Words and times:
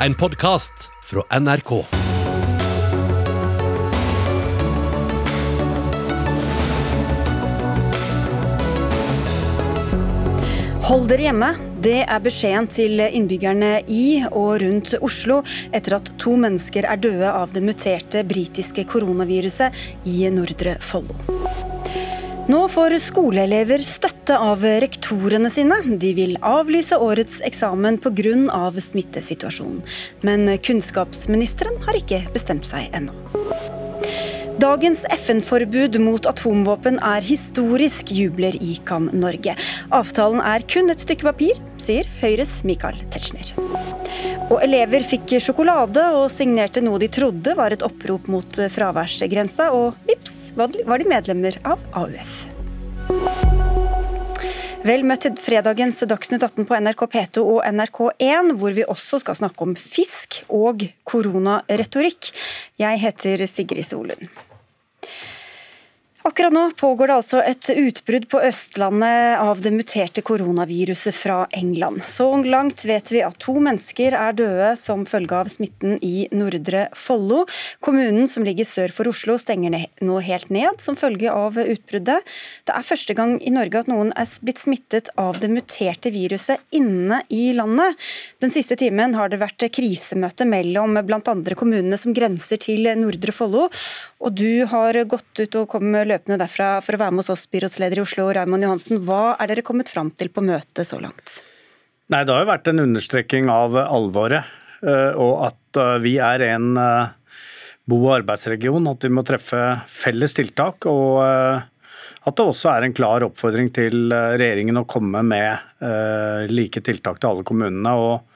en 0.00 0.14
podkast 0.14 0.90
fra 1.02 1.38
NRK. 1.40 1.70
Hold 10.86 11.08
dere 11.10 11.24
hjemme. 11.26 11.48
Det 11.82 12.02
er 12.04 12.22
beskjeden 12.22 12.68
til 12.70 13.00
innbyggerne 13.06 13.72
i 13.90 14.22
og 14.28 14.60
rundt 14.62 14.94
Oslo 15.00 15.40
etter 15.74 15.98
at 15.98 16.12
to 16.20 16.36
mennesker 16.40 16.86
er 16.86 17.00
døde 17.00 17.32
av 17.32 17.54
det 17.56 17.64
muterte 17.64 18.22
britiske 18.26 18.86
koronaviruset 18.90 20.06
i 20.06 20.28
Nordre 20.34 20.76
Follo. 20.82 21.45
Nå 22.46 22.60
får 22.70 22.94
skoleelever 23.02 23.82
støtte 23.82 24.36
av 24.38 24.62
rektorene 24.62 25.48
sine. 25.50 25.80
De 25.98 26.12
vil 26.14 26.36
avlyse 26.46 26.94
årets 26.94 27.40
eksamen 27.42 27.98
pga. 27.98 28.70
smittesituasjonen. 28.70 29.82
Men 30.22 30.46
kunnskapsministeren 30.58 31.82
har 31.82 31.98
ikke 31.98 32.22
bestemt 32.32 32.62
seg 32.68 32.86
ennå. 32.94 33.10
Dagens 34.62 35.02
FN-forbud 35.10 35.98
mot 35.98 36.26
atomvåpen 36.30 37.02
er 37.02 37.20
historisk, 37.20 38.14
jubler 38.14 38.54
ICAN 38.62 39.10
Norge. 39.12 39.56
Avtalen 39.90 40.40
er 40.40 40.62
kun 40.70 40.88
et 40.94 41.02
stykke 41.02 41.26
papir, 41.26 41.58
sier 41.82 42.06
Høyres 42.22 42.62
Michael 42.64 43.02
Tetzschner. 43.10 44.05
Og 44.46 44.60
elever 44.62 45.02
fikk 45.02 45.40
sjokolade 45.42 46.04
og 46.14 46.28
signerte 46.30 46.82
noe 46.84 47.00
de 47.02 47.08
trodde 47.10 47.54
var 47.58 47.74
et 47.74 47.82
opprop 47.82 48.28
mot 48.30 48.58
fraværsgrensa, 48.70 49.72
og 49.74 49.96
vips 50.06 50.52
var 50.54 50.70
de 51.02 51.08
medlemmer 51.10 51.58
av 51.66 51.82
AUF. 51.98 52.44
Vel 54.86 55.02
møtt 55.02 55.24
til 55.24 55.34
fredagens 55.42 55.98
Dagsnytt 56.06 56.44
18 56.46 56.66
på 56.68 56.78
NRK 56.78 57.00
P2 57.10 57.42
og 57.42 57.64
NRK1, 57.66 58.52
hvor 58.60 58.76
vi 58.76 58.86
også 58.86 59.18
skal 59.18 59.34
snakke 59.40 59.66
om 59.66 59.74
fisk 59.74 60.44
og 60.46 60.86
koronaretorikk. 61.10 62.30
Jeg 62.78 63.02
heter 63.02 63.42
Sigrid 63.50 63.88
Solund. 63.88 64.30
Akkurat 66.26 66.52
nå 66.52 66.70
pågår 66.70 67.06
det 67.06 67.14
altså 67.14 67.38
et 67.46 67.68
utbrudd 67.70 68.24
på 68.26 68.40
Østlandet 68.42 69.38
av 69.38 69.60
det 69.62 69.70
muterte 69.70 70.24
koronaviruset 70.26 71.14
fra 71.14 71.36
England. 71.54 72.00
Så 72.10 72.26
langt 72.42 72.82
vet 72.82 73.12
vi 73.14 73.20
at 73.22 73.36
to 73.38 73.52
mennesker 73.62 74.16
er 74.18 74.34
døde 74.34 74.72
som 74.80 75.04
følge 75.06 75.38
av 75.38 75.52
smitten 75.54 76.00
i 76.02 76.24
Nordre 76.34 76.88
Follo. 76.98 77.44
Kommunen 77.78 78.26
som 78.26 78.42
ligger 78.42 78.66
sør 78.66 78.90
for 78.96 79.06
Oslo 79.12 79.36
stenger 79.38 79.76
nå 80.02 80.16
helt 80.26 80.50
ned 80.50 80.82
som 80.82 80.98
følge 80.98 81.30
av 81.30 81.60
utbruddet. 81.62 82.26
Det 82.66 82.74
er 82.74 82.88
første 82.90 83.14
gang 83.14 83.36
i 83.38 83.54
Norge 83.54 83.84
at 83.84 83.92
noen 83.92 84.10
er 84.18 84.34
blitt 84.42 84.64
smittet 84.64 85.12
av 85.14 85.38
det 85.38 85.52
muterte 85.54 86.10
viruset 86.10 86.58
inne 86.74 87.20
i 87.30 87.52
landet. 87.54 87.94
Den 88.42 88.50
siste 88.50 88.74
timen 88.82 89.14
har 89.14 89.30
det 89.30 89.38
vært 89.44 89.68
krisemøte 89.78 90.50
mellom 90.50 90.98
bl.a. 91.06 91.38
kommunene 91.54 92.02
som 92.02 92.18
grenser 92.18 92.58
til 92.66 92.90
Nordre 92.98 93.30
Follo. 93.30 93.70
Og 94.24 94.32
du 94.32 94.64
har 94.70 94.96
gått 95.04 95.42
ut 95.42 95.58
og 95.60 95.68
kommet 95.74 96.08
løpende 96.08 96.38
derfra 96.40 96.78
for 96.84 96.96
å 96.96 97.00
være 97.02 97.12
med 97.12 97.22
hos 97.24 97.34
oss, 97.34 97.44
byrådsleder 97.52 98.00
i 98.00 98.04
Oslo, 98.04 98.30
Raymond 98.32 98.64
Johansen. 98.64 99.02
Hva 99.04 99.36
er 99.36 99.50
dere 99.50 99.64
kommet 99.66 99.92
fram 99.92 100.08
til 100.16 100.30
på 100.32 100.44
møtet 100.44 100.88
så 100.88 101.00
langt? 101.02 101.40
Nei, 102.08 102.24
Det 102.24 102.32
har 102.32 102.44
jo 102.44 102.52
vært 102.52 102.68
en 102.70 102.84
understrekking 102.86 103.50
av 103.52 103.76
alvoret, 103.82 104.46
eh, 104.80 105.12
og 105.12 105.48
at 105.50 105.80
eh, 105.82 105.96
vi 106.00 106.16
er 106.22 106.44
en 106.48 106.76
eh, 106.80 107.08
bo- 107.84 108.04
og 108.06 108.20
arbeidsregion. 108.20 108.88
At 108.88 109.04
vi 109.04 109.12
må 109.12 109.24
treffe 109.26 109.62
felles 109.90 110.36
tiltak. 110.38 110.86
og 110.86 111.20
at 112.26 112.34
det 112.34 112.42
også 112.42 112.72
er 112.72 112.82
en 112.82 112.94
klar 112.96 113.22
oppfordring 113.22 113.68
til 113.70 114.10
regjeringen 114.10 114.80
å 114.80 114.88
komme 114.90 115.20
med 115.22 116.48
like 116.50 116.80
tiltak 116.82 117.20
til 117.20 117.28
alle 117.28 117.44
kommunene. 117.46 117.92
og 117.94 118.26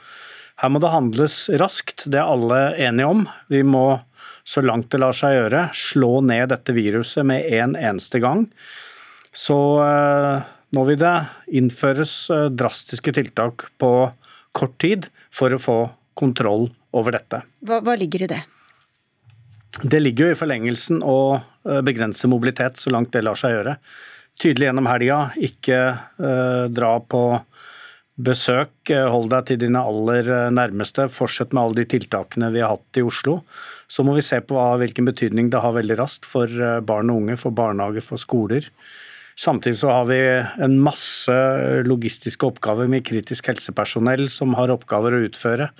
Her 0.62 0.70
må 0.70 0.78
det 0.78 0.92
handles 0.92 1.48
raskt, 1.58 2.04
det 2.06 2.20
er 2.20 2.30
alle 2.30 2.60
enige 2.78 3.08
om. 3.10 3.24
Vi 3.50 3.64
må 3.66 3.98
så 4.50 4.62
langt 4.64 4.90
det 4.90 4.98
lar 4.98 5.14
seg 5.14 5.36
gjøre, 5.36 5.66
slå 5.76 6.20
ned 6.26 6.50
dette 6.50 6.74
viruset 6.74 7.26
med 7.26 7.46
en 7.54 7.76
eneste 7.78 8.18
gang. 8.22 8.48
Så 9.30 9.56
eh, 9.84 10.48
nå 10.74 10.86
vil 10.88 10.98
det 10.98 11.14
innføres 11.60 12.14
eh, 12.34 12.48
drastiske 12.50 13.14
tiltak 13.14 13.68
på 13.78 13.92
kort 14.56 14.78
tid 14.82 15.06
for 15.30 15.54
å 15.54 15.60
få 15.62 15.78
kontroll 16.18 16.66
over 16.96 17.14
dette. 17.14 17.44
Hva, 17.62 17.78
hva 17.86 17.94
ligger 17.98 18.26
i 18.26 18.30
det? 18.32 18.40
Det 19.86 20.00
ligger 20.02 20.26
jo 20.26 20.34
i 20.34 20.40
forlengelsen 20.40 21.04
å 21.06 21.20
eh, 21.38 21.82
begrense 21.86 22.30
mobilitet 22.30 22.80
så 22.80 22.90
langt 22.90 23.14
det 23.14 23.22
lar 23.22 23.38
seg 23.38 23.54
gjøre. 23.54 23.76
Tydelig 24.40 24.70
gjennom 24.70 24.88
helga, 24.88 25.16
ikke 25.36 25.78
dra 26.72 26.94
på 27.04 27.20
besøk. 28.26 28.72
Hold 28.90 29.30
deg 29.32 29.48
til 29.48 29.60
dine 29.62 29.82
aller 29.86 30.50
nærmeste. 30.54 31.08
Fortsett 31.12 31.54
med 31.54 31.62
alle 31.62 31.80
de 31.80 31.86
tiltakene 31.96 32.50
vi 32.54 32.62
har 32.64 32.74
hatt 32.74 33.00
i 33.00 33.04
Oslo. 33.06 33.40
Så 33.90 34.04
må 34.06 34.14
vi 34.16 34.24
se 34.24 34.40
på 34.44 34.56
hva, 34.56 34.74
hvilken 34.80 35.08
betydning 35.08 35.50
det 35.52 35.62
har 35.64 35.76
veldig 35.76 35.98
raskt 35.98 36.28
for 36.28 36.46
eh, 36.46 36.80
barn 36.86 37.10
og 37.12 37.24
unge, 37.24 37.38
for 37.40 37.54
barnehage, 37.54 38.04
for 38.06 38.20
skoler. 38.20 38.68
Samtidig 39.40 39.78
så 39.80 39.90
har 39.94 40.06
vi 40.10 40.20
en 40.60 40.76
masse 40.84 41.34
logistiske 41.86 42.44
oppgaver 42.46 42.90
med 42.90 43.06
kritisk 43.08 43.48
helsepersonell 43.48 44.26
som 44.28 44.52
har 44.58 44.72
oppgaver 44.74 45.16
å 45.16 45.22
utføre. 45.24 45.70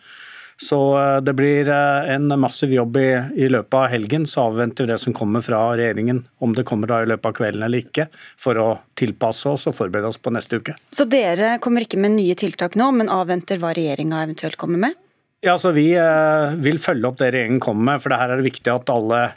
Så 0.63 0.99
eh, 1.01 1.21
det 1.21 1.33
blir 1.33 1.69
eh, 1.69 2.15
en 2.15 2.41
massiv 2.41 2.73
jobb 2.73 2.97
i, 2.97 3.09
i, 3.35 3.49
løpet 3.49 3.75
av 3.75 3.87
helgen. 3.89 4.27
Så 4.29 4.43
avventer 4.51 4.85
vi 4.85 4.93
det 4.93 4.99
som 5.01 5.15
kommer 5.17 5.41
fra 5.45 5.63
regjeringen, 5.73 6.21
om 6.39 6.53
det 6.57 6.67
kommer 6.69 6.91
da 6.91 7.01
i 7.01 7.09
løpet 7.09 7.31
av 7.31 7.37
kvelden 7.39 7.65
eller 7.65 7.81
ikke, 7.81 8.11
for 8.41 8.61
å 8.61 8.67
tilpasse 9.01 9.49
oss 9.49 9.65
og 9.71 9.77
forberede 9.79 10.11
oss 10.13 10.21
på 10.21 10.33
neste 10.37 10.61
uke. 10.61 10.77
Så 10.93 11.09
dere 11.09 11.55
kommer 11.65 11.87
ikke 11.87 12.01
med 12.03 12.13
nye 12.19 12.37
tiltak 12.37 12.77
nå, 12.77 12.91
men 12.99 13.13
avventer 13.13 13.63
hva 13.63 13.73
regjeringa 13.77 14.21
eventuelt 14.27 14.61
kommer 14.61 14.85
med? 14.85 14.99
Ja, 15.41 15.57
så 15.57 15.73
Vi 15.73 15.95
eh, 15.97 16.57
vil 16.61 16.83
følge 16.83 17.09
opp 17.09 17.17
det 17.23 17.33
regjeringen 17.33 17.65
kommer 17.65 17.95
med. 17.95 18.03
for 18.03 18.13
det 18.13 18.21
her 18.21 18.35
er 18.35 18.43
det 18.43 18.51
viktig 18.51 18.75
at 18.75 18.93
alle 18.93 19.31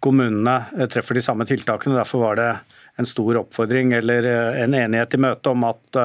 kommunene 0.00 0.86
treffer 0.88 1.20
de 1.20 1.26
samme 1.26 1.44
tiltakene. 1.44 1.98
Derfor 2.00 2.24
var 2.30 2.40
det 2.40 2.52
en 3.00 3.08
stor 3.08 3.38
oppfordring 3.40 3.94
eller 3.96 4.26
eh, 4.28 4.58
en 4.64 4.76
enighet 4.76 5.16
i 5.16 5.22
møte 5.24 5.52
om 5.52 5.64
at 5.68 6.00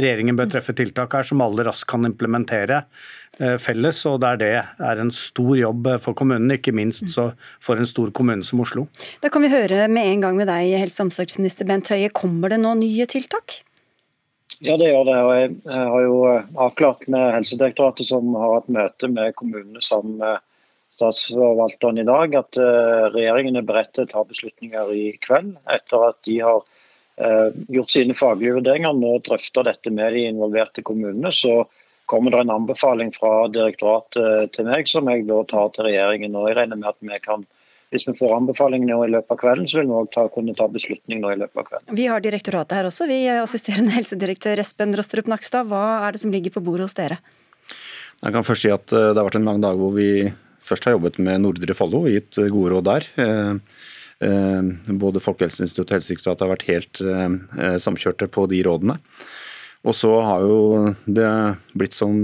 regjeringen 0.00 0.38
bør 0.38 0.48
treffe 0.54 0.74
tiltak 0.76 1.14
her 1.16 1.26
som 1.26 1.42
alle 1.44 1.66
raskt 1.66 1.88
kan 1.90 2.06
implementere 2.08 2.84
felles. 3.58 3.98
og 4.06 4.20
Der 4.22 4.36
det 4.38 4.50
er 4.62 5.00
en 5.02 5.10
stor 5.10 5.56
jobb 5.58 5.88
for 6.02 6.14
kommunene, 6.14 6.54
ikke 6.54 6.74
minst 6.76 7.16
for 7.18 7.74
en 7.74 7.88
stor 7.90 8.12
kommune 8.14 8.46
som 8.46 8.62
Oslo. 8.62 8.86
Da 9.24 9.30
kan 9.32 9.42
vi 9.42 9.50
høre 9.50 9.88
med 9.90 10.06
en 10.06 10.22
gang 10.22 10.38
med 10.38 10.46
deg, 10.46 10.76
helse- 10.78 11.02
og 11.02 11.08
omsorgsminister 11.08 11.66
Bent 11.66 11.90
Høie. 11.90 12.12
Kommer 12.14 12.54
det 12.54 12.60
nå 12.62 12.76
nye 12.78 13.08
tiltak? 13.10 13.58
Ja, 14.60 14.76
det 14.76 14.88
gjør 14.88 15.04
det. 15.08 15.16
og 15.18 15.32
Jeg 15.34 15.52
har 15.90 16.02
jo 16.04 16.18
eh, 16.30 16.50
avklart 16.66 17.06
med 17.10 17.32
Helsedirektoratet, 17.38 18.08
som 18.08 18.34
har 18.38 18.58
hatt 18.58 18.70
møte 18.72 19.10
med 19.10 19.34
kommunene 19.38 19.82
med 20.14 20.42
statsforvalteren 20.94 22.00
i 22.00 22.06
dag, 22.08 22.36
at 22.38 22.58
eh, 22.60 23.06
regjeringen 23.14 23.58
er 23.60 23.66
beredt 23.66 23.92
til 23.96 24.06
å 24.06 24.12
ta 24.12 24.24
beslutninger 24.28 24.92
i 24.94 25.06
kveld. 25.24 25.54
Etter 25.74 26.08
at 26.08 26.20
de 26.28 26.38
har 26.42 26.60
eh, 27.18 27.48
gjort 27.76 27.94
sine 27.94 28.16
faglige 28.18 28.58
vurderinger 28.58 28.94
nå 28.98 29.16
drøfter 29.26 29.66
dette 29.70 29.92
med 29.94 30.14
de 30.16 30.28
involverte 30.30 30.86
kommunene. 30.86 31.32
så 31.34 31.64
kommer 32.06 32.34
det 32.34 32.42
en 32.44 32.52
anbefaling 32.52 33.14
fra 33.16 33.48
direktoratet 33.48 34.52
til 34.52 34.66
meg, 34.68 34.88
som 34.88 35.08
jeg 35.08 35.24
da 35.28 35.38
tar 35.48 35.70
til 35.72 35.88
regjeringen. 35.88 36.36
og 36.36 36.50
Jeg 36.50 36.58
regner 36.58 36.80
med 36.80 36.90
at 36.92 37.00
vi 37.00 37.20
kan 37.24 37.46
hvis 37.94 38.08
vi 38.08 38.14
får 38.18 38.32
anbefaling 38.34 38.88
nå 38.88 38.96
i 39.04 39.10
løpet 39.12 39.30
av 39.30 39.38
kvelden, 39.38 39.68
så 39.70 39.78
vil 39.78 39.90
vi 39.92 39.94
også 40.00 40.24
kunne 40.34 40.54
ta 40.58 40.66
beslutning 40.66 41.20
nå 41.22 41.30
i 41.30 41.36
løpet 41.38 41.60
av 41.60 41.66
kvelden. 41.68 41.94
Vi 41.94 42.08
har 42.10 42.22
direktoratet 42.24 42.74
her 42.74 42.88
også. 42.88 43.06
Vi 43.06 43.20
er 43.30 43.42
assisterende 43.44 43.94
helsedirektør 43.98 44.62
Espen 44.64 44.96
Rostrup 44.98 45.30
Nakstad. 45.30 45.68
Hva 45.70 45.84
er 46.08 46.16
det 46.16 46.24
som 46.24 46.34
ligger 46.34 46.56
på 46.56 46.64
bordet 46.64 46.88
hos 46.88 46.98
dere? 46.98 47.20
Jeg 48.18 48.34
kan 48.34 48.46
først 48.46 48.66
si 48.66 48.72
at 48.72 48.92
eh, 48.94 49.12
Det 49.12 49.20
har 49.20 49.28
vært 49.28 49.38
en 49.38 49.46
lang 49.46 49.62
dag 49.62 49.78
hvor 49.78 49.94
vi 49.94 50.08
først 50.64 50.88
har 50.88 50.96
jobbet 50.96 51.20
med 51.22 51.44
Nordre 51.44 51.76
Follo 51.76 52.04
og 52.04 52.12
gitt 52.12 52.38
eh, 52.40 52.50
gode 52.52 52.74
råd 52.74 52.88
der. 52.88 53.08
Eh, 54.24 54.68
både 55.04 55.20
Folkehelseinstituttet 55.20 55.90
og 55.90 55.96
Helsedirektoratet 55.98 56.44
har 56.44 56.52
vært 56.52 56.68
helt 56.70 57.00
samkjørte 57.82 58.28
på 58.32 58.44
de 58.48 58.60
rådene. 58.64 58.94
Og 59.84 59.92
så 59.98 60.12
har 60.24 60.46
jo 60.46 60.94
det 61.04 61.26
blitt 61.76 61.92
som, 61.92 62.14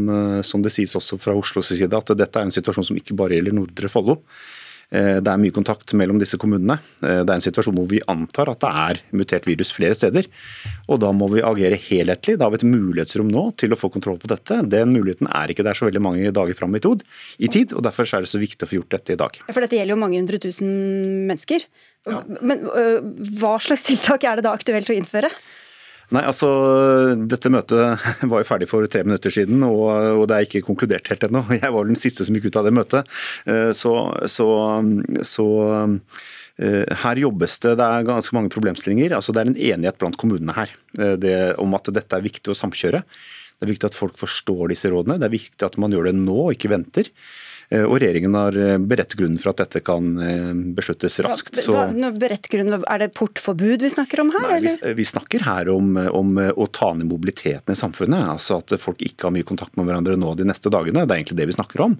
som 0.46 0.62
det 0.64 0.72
sies 0.72 0.94
også 0.96 1.18
fra 1.20 1.34
Oslos 1.36 1.68
side, 1.74 1.90
at 1.92 2.14
dette 2.16 2.40
er 2.40 2.46
en 2.46 2.54
situasjon 2.54 2.86
som 2.88 2.96
ikke 2.96 3.18
bare 3.18 3.36
gjelder 3.36 3.58
Nordre 3.58 3.90
Follo. 3.92 4.16
Eh, 4.90 5.18
det 5.22 5.30
er 5.30 5.38
mye 5.38 5.54
kontakt 5.54 5.92
mellom 5.94 6.18
disse 6.18 6.38
kommunene. 6.40 6.76
Eh, 7.04 7.22
det 7.22 7.30
er 7.30 7.36
en 7.36 7.44
situasjon 7.44 7.76
hvor 7.78 7.86
vi 7.90 8.02
antar 8.10 8.50
at 8.50 8.62
det 8.64 8.70
er 8.82 9.02
mutert 9.16 9.46
virus 9.46 9.70
flere 9.74 9.94
steder. 9.96 10.26
Og 10.90 10.98
da 11.02 11.12
må 11.14 11.30
vi 11.30 11.44
agere 11.46 11.78
helhetlig. 11.78 12.36
Da 12.38 12.48
har 12.48 12.54
vi 12.54 12.60
et 12.60 12.66
mulighetsrom 12.66 13.30
nå 13.30 13.46
til 13.60 13.74
å 13.74 13.78
få 13.78 13.92
kontroll 13.94 14.18
på 14.22 14.30
dette. 14.32 14.62
Den 14.70 14.94
muligheten 14.96 15.30
er 15.30 15.52
ikke 15.52 15.66
der 15.66 15.78
så 15.78 15.86
veldig 15.86 16.02
mange 16.02 16.34
dager 16.34 16.58
fram 16.58 16.74
i 16.74 16.82
tid, 16.82 17.72
og 17.74 17.84
derfor 17.86 18.08
er 18.08 18.24
det 18.26 18.32
så 18.32 18.40
viktig 18.40 18.66
å 18.66 18.70
få 18.70 18.80
gjort 18.80 18.98
dette 18.98 19.14
i 19.14 19.20
dag. 19.20 19.38
For 19.50 19.62
dette 19.62 19.78
gjelder 19.78 19.94
jo 19.94 20.02
mange 20.02 20.18
hundre 20.18 20.40
tusen 20.42 20.70
mennesker. 21.30 21.64
Ja. 22.08 22.22
Men 22.40 22.64
hva 23.38 23.58
slags 23.60 23.84
tiltak 23.84 24.24
er 24.24 24.38
det 24.38 24.46
da 24.46 24.54
aktuelt 24.56 24.88
å 24.88 24.96
innføre? 24.96 25.28
Nei, 26.10 26.24
altså, 26.26 26.48
Dette 27.30 27.52
møtet 27.52 28.06
var 28.30 28.42
jo 28.42 28.48
ferdig 28.48 28.68
for 28.70 28.86
tre 28.90 29.04
minutter 29.06 29.32
siden, 29.34 29.62
og, 29.66 29.86
og 30.18 30.24
det 30.30 30.36
er 30.36 30.46
ikke 30.48 30.64
konkludert 30.66 31.10
helt 31.12 31.26
ennå. 31.28 31.44
Jeg 31.60 31.74
var 31.74 31.86
den 31.86 31.98
siste 31.98 32.26
som 32.26 32.36
gikk 32.36 32.50
ut 32.50 32.58
av 32.58 32.66
det 32.66 32.74
møtet. 32.74 33.20
Eh, 33.46 33.70
så, 33.76 33.94
så, 34.30 34.48
så 35.26 35.46
eh, 36.58 36.96
her 37.04 37.22
jobbes 37.22 37.58
det, 37.62 37.76
det 37.78 37.86
er 37.86 38.08
ganske 38.08 38.36
mange 38.36 38.50
problemstillinger. 38.54 39.14
Altså, 39.20 39.34
det 39.36 39.44
er 39.44 39.52
en 39.52 39.60
enighet 39.70 40.00
blant 40.02 40.18
kommunene 40.20 40.56
her 40.56 40.74
eh, 40.98 41.14
det, 41.20 41.36
om 41.62 41.78
at 41.78 41.92
dette 41.94 42.18
er 42.18 42.26
viktig 42.26 42.50
å 42.50 42.58
samkjøre. 42.58 43.04
Det 43.60 43.68
er 43.68 43.74
viktig 43.74 43.90
at 43.92 43.98
folk 43.98 44.18
forstår 44.18 44.72
disse 44.72 44.90
rådene. 44.90 45.20
Det 45.20 45.28
er 45.28 45.36
viktig 45.36 45.66
at 45.68 45.78
man 45.78 45.94
gjør 45.94 46.10
det 46.10 46.16
nå, 46.18 46.40
ikke 46.56 46.72
venter. 46.72 47.12
Eh, 47.70 47.84
og 47.86 48.00
regjeringen 48.02 48.34
har 48.34 48.56
eh, 48.58 48.76
beredt 48.82 49.14
grunnen 49.18 49.38
for 49.38 49.52
at 49.52 49.60
dette 49.62 49.82
kan 49.86 50.10
eh, 50.24 50.50
besluttes 50.74 51.20
raskt. 51.22 51.54
Så... 51.62 51.76
er 52.82 53.04
det 53.04 53.12
portforbud 53.14 53.86
vi 53.86 53.92
snakker 53.92 54.24
om 54.24 54.32
her? 54.34 54.48
Nei, 54.56 54.58
vi, 54.66 54.74
vi, 54.98 55.06
snakker 55.06 55.46
her 55.46 55.70
om, 55.70 55.94
om, 56.10 56.34
å 56.50 56.66
ta 56.74 56.90
ned 56.98 57.06
mobiliteten 57.12 57.74
i 57.74 57.78
samfunnet. 57.78 58.26
altså 58.34 58.58
At 58.58 58.74
folk 58.82 59.04
ikke 59.06 59.28
har 59.28 59.36
mye 59.36 59.46
kontakt 59.46 59.78
med 59.78 59.86
hverandre 59.86 60.18
nå 60.18 60.34
de 60.40 60.48
neste 60.50 60.72
dagene. 60.72 61.06
Det 61.06 61.14
er 61.14 61.22
egentlig 61.22 61.38
det 61.42 61.50
vi 61.52 61.58
snakker 61.60 61.86
om. 61.86 61.98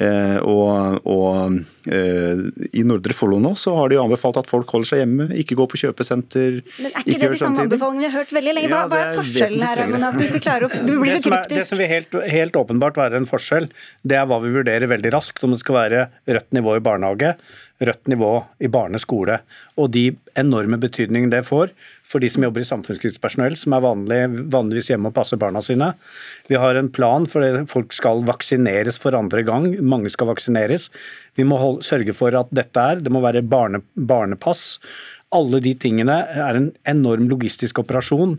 Eh, 0.00 0.38
og, 0.48 1.02
og 1.04 1.58
eh, 1.92 2.40
I 2.78 2.84
Nordre 2.88 3.12
Follo 3.16 3.36
nå 3.42 3.52
så 3.60 3.74
har 3.76 3.92
de 3.92 3.98
anbefalt 4.00 4.38
at 4.40 4.48
folk 4.48 4.70
holder 4.72 4.88
seg 4.88 5.02
hjemme, 5.02 5.26
ikke 5.42 5.58
går 5.58 5.68
på 5.72 5.80
kjøpesenter. 5.82 6.60
Men 6.80 6.88
Er 6.88 7.02
ikke, 7.02 7.16
ikke 7.16 7.20
det 7.26 7.32
de 7.34 7.40
samme 7.42 7.66
anbefalingene 7.66 8.06
vi 8.06 8.08
har 8.08 8.16
hørt 8.22 8.32
veldig 8.38 8.54
lenge? 8.56 8.70
Hva, 8.72 8.80
ja, 8.80 8.92
hva 8.92 9.02
er 9.02 9.18
forskjellen 9.20 9.66
her? 9.68 9.82
Hvis 10.16 10.36
vi 10.38 10.42
klarer 10.46 10.68
å, 10.68 10.70
du 10.72 10.94
blir 11.02 11.18
så 11.18 11.26
kryptisk. 11.26 11.58
Det 11.58 11.66
som 11.68 11.82
vil 11.82 11.92
helt, 11.92 12.20
helt 12.36 12.56
åpenbart 12.62 13.02
være 13.02 13.20
en 13.20 13.28
forskjell, 13.28 13.68
det 14.08 14.20
er 14.20 14.30
hva 14.30 14.40
vi 14.44 14.54
vurderer 14.56 14.88
veldig 14.94 15.12
raskt. 15.16 15.44
Om 15.44 15.56
det 15.56 15.60
skal 15.60 15.78
være 15.80 16.06
rødt 16.38 16.56
nivå 16.56 16.78
i 16.78 16.84
barnehage, 16.84 17.34
rødt 17.86 18.10
nivå 18.10 18.30
i 18.62 18.70
barneskole. 18.72 19.40
Og 19.76 19.90
de 19.94 20.04
enorme 20.38 20.78
betydningene 20.80 21.32
det 21.34 21.42
får 21.48 21.72
for 22.06 22.22
de 22.22 22.30
som 22.32 22.44
jobber 22.46 22.64
i 22.64 22.68
samfunnskrigspersonell, 22.68 23.56
som 23.58 23.76
er 23.76 23.84
vanlig, 23.84 24.20
vanligvis 24.52 24.92
hjemme 24.92 25.10
og 25.10 25.16
passer 25.16 25.40
barna 25.40 25.62
sine. 25.64 25.92
Vi 26.48 26.58
har 26.60 26.78
en 26.78 26.90
plan 26.92 27.26
for 27.28 27.44
det. 27.44 27.66
Folk 27.72 27.94
skal 27.96 28.24
vaksineres 28.28 29.00
for 29.02 29.16
andre 29.18 29.44
gang. 29.46 29.70
Mange 29.80 30.12
skal 30.12 30.30
vaksineres. 30.32 30.90
Vi 31.38 31.46
må 31.48 31.60
holde, 31.60 31.86
sørge 31.86 32.14
for 32.16 32.34
at 32.38 32.52
dette 32.54 32.86
er 32.92 33.02
Det 33.02 33.12
må 33.12 33.22
være 33.24 33.42
barne, 33.42 33.82
barnepass. 33.96 34.80
Alle 35.32 35.62
de 35.64 35.72
tingene 35.80 36.18
er 36.28 36.58
en 36.58 36.70
enorm 36.88 37.28
logistisk 37.30 37.80
operasjon. 37.80 38.36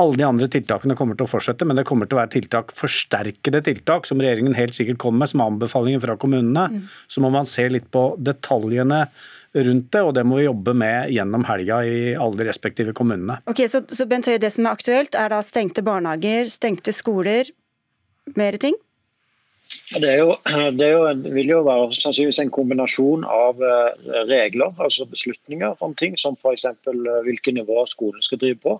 Alle 0.00 0.16
de 0.16 0.24
andre 0.24 0.48
tiltakene 0.48 0.96
kommer 0.96 1.18
til 1.18 1.26
å 1.26 1.30
fortsette, 1.30 1.66
men 1.68 1.76
det 1.76 1.84
kommer 1.88 2.08
til 2.08 2.16
å 2.16 2.22
være 2.22 2.32
tiltak, 2.36 2.72
forsterkede 2.76 3.60
tiltak, 3.66 4.08
som 4.08 4.22
regjeringen 4.22 4.56
helt 4.56 4.76
sikkert 4.76 5.00
kommer 5.02 5.24
med, 5.24 5.32
som 5.32 5.44
anbefalinger 5.44 6.00
fra 6.04 6.16
kommunene. 6.20 6.68
Mm. 6.72 6.90
Så 7.12 7.24
må 7.24 7.32
man 7.34 7.48
se 7.48 7.66
litt 7.68 7.90
på 7.92 8.12
detaljene 8.20 9.04
rundt 9.52 9.90
det, 9.92 10.00
og 10.00 10.14
det 10.16 10.24
må 10.24 10.38
vi 10.38 10.46
jobbe 10.46 10.72
med 10.80 11.10
gjennom 11.12 11.44
helga 11.44 11.82
i 11.84 11.98
alle 12.16 12.40
de 12.40 12.46
respektive 12.48 12.94
kommunene. 12.96 13.36
Ok, 13.50 13.66
Så, 13.68 13.82
så 13.92 14.06
Bent 14.08 14.30
Høie, 14.30 14.40
det 14.40 14.52
som 14.54 14.64
er 14.64 14.78
aktuelt, 14.78 15.18
er 15.18 15.34
da 15.34 15.42
stengte 15.44 15.84
barnehager, 15.84 16.48
stengte 16.52 16.94
skoler, 16.96 17.52
mer 18.38 18.56
ting? 18.62 18.78
Det, 19.92 20.08
er 20.08 20.18
jo, 20.20 20.36
det 20.76 20.86
er 20.86 20.94
jo, 20.94 21.32
vil 21.34 21.52
jo 21.52 21.60
være 21.66 21.92
sannsynligvis 21.96 22.40
en 22.42 22.52
kombinasjon 22.52 23.24
av 23.28 23.60
eh, 23.64 24.08
regler, 24.28 24.72
altså 24.80 25.06
beslutninger 25.08 25.80
om 25.84 25.94
ting, 25.96 26.16
som 26.20 26.36
f.eks. 26.36 26.66
hvilket 26.84 27.24
hvilke 27.28 27.54
nivå 27.56 27.84
skolen 27.88 28.24
skal 28.24 28.40
drive 28.40 28.60
på 28.64 28.76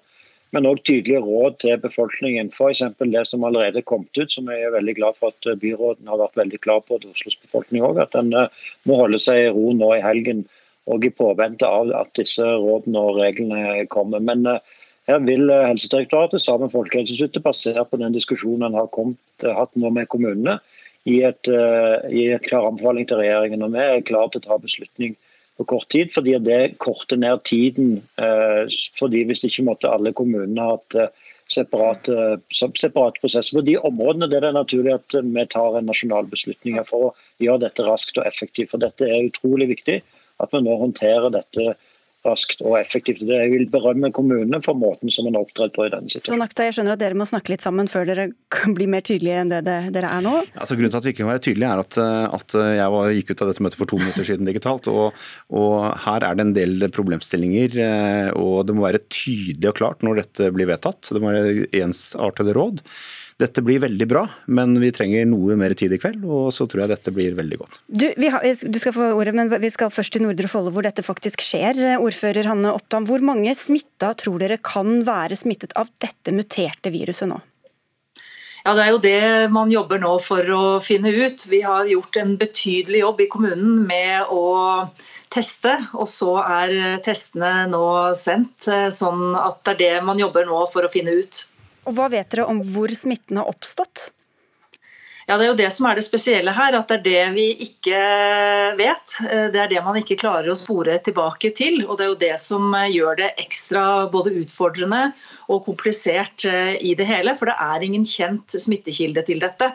men 0.52 0.68
òg 0.68 0.82
tydelige 0.84 1.22
råd 1.24 1.58
til 1.62 1.78
befolkningen. 1.80 2.50
F.eks. 2.52 2.82
det 3.00 3.22
som 3.28 3.44
allerede 3.48 3.80
er 3.80 3.88
kommet 3.88 4.18
ut, 4.18 4.32
som 4.32 4.50
jeg 4.52 4.66
er 4.66 4.74
veldig 4.74 4.94
glad 4.98 5.16
for 5.16 5.32
at 5.32 5.60
byråden 5.62 6.10
har 6.12 6.20
vært 6.20 6.36
veldig 6.42 6.60
klar 6.60 6.82
på 6.84 6.98
til 7.00 7.14
Oslos 7.14 7.38
befolkning 7.40 7.84
òg, 7.86 8.02
at 8.04 8.16
en 8.18 8.32
eh, 8.36 8.66
må 8.88 8.98
holde 9.00 9.20
seg 9.22 9.46
i 9.46 9.54
ro 9.54 9.72
nå 9.76 9.94
i 9.96 10.04
helgen 10.04 10.44
og 10.92 11.06
i 11.06 11.12
påvente 11.14 11.64
av 11.64 11.92
at 11.96 12.12
disse 12.18 12.44
rådene 12.44 13.00
og 13.00 13.22
reglene 13.22 13.86
kommer. 13.92 14.20
Men 14.20 14.44
eh, 14.50 14.60
her 15.08 15.24
vil 15.24 15.48
eh, 15.48 15.64
Helsedirektoratet 15.70 16.44
sammen 16.44 16.68
med 16.68 16.76
Folkehelseinstituttet, 16.76 17.46
basert 17.48 17.88
på 17.88 18.02
den 18.02 18.12
diskusjonen 18.12 18.68
en 18.68 18.80
har 18.82 18.92
kommet, 18.92 19.20
hatt 19.40 19.72
nå 19.72 19.88
med 19.94 20.10
kommunene, 20.12 20.58
gi 21.08 21.16
et, 21.26 21.48
klar 22.44 22.68
anbefaling 22.68 23.08
til 23.10 23.18
regjeringen. 23.18 23.64
og 23.64 23.72
Vi 23.72 23.80
er 23.82 24.04
klare 24.06 24.30
til 24.30 24.44
å 24.44 24.50
ta 24.52 24.58
beslutning 24.62 25.16
på 25.58 25.66
kort 25.68 25.88
tid, 25.92 26.12
fordi 26.14 26.38
det 26.40 26.78
korter 26.82 27.18
ned 27.20 27.44
tiden. 27.48 28.00
Eh, 28.18 28.64
fordi 28.98 29.24
Hvis 29.28 29.44
ikke 29.44 29.66
måtte 29.68 29.90
alle 29.92 30.12
kommunene 30.16 30.70
hatt 30.72 30.96
eh, 30.96 31.12
separate, 31.52 32.40
separate 32.54 33.20
prosesser 33.20 33.58
på 33.58 33.64
de 33.66 33.76
områdene 33.76 34.30
der 34.30 34.40
det 34.40 34.52
er 34.52 34.58
naturlig 34.58 34.94
at 34.94 35.16
vi 35.20 35.46
tar 35.52 35.78
en 35.78 35.88
nasjonal 35.90 36.28
beslutning 36.30 36.80
for 36.88 37.10
å 37.10 37.14
gjøre 37.42 37.66
dette 37.66 37.84
raskt 37.86 38.18
og 38.18 38.26
effektivt. 38.26 38.72
For 38.72 38.82
Dette 38.82 39.08
er 39.08 39.28
utrolig 39.28 39.68
viktig, 39.74 40.00
at 40.40 40.54
vi 40.54 40.62
nå 40.64 40.78
håndterer 40.80 41.34
dette 41.34 41.74
raskt 42.26 42.62
og 42.62 42.76
effektivt. 42.78 43.24
Jeg 43.26 43.50
vil 43.50 43.64
berømme 43.70 44.12
kommunene 44.14 44.60
for 44.64 44.78
måten 44.78 45.10
som 45.12 45.26
en 45.26 45.36
har 45.36 45.46
opptrådt 45.46 45.74
på 45.74 45.86
i 45.86 45.92
denne 45.92 46.10
situasjonen. 46.10 46.38
Så 46.38 46.38
Nakta, 46.38 46.66
jeg 46.68 46.76
skjønner 46.76 46.96
at 46.96 47.02
dere 47.02 47.18
må 47.18 47.26
snakke 47.28 47.54
litt 47.54 47.64
sammen 47.64 47.90
før 47.90 48.06
dere 48.08 48.28
kan 48.52 48.76
bli 48.76 48.86
mer 48.90 49.04
tydelige 49.06 49.40
enn 49.42 49.52
det 49.52 49.62
dere 49.66 50.10
er 50.10 50.24
nå? 50.24 50.34
Altså, 50.54 50.78
grunnen 50.78 50.94
til 50.94 51.00
at 51.00 51.08
vi 51.08 51.14
ikke 51.14 51.22
kan 51.24 51.32
være 51.32 51.44
tydelige 51.48 51.72
er 51.72 51.82
at, 51.82 51.98
at 52.38 52.56
jeg 52.78 52.92
var, 52.94 53.10
gikk 53.16 53.32
ut 53.32 53.42
av 53.42 53.50
dette 53.50 53.66
møtet 53.66 53.80
for 53.80 53.92
to 53.92 53.98
minutter 54.02 54.28
siden 54.28 54.48
digitalt. 54.48 54.90
Og, 54.92 55.24
og, 55.50 55.74
her 56.06 56.28
er 56.28 56.38
det 56.38 56.46
en 56.46 56.54
del 56.56 56.88
problemstillinger. 56.94 57.80
Eh, 57.86 58.30
og 58.38 58.68
Det 58.68 58.76
må 58.76 58.86
være 58.86 59.02
tydelig 59.08 59.72
og 59.72 59.78
klart 59.80 60.06
når 60.06 60.22
dette 60.22 60.52
blir 60.54 60.70
vedtatt. 60.70 61.10
Det 61.10 61.22
må 61.22 61.34
være 61.34 61.66
ensartede 61.82 62.54
råd. 62.56 62.84
Dette 63.42 63.62
blir 63.64 63.80
veldig 63.82 64.06
bra, 64.06 64.22
men 64.54 64.76
vi 64.78 64.92
trenger 64.94 65.26
noe 65.26 65.56
mer 65.58 65.74
tid 65.78 65.94
i 65.96 65.98
kveld, 65.98 66.22
og 66.22 66.52
så 66.54 66.68
tror 66.70 66.84
jeg 66.84 66.92
dette 66.92 67.14
blir 67.14 67.34
veldig 67.34 67.58
godt. 67.58 67.80
Du, 67.90 68.06
har, 68.30 68.44
du 68.46 68.78
skal 68.78 68.94
få 68.94 69.08
ordet, 69.16 69.34
men 69.34 69.50
vi 69.62 69.70
skal 69.74 69.90
først 69.90 70.14
til 70.14 70.22
Nordre 70.22 70.50
Follo, 70.50 70.70
hvor 70.74 70.86
dette 70.86 71.02
faktisk 71.02 71.42
skjer. 71.42 71.80
Ordfører 71.98 72.46
Hanne 72.52 72.74
Oppdam, 72.76 73.08
hvor 73.10 73.24
mange 73.24 73.54
smitta 73.58 74.12
tror 74.18 74.38
dere 74.42 74.60
kan 74.62 75.00
være 75.08 75.38
smittet 75.40 75.74
av 75.78 75.90
dette 76.04 76.34
muterte 76.36 76.94
viruset 76.94 77.32
nå? 77.32 77.40
Ja, 78.62 78.76
Det 78.78 78.82
er 78.84 78.90
jo 78.92 78.98
det 79.02 79.50
man 79.50 79.72
jobber 79.74 79.98
nå 79.98 80.12
for 80.22 80.46
å 80.54 80.64
finne 80.84 81.10
ut. 81.10 81.48
Vi 81.50 81.64
har 81.66 81.88
gjort 81.90 82.18
en 82.20 82.36
betydelig 82.38 83.00
jobb 83.02 83.24
i 83.24 83.30
kommunen 83.32 83.80
med 83.88 84.30
å 84.30 84.86
teste, 85.34 85.72
og 85.98 86.06
så 86.06 86.36
er 86.44 87.00
testene 87.02 87.66
nå 87.72 87.86
sendt. 88.14 88.68
Eh, 88.70 88.86
sånn 88.94 89.34
at 89.34 89.64
det 89.66 89.74
er 89.74 89.80
det 89.82 90.06
man 90.06 90.20
jobber 90.22 90.46
nå 90.46 90.62
for 90.70 90.86
å 90.86 90.92
finne 90.92 91.16
ut. 91.18 91.42
Og 91.86 91.96
Hva 91.96 92.08
vet 92.12 92.30
dere 92.30 92.48
om 92.50 92.60
hvor 92.74 92.92
smitten 92.94 93.40
har 93.40 93.50
oppstått? 93.50 94.10
Ja, 95.28 95.36
Det 95.38 95.44
er 95.44 95.50
jo 95.52 95.58
det 95.60 95.70
som 95.72 95.86
er 95.86 95.96
det 95.96 96.04
spesielle 96.04 96.52
her, 96.52 96.74
at 96.74 96.90
det 96.90 96.96
er 96.98 97.04
det 97.04 97.34
vi 97.36 97.44
ikke 97.64 97.98
vet. 98.78 99.14
Det 99.54 99.60
er 99.62 99.70
det 99.70 99.82
man 99.84 99.96
ikke 100.00 100.18
klarer 100.18 100.50
å 100.50 100.58
spore 100.58 100.98
tilbake 100.98 101.52
til. 101.54 101.84
og 101.86 101.98
Det 101.98 102.04
er 102.04 102.10
jo 102.10 102.18
det 102.24 102.34
som 102.42 102.74
gjør 102.74 103.20
det 103.20 103.30
ekstra 103.40 104.10
både 104.12 104.34
utfordrende 104.42 105.12
og 105.48 105.64
komplisert 105.64 106.44
eh, 106.44 106.74
i 106.82 106.94
det 106.98 107.06
hele. 107.06 107.36
For 107.38 107.48
det 107.48 107.54
er 107.54 107.86
ingen 107.86 108.04
kjent 108.04 108.58
smittekilde 108.58 109.22
til 109.28 109.42
dette. 109.42 109.72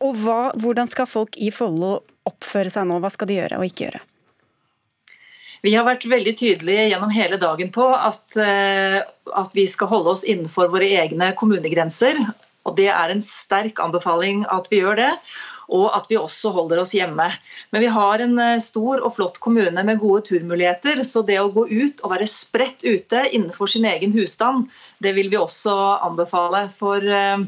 Og 0.00 0.16
hva, 0.24 0.40
Hvordan 0.56 0.88
skal 0.88 1.10
folk 1.10 1.36
i 1.36 1.50
Follo 1.52 1.98
oppføre 2.28 2.72
seg 2.72 2.88
nå? 2.88 3.00
Hva 3.02 3.12
skal 3.12 3.28
de 3.28 3.38
gjøre 3.42 3.60
og 3.60 3.68
ikke 3.68 3.88
gjøre? 3.88 4.02
Vi 5.66 5.74
har 5.74 5.86
vært 5.86 6.06
veldig 6.06 6.34
tydelige 6.38 6.88
gjennom 6.92 7.10
hele 7.10 7.38
dagen 7.40 7.72
på 7.74 7.88
at, 7.96 8.36
eh, 8.38 9.00
at, 9.02 9.54
vi 9.54 9.66
skal 9.66 9.90
holde 9.90 10.14
oss 10.14 10.24
innenfor 10.24 10.70
våre 10.70 10.86
egne 11.02 11.32
kommunegrenser. 11.38 12.20
og 12.64 12.76
Det 12.76 12.88
er 12.92 13.10
en 13.10 13.22
sterk 13.24 13.80
anbefaling 13.80 14.44
at 14.52 14.68
vi 14.70 14.82
gjør 14.82 14.96
det, 15.00 15.12
og 15.68 15.90
at 15.96 16.06
vi 16.08 16.16
også 16.16 16.52
holder 16.52 16.80
oss 16.80 16.94
hjemme. 16.94 17.26
Men 17.72 17.82
vi 17.82 17.90
har 17.92 18.22
en 18.22 18.38
eh, 18.38 18.60
stor 18.62 19.02
og 19.02 19.14
flott 19.16 19.40
kommune 19.40 19.82
med 19.84 19.98
gode 19.98 20.22
turmuligheter, 20.30 21.02
så 21.02 21.24
det 21.26 21.40
å 21.40 21.50
gå 21.52 21.66
ut 21.66 22.04
og 22.04 22.14
være 22.14 22.28
spredt 22.30 22.84
ute 22.86 23.26
innenfor 23.32 23.66
sin 23.66 23.88
egen 23.88 24.14
husstand, 24.14 24.68
det 25.02 25.16
vil 25.18 25.32
vi 25.32 25.40
også 25.40 25.74
anbefale. 26.06 26.68
For 26.70 27.02
eh, 27.02 27.44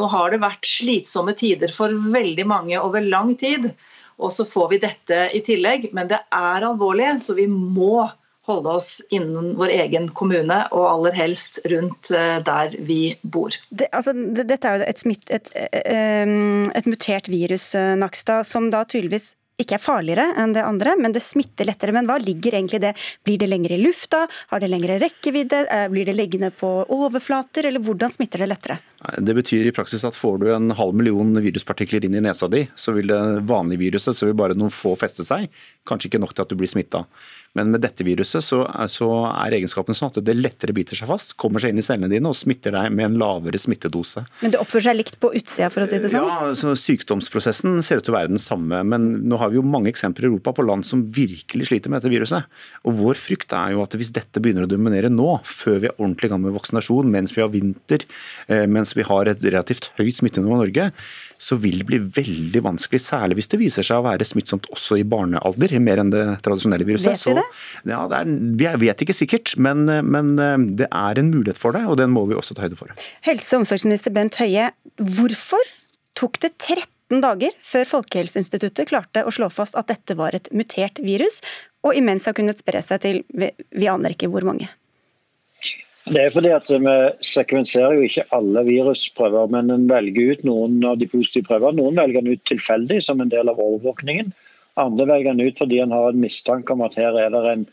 nå 0.00 0.10
har 0.14 0.32
det 0.32 0.40
vært 0.40 0.64
slitsomme 0.66 1.36
tider 1.36 1.72
for 1.74 1.92
veldig 1.92 2.46
mange 2.48 2.80
over 2.80 3.04
lang 3.04 3.34
tid. 3.36 3.72
Og 4.20 4.32
så 4.34 4.44
får 4.48 4.72
vi 4.74 4.80
dette 4.84 5.20
i 5.34 5.42
tillegg, 5.44 5.90
men 5.96 6.10
det 6.10 6.20
er 6.20 6.66
alvorlig, 6.68 7.14
så 7.24 7.36
vi 7.38 7.48
må 7.50 8.08
holde 8.50 8.76
oss 8.80 9.00
innen 9.14 9.54
vår 9.58 9.72
egen 9.84 10.08
kommune, 10.16 10.62
og 10.74 10.86
aller 10.88 11.16
helst 11.16 11.60
rundt 11.70 12.12
eh, 12.16 12.38
der 12.44 12.76
vi 12.86 13.02
bor. 13.22 13.54
Det, 13.70 13.90
altså, 13.92 14.14
det, 14.14 14.48
dette 14.50 14.70
er 14.70 14.80
jo 14.80 14.88
et, 14.88 15.02
smitt, 15.02 15.26
et, 15.30 15.50
et, 15.54 15.76
eh, 15.84 16.32
et 16.80 16.88
mutert 16.90 17.30
virus, 17.30 17.72
eh, 17.78 17.94
Nakstad, 18.00 18.48
som 18.48 18.70
da 18.72 18.84
tydeligvis 18.88 19.34
ikke 19.60 19.76
er 19.76 19.82
farligere 19.82 20.24
enn 20.40 20.54
det 20.56 20.64
andre, 20.64 20.94
men 20.96 21.12
det 21.12 21.20
smitter 21.20 21.68
lettere. 21.68 21.92
Men 21.92 22.06
hva 22.08 22.16
ligger 22.22 22.56
egentlig 22.56 22.78
i 22.80 22.84
det? 22.86 22.94
Blir 23.28 23.42
det 23.42 23.50
lengre 23.50 23.76
i 23.76 23.82
lufta? 23.82 24.22
Har 24.48 24.62
det 24.62 24.70
lengre 24.72 24.96
rekkevidde? 25.02 25.66
Blir 25.92 26.08
det 26.08 26.14
liggende 26.16 26.48
på 26.54 26.70
overflater, 26.88 27.68
eller 27.68 27.84
hvordan 27.84 28.14
smitter 28.14 28.40
det 28.40 28.48
lettere? 28.54 28.78
Det 29.00 29.32
betyr 29.34 29.64
i 29.64 29.72
praksis 29.72 30.04
at 30.04 30.16
får 30.16 30.40
du 30.42 30.50
en 30.52 30.74
halv 30.76 30.96
million 30.96 31.32
viruspartikler 31.40 32.04
inn 32.04 32.18
i 32.18 32.24
nesa 32.24 32.50
di, 32.52 32.66
så 32.76 32.92
vil 32.92 33.08
det 33.08 33.20
vanlige 33.48 33.80
viruset 33.86 34.16
så 34.16 34.28
vil 34.28 34.36
bare 34.36 34.56
noen 34.58 34.72
få 34.74 34.92
feste 35.00 35.24
seg. 35.24 35.48
Kanskje 35.88 36.10
ikke 36.10 36.20
nok 36.20 36.34
til 36.34 36.44
at 36.44 36.52
du 36.52 36.58
blir 36.60 36.68
smitta. 36.68 37.06
Men 37.58 37.72
med 37.72 37.82
dette 37.82 38.04
viruset 38.06 38.44
så, 38.46 38.60
så, 38.92 39.08
er 39.32 39.56
egenskapen 39.56 39.96
sånn 39.96 40.12
at 40.12 40.20
det 40.22 40.36
lettere 40.38 40.74
biter 40.74 40.98
seg 40.98 41.08
fast, 41.10 41.32
kommer 41.40 41.62
seg 41.62 41.72
inn 41.72 41.80
i 41.82 41.84
cellene 41.84 42.10
dine 42.12 42.30
og 42.30 42.36
smitter 42.38 42.76
deg 42.76 42.92
med 42.94 43.08
en 43.08 43.16
lavere 43.18 43.58
smittedose. 43.58 44.22
Men 44.44 44.54
det 44.54 44.60
oppfører 44.62 44.90
seg 44.90 44.98
likt 45.00 45.18
på 45.22 45.32
utsida, 45.34 45.70
for 45.74 45.82
å 45.82 45.88
si 45.90 45.98
det 45.98 46.12
sånn? 46.12 46.28
Ja, 46.30 46.52
så 46.58 46.76
Sykdomsprosessen 46.78 47.80
ser 47.82 47.98
ut 47.98 48.06
til 48.06 48.14
å 48.14 48.18
være 48.20 48.30
den 48.30 48.42
samme. 48.42 48.84
Men 48.86 49.08
nå 49.26 49.40
har 49.40 49.50
vi 49.50 49.58
jo 49.58 49.64
mange 49.66 49.90
eksempler 49.90 50.28
i 50.28 50.30
Europa 50.30 50.54
på 50.60 50.66
land 50.68 50.86
som 50.86 51.02
virkelig 51.10 51.72
sliter 51.72 51.90
med 51.90 51.98
dette 51.98 52.12
viruset. 52.12 52.46
Og 52.86 52.94
vår 53.00 53.18
frykt 53.18 53.56
er 53.56 53.74
jo 53.74 53.82
at 53.82 53.98
hvis 53.98 54.12
dette 54.14 54.42
begynner 54.42 54.68
å 54.68 54.70
dominere 54.70 55.10
nå, 55.10 55.40
før 55.42 55.82
vi 55.82 55.90
er 55.90 55.98
ordentlig 55.98 56.30
i 56.30 56.34
gang 56.36 56.44
med 56.44 56.54
vaksinasjon, 56.54 57.10
mens 57.10 57.34
vi 57.34 57.42
har 57.42 57.50
vinter, 57.50 58.06
eh, 58.46 58.68
mens 58.90 58.96
vi 58.96 59.06
har 59.06 59.28
et 59.30 59.44
relativt 59.44 59.90
høyt 59.98 60.16
smittenivå 60.16 60.56
i 60.56 60.60
Norge, 60.64 60.90
så 61.40 61.56
vil 61.60 61.80
det 61.80 61.86
bli 61.88 61.98
veldig 61.98 62.62
vanskelig, 62.64 63.00
særlig 63.00 63.38
hvis 63.38 63.50
det 63.50 63.60
viser 63.60 63.86
seg 63.86 64.00
å 64.00 64.06
være 64.06 64.26
smittsomt 64.26 64.68
også 64.72 64.98
i 65.00 65.04
barnealder, 65.04 65.78
mer 65.80 66.02
enn 66.02 66.12
det 66.12 66.24
tradisjonelle 66.44 66.86
viruset. 66.88 67.12
Vet 67.14 67.26
vi 67.26 67.36
det? 67.38 67.46
Så, 67.54 67.84
ja, 67.90 68.02
det 68.10 68.20
er, 68.20 68.32
vi 68.60 68.70
vet 68.86 69.04
ikke 69.04 69.16
sikkert, 69.16 69.54
men, 69.56 69.86
men 69.86 70.34
det 70.76 70.88
er 70.90 71.20
en 71.20 71.30
mulighet 71.30 71.60
for 71.60 71.76
det, 71.76 71.86
og 71.86 71.98
den 72.00 72.12
må 72.12 72.26
vi 72.30 72.38
også 72.38 72.56
ta 72.56 72.66
høyde 72.66 72.78
for. 72.78 72.92
Helse- 73.26 73.56
og 73.56 73.64
omsorgsminister 73.64 74.14
Bent 74.14 74.40
Høie, 74.42 74.70
hvorfor 74.98 75.70
tok 76.18 76.40
det 76.42 76.56
13 76.58 77.22
dager 77.22 77.54
før 77.64 77.88
Folkehelseinstituttet 77.96 78.90
klarte 78.90 79.24
å 79.26 79.32
slå 79.34 79.50
fast 79.52 79.78
at 79.78 79.90
dette 79.90 80.14
var 80.18 80.36
et 80.36 80.50
mutert 80.54 81.00
virus, 81.02 81.40
og 81.86 81.96
imens 81.96 82.26
har 82.28 82.36
kunnet 82.36 82.60
spre 82.60 82.82
seg 82.84 83.00
til 83.02 83.22
vi 83.32 83.88
aner 83.88 84.12
ikke 84.12 84.28
hvor 84.30 84.44
mange? 84.46 84.68
Det 86.08 86.20
er 86.22 86.32
fordi 86.32 86.52
at 86.54 86.70
Vi 86.70 86.94
sekvenserer 87.28 87.98
jo 87.98 88.06
ikke 88.06 88.24
alle 88.36 88.64
virusprøver, 88.64 89.50
men 89.52 89.70
en 89.70 89.88
velger 89.90 90.32
ut 90.32 90.46
noen 90.48 90.78
av 90.84 90.96
de 90.98 91.08
positive 91.10 91.48
prøvene. 91.48 91.76
Noen 91.82 92.00
velger 92.00 92.22
en 92.22 92.32
ut 92.32 92.44
tilfeldig 92.48 93.02
som 93.04 93.20
en 93.20 93.32
del 93.32 93.52
av 93.52 93.60
overvåkningen. 93.60 94.32
Andre 94.80 95.06
velger 95.10 95.34
en 95.34 95.44
ut 95.44 95.58
fordi 95.58 95.82
en 95.82 95.92
har 95.92 96.10
en 96.10 96.22
mistanke 96.22 96.72
om 96.72 96.86
at 96.86 96.96
her 96.96 97.18
er 97.20 97.34
det 97.34 97.44
en 97.52 97.66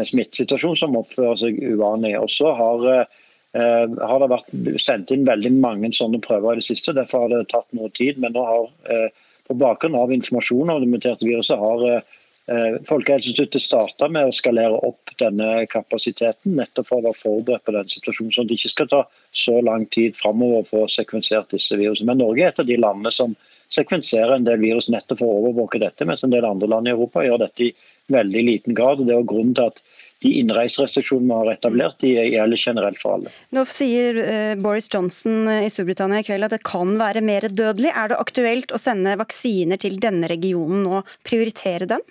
smittesituasjon 0.00 0.78
som 0.80 0.96
oppfører 0.96 1.36
seg 1.42 1.60
uvanlig. 1.60 2.14
Og 2.18 2.32
så 2.32 2.54
har, 2.56 2.86
eh, 2.94 3.86
har, 4.00 4.18
det 4.18 4.32
vært 4.32 4.80
sendt 4.80 5.12
inn 5.12 5.28
veldig 5.28 5.52
mange 5.60 5.92
sånne 5.92 6.22
prøver 6.24 6.56
i 6.56 6.62
det 6.62 6.70
siste. 6.70 6.96
Derfor 6.96 7.26
har 7.26 7.34
det 7.34 7.52
tatt 7.52 7.68
noe 7.76 7.92
tid. 7.94 8.18
Men 8.18 8.32
nå 8.32 8.46
har, 8.48 8.70
eh, 8.88 9.08
på 9.46 9.58
bakgrunn 9.60 9.94
av 9.94 10.10
informasjon 10.10 10.70
om 10.70 10.80
det 10.80 10.88
muterte 10.88 11.28
viruset 11.28 11.58
har 11.58 11.84
Eh, 11.84 12.00
Folkehelseinstituttet 12.44 13.62
starta 13.64 14.08
med 14.12 14.28
å 14.28 14.34
skalere 14.36 14.76
opp 14.84 15.14
denne 15.20 15.64
kapasiteten, 15.72 16.58
nettopp 16.58 16.90
for 16.90 17.00
å 17.00 17.06
være 17.06 17.16
forberedt 17.16 17.64
på 17.64 17.72
den 17.72 17.88
situasjonen, 17.88 18.34
sånn 18.34 18.44
at 18.44 18.50
det 18.50 18.58
ikke 18.58 18.72
skal 18.74 18.90
ta 18.90 19.00
så 19.32 19.54
lang 19.64 19.86
tid 19.94 20.18
framover 20.18 20.60
å 20.60 20.68
få 20.68 20.82
sekvensert 20.92 21.54
disse 21.54 21.78
virusene. 21.80 22.10
Men 22.12 22.20
Norge 22.20 22.44
er 22.44 22.52
et 22.52 22.60
av 22.60 22.68
de 22.68 22.76
landene 22.76 23.14
som 23.16 23.32
sekvenserer 23.72 24.36
en 24.36 24.44
del 24.44 24.60
virus 24.60 24.90
nettopp 24.92 25.22
for 25.22 25.30
å 25.32 25.40
overvåke 25.40 25.80
dette, 25.80 26.04
mens 26.04 26.24
en 26.26 26.34
del 26.34 26.44
andre 26.44 26.68
land 26.68 26.90
i 26.90 26.92
Europa 26.92 27.24
gjør 27.24 27.46
dette 27.46 27.70
i 27.70 27.74
veldig 28.12 28.42
liten 28.50 28.76
grad. 28.76 29.00
og 29.00 29.08
Det 29.08 29.16
er 29.16 29.28
grunnen 29.30 29.56
til 29.56 29.72
at 29.72 29.80
de 30.24 30.32
innreiserestriksjonene 30.40 31.28
vi 31.28 31.38
har 31.38 31.52
etablert, 31.56 31.96
de 32.00 32.12
gjelder 32.12 32.60
generelt 32.60 33.00
for 33.00 33.16
alle. 33.16 33.32
Nå 33.56 33.64
sier 33.68 34.20
eh, 34.20 34.54
Boris 34.60 34.88
Johnson 34.92 35.48
i 35.52 35.72
Storbritannia 35.72 36.20
i 36.20 36.26
kveld 36.28 36.46
at 36.46 36.54
det 36.58 36.62
kan 36.64 36.94
være 37.00 37.24
mer 37.24 37.48
dødelig. 37.48 37.92
Er 37.92 38.12
det 38.12 38.20
aktuelt 38.20 38.72
å 38.72 38.80
sende 38.80 39.16
vaksiner 39.20 39.80
til 39.80 39.96
denne 40.00 40.28
regionen 40.30 40.84
nå, 40.86 41.02
prioritere 41.24 41.88
den? 41.90 42.04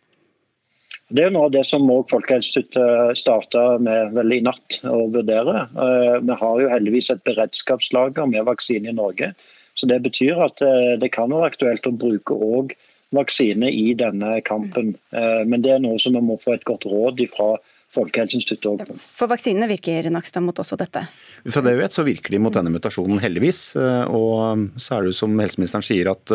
Det 1.12 1.26
er 1.26 1.34
noe 1.34 1.50
av 1.50 1.54
det 1.54 1.66
som 1.68 1.84
Folkehelseinstituttet 2.10 3.20
starta 3.20 3.64
med 3.84 4.14
vel 4.16 4.38
i 4.38 4.44
natt 4.46 4.80
å 4.88 5.08
vurdere. 5.12 5.66
Eh, 5.76 6.16
vi 6.24 6.38
har 6.40 6.62
jo 6.62 6.72
heldigvis 6.72 7.12
et 7.12 7.26
beredskapslager 7.28 8.30
med 8.32 8.48
vaksine 8.48 8.90
i 8.90 8.96
Norge. 8.96 9.34
så 9.76 9.90
Det 9.90 10.00
betyr 10.00 10.40
at 10.46 10.62
eh, 10.62 10.96
det 11.00 11.12
kan 11.12 11.34
være 11.34 11.52
aktuelt 11.52 11.86
å 11.90 11.92
bruke 11.92 12.34
òg 12.34 12.74
vaksine 13.14 13.70
i 13.70 13.94
denne 13.94 14.40
kampen. 14.48 14.96
Eh, 15.12 15.44
men 15.46 15.62
det 15.62 15.76
er 15.76 15.84
noe 15.84 16.00
som 16.00 16.16
vi 16.16 16.24
må 16.24 16.40
få 16.42 16.56
et 16.56 16.66
godt 16.66 16.88
råd 16.88 17.20
fra 17.36 17.58
Folkehelseinstituttet 17.94 18.72
òg. 18.72 18.96
For 18.98 19.30
vaksinene 19.30 19.68
virker 19.70 20.08
Nakstad 20.10 20.42
mot 20.42 20.58
også 20.58 20.80
dette? 20.80 21.04
Fra 21.46 21.62
det 21.62 21.76
vi 21.76 21.84
vet, 21.84 21.94
så 21.94 22.08
virker 22.08 22.34
de 22.34 22.42
mot 22.42 22.56
denne 22.56 22.74
mutasjonen, 22.74 23.20
heldigvis. 23.22 23.76
Og 24.10 24.66
så 24.82 24.96
er 24.96 25.04
det 25.04 25.12
jo 25.12 25.20
som 25.20 25.38
helseministeren 25.38 25.86
sier 25.86 26.10
at 26.10 26.34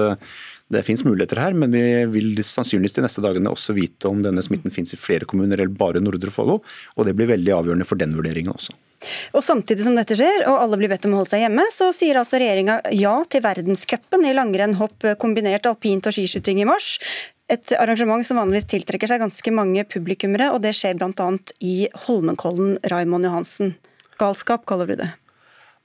det 0.69 0.83
finnes 0.85 1.05
muligheter 1.05 1.41
her, 1.41 1.55
men 1.57 1.73
vi 1.73 1.83
vil 2.13 2.43
sannsynligvis 2.45 2.99
de 2.99 3.05
neste 3.07 3.23
dagene 3.25 3.49
også 3.49 3.73
vite 3.77 4.11
om 4.11 4.21
denne 4.25 4.43
smitten 4.45 4.73
finnes 4.73 4.93
i 4.93 5.01
flere 5.01 5.25
kommuner 5.29 5.57
eller 5.57 5.73
bare 5.73 6.03
Nordre 6.05 6.33
Follo. 6.33 6.59
Og 6.97 7.09
det 7.09 7.15
blir 7.17 7.31
veldig 7.31 7.55
avgjørende 7.57 7.87
for 7.89 8.01
den 8.01 8.13
vurderingen 8.17 8.53
også. 8.53 8.77
Og 9.33 9.45
Samtidig 9.47 9.87
som 9.87 9.97
dette 9.97 10.19
skjer, 10.19 10.45
og 10.51 10.59
alle 10.61 10.77
blir 10.81 10.91
bedt 10.93 11.07
om 11.09 11.15
å 11.17 11.23
holde 11.23 11.33
seg 11.33 11.47
hjemme, 11.47 11.65
så 11.73 11.89
sier 11.97 12.19
altså 12.21 12.41
regjeringa 12.43 12.83
ja 12.93 13.15
til 13.33 13.45
verdenscupen 13.47 14.27
i 14.29 14.35
langrenn, 14.37 14.77
hopp, 14.77 15.07
kombinert 15.23 15.69
alpint 15.71 16.11
og 16.11 16.17
skiskyting 16.17 16.61
i 16.61 16.69
mars. 16.69 16.99
Et 17.49 17.73
arrangement 17.81 18.27
som 18.27 18.37
vanligvis 18.37 18.69
tiltrekker 18.69 19.09
seg 19.09 19.23
ganske 19.23 19.55
mange 19.57 19.87
publikummere, 19.89 20.51
og 20.53 20.61
det 20.67 20.75
skjer 20.77 20.99
bl.a. 21.01 21.31
i 21.65 21.79
Holmenkollen. 22.05 22.77
Raymond 22.93 23.25
Johansen, 23.25 23.73
galskap 24.21 24.69
kaller 24.69 24.93
du 24.93 24.99
det? 25.01 25.09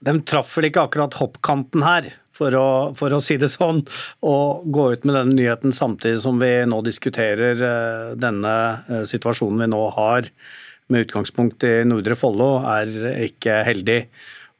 De 0.04 0.18
traff 0.28 0.58
vel 0.58 0.68
ikke 0.68 0.84
akkurat 0.90 1.16
hoppkanten 1.22 1.86
her 1.88 2.12
for 2.34 2.56
å, 2.58 2.68
for 2.98 3.14
å, 3.14 3.22
si 3.24 3.38
det 3.42 3.52
sånn, 3.54 3.84
å 4.26 4.36
gå 4.66 4.90
ut 4.94 5.06
med 5.06 5.18
denne 5.20 5.38
nyheten 5.38 5.76
samtidig 5.76 6.22
som 6.24 6.42
vi 6.42 6.52
nå 6.70 6.82
diskuterer 6.86 7.62
eh, 7.68 8.12
denne 8.20 8.54
eh, 8.90 9.04
situasjonen 9.10 9.66
vi 9.66 9.70
nå 9.74 9.82
har 9.98 10.30
med 10.92 11.06
utgangspunkt 11.06 11.64
i 11.68 11.76
Nordre 11.88 12.18
Follo, 12.20 12.58
er 12.68 12.90
ikke 13.28 13.62
heldig. 13.68 14.00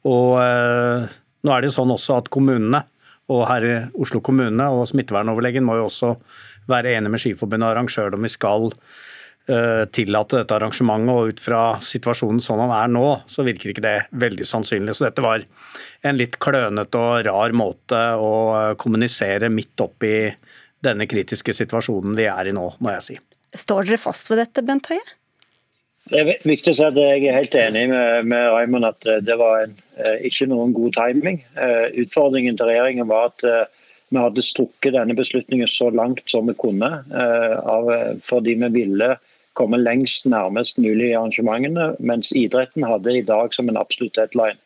Og 0.08 0.38
eh, 0.40 1.06
nå 1.44 1.52
er 1.52 1.62
det 1.62 1.70
jo 1.70 1.78
sånn 1.80 1.94
også 1.94 2.20
at 2.22 2.30
kommunene, 2.32 2.84
og 3.32 3.46
her 3.48 3.64
i 3.64 3.76
Oslo 4.04 4.20
kommune 4.20 4.66
og 4.68 4.84
smittevernoverlegen 4.90 5.64
må 5.64 5.78
jo 5.78 5.88
også 5.88 6.12
være 6.68 6.92
enige 6.96 7.12
med 7.12 7.22
Skiforbundet 7.22 7.66
og 7.66 7.72
arrangøren 7.72 8.18
om 8.18 8.26
vi 8.26 8.32
skal 8.32 8.68
tillate 9.44 10.38
dette 10.40 10.54
arrangementet, 10.56 11.10
og 11.12 11.34
ut 11.34 11.40
fra 11.42 11.62
situasjonen 11.84 12.38
som 12.40 12.56
den 12.62 12.70
er 12.72 12.88
nå, 12.88 13.08
så 13.28 13.44
virker 13.44 13.74
ikke 13.74 13.84
det 13.84 13.96
veldig 14.16 14.46
sannsynlig. 14.48 14.94
Så 14.96 15.04
dette 15.04 15.24
var 15.24 15.44
en 16.04 16.16
litt 16.16 16.38
klønete 16.40 17.00
og 17.00 17.26
rar 17.26 17.52
måte 17.56 18.00
å 18.16 18.32
kommunisere 18.80 19.50
midt 19.52 19.84
oppi 19.84 20.14
denne 20.84 21.08
kritiske 21.08 21.54
situasjonen 21.56 22.16
vi 22.18 22.28
er 22.30 22.50
i 22.50 22.56
nå, 22.56 22.70
må 22.80 22.94
jeg 22.96 23.04
si. 23.04 23.18
Står 23.54 23.86
dere 23.88 24.00
fast 24.02 24.30
ved 24.30 24.42
dette, 24.42 24.64
Bent 24.66 24.90
Høie? 24.90 25.04
Det 26.10 26.20
er 26.20 26.32
viktig 26.44 26.74
å 26.74 26.76
si 26.76 26.84
at 26.84 26.98
Jeg 27.00 27.22
er 27.30 27.38
helt 27.38 27.54
enig 27.56 27.86
med, 27.88 28.26
med 28.28 28.50
Raymond 28.52 28.84
at 28.90 29.06
eh, 29.08 29.22
det 29.24 29.38
var 29.40 29.62
en, 29.64 29.76
eh, 29.96 30.26
ikke 30.28 30.50
noen 30.50 30.74
god 30.76 30.92
timing. 30.98 31.40
Utfordringen 32.02 32.58
til 32.60 32.68
regjeringen 32.68 33.08
var 33.08 33.30
at 33.30 33.46
vi 34.12 34.20
hadde 34.20 34.44
strukket 34.44 34.94
denne 34.94 35.16
beslutningen 35.16 35.70
så 35.70 35.88
langt 35.90 36.20
som 36.30 36.50
vi 36.50 36.54
kunne. 36.60 36.90
fordi 38.22 38.54
vi 38.60 38.68
ville 38.74 39.14
komme 39.58 39.78
lengst 39.78 40.26
nærmest 40.26 40.78
mulig 40.82 41.10
i 41.10 41.16
arrangementene, 41.16 41.94
mens 41.98 42.32
idretten 42.34 42.86
hadde 42.86 43.18
i 43.18 43.24
dag 43.26 43.54
som 43.54 43.70
en 43.70 43.78
absolutt 43.80 44.16
deadline. 44.18 44.58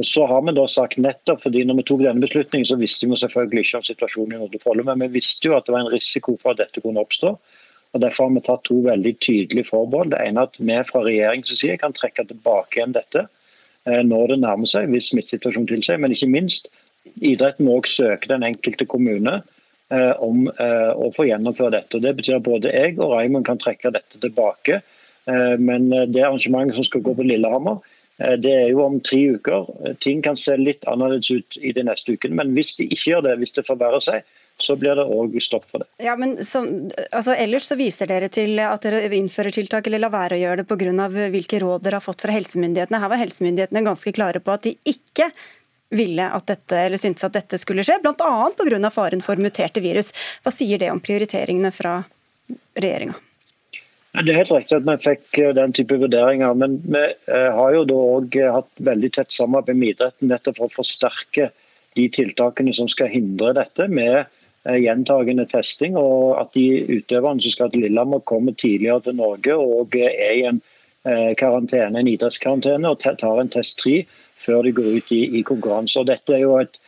Og 0.00 0.06
så 0.08 0.24
har 0.26 0.40
vi 0.46 0.54
da 0.56 0.64
sagt 0.72 0.96
nettopp, 0.96 1.42
fordi 1.42 1.66
når 1.68 1.82
vi 1.82 1.84
tok 1.88 2.04
denne 2.06 2.24
beslutningen, 2.24 2.64
så 2.68 2.78
visste 2.80 3.08
vi 3.08 3.18
selvfølgelig 3.20 3.66
ikke 3.66 3.80
om 3.80 3.88
situasjonen 3.88 4.36
i 4.36 4.40
Nordre 4.40 4.60
Follo, 4.62 4.86
men 4.88 5.04
vi 5.04 5.18
visste 5.18 5.50
jo 5.50 5.56
at 5.58 5.66
det 5.68 5.74
var 5.74 5.84
en 5.84 5.92
risiko 5.92 6.38
for 6.40 6.54
at 6.54 6.62
dette 6.62 6.80
kunne 6.80 7.02
oppstå. 7.02 7.34
og 7.92 8.00
Derfor 8.00 8.24
har 8.24 8.32
vi 8.32 8.44
tatt 8.46 8.64
to 8.64 8.78
veldig 8.86 9.12
tydelige 9.20 9.68
forbehold. 9.68 10.14
Det 10.14 10.22
ene 10.24 10.40
er 10.40 10.48
at 10.48 10.56
vi 10.56 10.78
fra 10.88 11.04
regjeringens 11.04 11.52
side 11.60 11.76
kan 11.82 11.92
trekke 11.92 12.24
tilbake 12.24 12.78
igjen 12.78 12.96
dette 12.96 13.26
eh, 13.26 14.00
når 14.00 14.32
det 14.32 14.38
nærmer 14.46 14.70
seg, 14.70 14.88
hvis 14.88 15.10
smittesituasjonen 15.12 15.68
tilsier. 15.68 16.00
Men 16.00 16.16
ikke 16.16 16.30
minst, 16.32 16.72
idretten 17.20 17.68
må 17.68 17.82
også 17.82 17.98
søke 18.00 18.32
den 18.32 18.48
enkelte 18.48 18.88
kommune 18.88 19.42
om 20.22 20.46
eh, 20.48 20.90
å 20.92 21.10
få 21.14 21.26
gjennomføre 21.28 21.76
dette. 21.76 21.98
Og 21.98 22.04
det 22.04 22.14
betyr 22.18 22.38
at 22.38 22.46
både 22.46 22.72
jeg 22.72 22.98
og 22.98 23.14
Raymond 23.14 23.46
kan 23.48 23.60
trekke 23.60 23.92
dette 23.94 24.20
tilbake. 24.22 24.82
Eh, 25.28 25.56
men 25.58 25.90
det 25.90 26.24
arrangementet 26.24 26.78
som 26.78 26.86
skal 26.88 27.04
gå 27.04 27.16
på 27.18 27.26
Lillehammer, 27.26 27.82
det 28.38 28.52
er 28.54 28.68
jo 28.70 28.84
om 28.84 29.00
tre 29.02 29.18
uker. 29.34 29.64
Ting 30.04 30.20
kan 30.22 30.36
se 30.38 30.54
litt 30.60 30.84
annerledes 30.86 31.30
ut 31.32 31.56
i 31.58 31.72
de 31.74 31.82
neste 31.88 32.14
ukene, 32.14 32.36
men 32.38 32.52
hvis 32.54 32.76
de 32.78 32.84
ikke 32.86 33.08
gjør 33.08 33.24
det, 33.24 33.32
hvis 33.40 33.56
det 33.56 33.64
forverrer 33.66 34.04
seg, 34.04 34.28
så 34.62 34.76
blir 34.78 34.94
det 34.98 35.04
òg 35.10 35.34
stopp 35.42 35.64
for 35.70 35.82
det. 35.82 35.88
Ja, 36.04 36.14
men 36.18 36.36
så, 36.44 36.62
altså, 37.10 37.34
Ellers 37.34 37.66
så 37.66 37.76
viser 37.78 38.10
dere 38.10 38.28
til 38.32 38.60
at 38.62 38.84
dere 38.84 39.08
innfører 39.16 39.54
tiltak 39.54 39.88
eller 39.88 40.04
lar 40.04 40.12
være 40.14 40.38
å 40.38 40.42
gjøre 40.42 40.62
det 40.62 40.68
pga. 40.70 41.08
hvilke 41.32 41.62
råd 41.64 41.86
dere 41.86 41.98
har 41.98 42.04
fått 42.04 42.22
fra 42.22 42.36
helsemyndighetene. 42.36 43.00
Her 43.02 43.10
var 43.12 43.22
helsemyndighetene 43.24 43.84
ganske 43.88 44.14
klare 44.14 44.44
på 44.44 44.54
at 44.54 44.68
de 44.68 44.76
ikke 44.86 45.32
ville 45.92 46.28
at 46.36 46.48
dette, 46.48 46.78
eller 46.86 47.00
syntes 47.00 47.24
at 47.28 47.36
dette 47.36 47.60
skulle 47.60 47.84
skje, 47.86 47.98
bl.a. 48.02 48.30
pga. 48.56 48.90
faren 48.90 49.24
for 49.24 49.40
muterte 49.40 49.82
virus. 49.84 50.12
Hva 50.42 50.52
sier 50.54 50.80
det 50.80 50.90
om 50.92 51.02
prioriteringene 51.04 51.72
fra 51.74 52.00
regjeringa? 52.74 53.18
Det 54.12 54.28
er 54.28 54.42
helt 54.42 54.52
riktig 54.52 54.76
at 54.76 54.84
vi 54.84 54.94
fikk 55.00 55.38
eh, 55.40 55.54
den 55.56 55.72
type 55.72 55.96
vurderinger. 55.96 56.52
Men 56.58 56.76
vi 56.84 57.00
eh, 57.00 57.48
har 57.56 57.72
jo 57.72 57.84
da 57.88 57.96
òg 58.18 58.36
eh, 58.36 58.52
hatt 58.52 58.84
veldig 58.84 59.10
tett 59.16 59.32
samarbeid 59.32 59.78
med 59.78 59.94
idretten 59.94 60.28
nettopp 60.28 60.58
for 60.58 60.68
å 60.68 60.76
forsterke 60.82 61.48
de 61.96 62.04
tiltakene 62.12 62.74
som 62.76 62.90
skal 62.92 63.12
hindre 63.12 63.54
dette, 63.56 63.88
med 63.88 64.28
gjentagende 64.62 65.46
testing. 65.48 65.96
Og 65.98 66.36
at 66.40 66.52
de 66.56 66.66
utøverne 66.92 67.40
som 67.44 67.56
skal 67.56 67.72
til 67.72 67.86
Lillehammer, 67.86 68.20
kommer 68.28 68.56
tidligere 68.56 69.00
til 69.08 69.16
Norge 69.18 69.56
og 69.58 69.96
er 69.96 70.36
i 70.36 70.44
en 70.48 70.60
karantene, 71.36 71.98
en 71.98 72.08
idrettskarantene 72.08 72.92
og 72.92 73.02
tar 73.02 73.40
en 73.42 73.50
test 73.50 73.80
3 73.82 73.96
før 74.42 74.66
de 74.66 74.74
går 74.76 74.88
ut 74.98 75.12
i, 75.14 75.22
i 75.38 75.42
konkurranse. 75.46 76.00
Og 76.00 76.08
dette 76.10 76.34
er 76.36 76.44
jo 76.44 76.56
et 76.60 76.78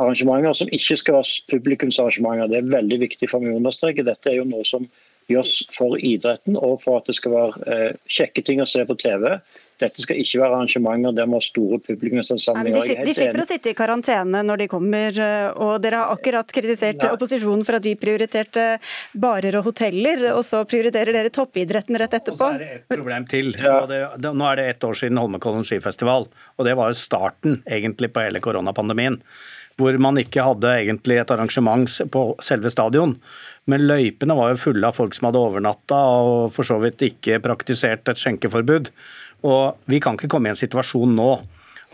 arrangementer 0.00 0.56
som 0.56 0.70
ikke 0.74 0.98
skal 0.98 1.18
være 1.18 1.46
publikumsarrangementer. 1.52 2.50
Det 2.50 2.60
er 2.60 2.74
veldig 2.76 3.00
viktig 3.04 3.30
for 3.30 3.42
meg 3.42 3.54
å 3.54 3.62
understreke. 3.62 4.06
Dette 4.06 4.32
er 4.32 4.40
jo 4.40 4.48
noe 4.48 4.66
som 4.68 4.86
gjøres 5.30 5.60
for 5.74 5.98
idretten 5.98 6.58
og 6.58 6.80
for 6.84 7.00
at 7.00 7.10
det 7.10 7.16
skal 7.18 7.36
være 7.36 7.90
kjekke 8.10 8.44
ting 8.46 8.62
å 8.62 8.68
se 8.68 8.84
på 8.86 8.98
TV. 8.98 9.36
Dette 9.80 10.04
skal 10.04 10.20
ikke 10.20 10.40
være 10.42 10.58
arrangementer 10.58 11.14
der 11.16 11.28
vi 11.28 11.36
har 11.38 11.44
store 11.44 11.80
publikumsansamlinger. 11.86 12.86
De, 12.86 12.96
de 13.08 13.14
slipper 13.16 13.44
å 13.44 13.48
sitte 13.48 13.72
i 13.72 13.76
karantene 13.78 14.42
når 14.46 14.64
de 14.64 14.68
kommer, 14.70 15.20
og 15.60 15.74
dere 15.84 16.02
har 16.02 16.14
akkurat 16.16 16.52
kritisert 16.54 17.04
Nei. 17.04 17.12
opposisjonen 17.16 17.66
for 17.66 17.78
at 17.78 17.86
de 17.86 17.94
prioriterte 18.00 18.66
barer 19.12 19.60
og 19.60 19.70
hoteller, 19.70 20.26
og 20.34 20.42
så 20.46 20.62
prioriterer 20.68 21.16
dere 21.16 21.32
toppidretten 21.34 21.98
rett 22.00 22.18
etterpå. 22.20 22.38
Og 22.38 22.42
så 22.42 22.50
er 22.58 22.64
det 22.64 22.72
et 22.80 22.90
problem 22.92 23.28
til. 23.30 23.54
Ja. 23.56 23.78
Det, 23.90 24.02
det, 24.20 24.34
nå 24.36 24.50
er 24.50 24.60
det 24.60 24.68
ett 24.74 24.84
år 24.86 25.00
siden 25.00 25.20
Holmenkollen 25.20 25.66
skifestival, 25.66 26.28
og 26.28 26.68
det 26.68 26.76
var 26.78 26.92
jo 26.92 27.00
starten 27.00 27.62
egentlig 27.68 28.12
på 28.14 28.26
hele 28.26 28.42
koronapandemien 28.44 29.20
hvor 29.80 29.96
man 30.02 30.18
ikke 30.20 30.44
hadde 30.44 30.72
egentlig 30.82 31.20
et 31.20 31.30
arrangement 31.32 31.88
på 32.12 32.24
selve 32.44 32.72
stadion. 32.72 33.16
Men 33.70 33.86
løypene 33.86 34.36
var 34.36 34.52
jo 34.52 34.60
fulle 34.60 34.88
av 34.88 34.96
folk 34.96 35.16
som 35.16 35.28
hadde 35.28 35.40
overnatta 35.40 36.00
og 36.20 36.50
for 36.54 36.66
så 36.66 36.80
vidt 36.82 37.04
ikke 37.06 37.40
praktisert 37.44 38.08
et 38.10 38.20
skjenkeforbud. 38.20 38.90
Og 39.46 39.80
vi 39.90 40.00
kan 40.02 40.18
ikke 40.18 40.30
komme 40.30 40.50
i 40.50 40.54
en 40.54 40.58
situasjon 40.60 41.16
nå 41.16 41.30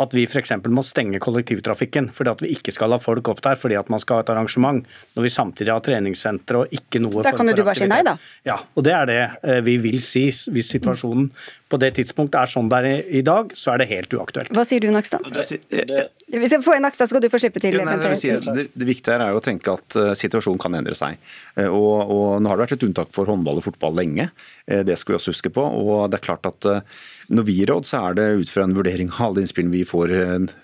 at 0.02 0.12
vi 0.12 0.26
f.eks. 0.28 0.52
må 0.68 0.84
stenge 0.84 1.20
kollektivtrafikken 1.22 2.10
fordi 2.14 2.32
at 2.32 2.42
vi 2.44 2.52
ikke 2.56 2.74
skal 2.74 2.92
ha 2.92 2.98
folk 3.00 3.30
opp 3.32 3.40
der 3.44 3.56
fordi 3.60 3.78
at 3.80 3.88
man 3.92 4.02
skal 4.02 4.20
ha 4.20 4.26
et 4.26 4.32
arrangement, 4.34 4.82
når 5.16 5.26
vi 5.26 5.32
samtidig 5.32 5.72
har 5.72 5.84
treningssentre 5.84 6.64
og 6.64 6.74
ikke 6.76 7.00
noe 7.02 7.24
Da 7.24 7.32
kan 7.36 7.48
jo 7.48 7.56
du 7.56 7.64
bare 7.64 7.80
si 7.80 7.88
nei, 7.90 8.02
da. 8.06 8.16
Ja, 8.46 8.58
og 8.76 8.86
det 8.86 8.92
er 8.96 9.08
det 9.08 9.20
eh, 9.40 9.62
vi 9.64 9.78
vil 9.80 10.00
si. 10.04 10.26
Hvis 10.52 10.72
situasjonen 10.74 11.30
på 11.66 11.78
det 11.82 11.88
tidspunktet 11.96 12.38
er 12.38 12.50
sånn 12.50 12.68
det 12.70 12.78
er 12.78 13.08
i 13.18 13.22
dag, 13.26 13.50
så 13.58 13.72
er 13.72 13.82
det 13.82 13.88
helt 13.90 14.12
uaktuelt. 14.14 14.52
Hva 14.54 14.62
sier 14.68 14.82
du, 14.84 14.86
Nakstad? 14.94 15.24
Hvis 15.26 16.54
jeg 16.54 16.62
får 16.62 16.76
en 16.76 16.86
Nakstad, 16.86 17.08
så 17.08 17.14
skal 17.14 17.24
du 17.24 17.28
få 17.32 17.40
slippe 17.42 17.62
til. 17.62 17.74
Ja, 17.80 17.86
nei, 17.88 17.96
det, 18.02 18.12
sier, 18.22 18.38
det, 18.44 18.68
det, 18.70 18.86
viktige 18.86 19.18
er 19.18 19.34
jo 19.34 19.40
å 19.40 19.44
tenke 19.44 19.74
at 19.74 19.98
uh, 19.98 20.12
situasjonen 20.18 20.62
kan 20.62 20.78
endre 20.78 20.94
seg. 20.98 21.18
Uh, 21.58 21.66
og, 21.66 21.94
og, 22.06 22.26
Nå 22.42 22.52
har 22.52 22.60
det 22.60 22.68
vært 22.68 22.76
et 22.78 22.86
unntak 22.86 23.10
for 23.14 23.26
håndball 23.30 23.58
og 23.58 23.66
fotball 23.66 23.98
lenge, 23.98 24.28
uh, 24.70 24.82
det 24.86 24.98
skal 25.00 25.16
vi 25.16 25.18
også 25.18 25.34
huske 25.34 25.52
på. 25.56 25.66
og 25.66 26.06
det 26.12 26.20
er 26.20 26.26
klart 26.28 26.46
at 26.46 26.70
når 27.26 27.46
vi 27.48 27.56
gir 27.58 27.72
råd, 27.72 27.86
så 27.88 28.04
er 28.06 28.16
det 28.18 28.26
ut 28.44 28.50
fra 28.52 28.62
en 28.62 28.74
vurdering 28.76 29.10
av 29.10 29.32
alle 29.32 29.42
innspillene 29.42 29.74
vi 29.74 29.82
får 29.88 30.12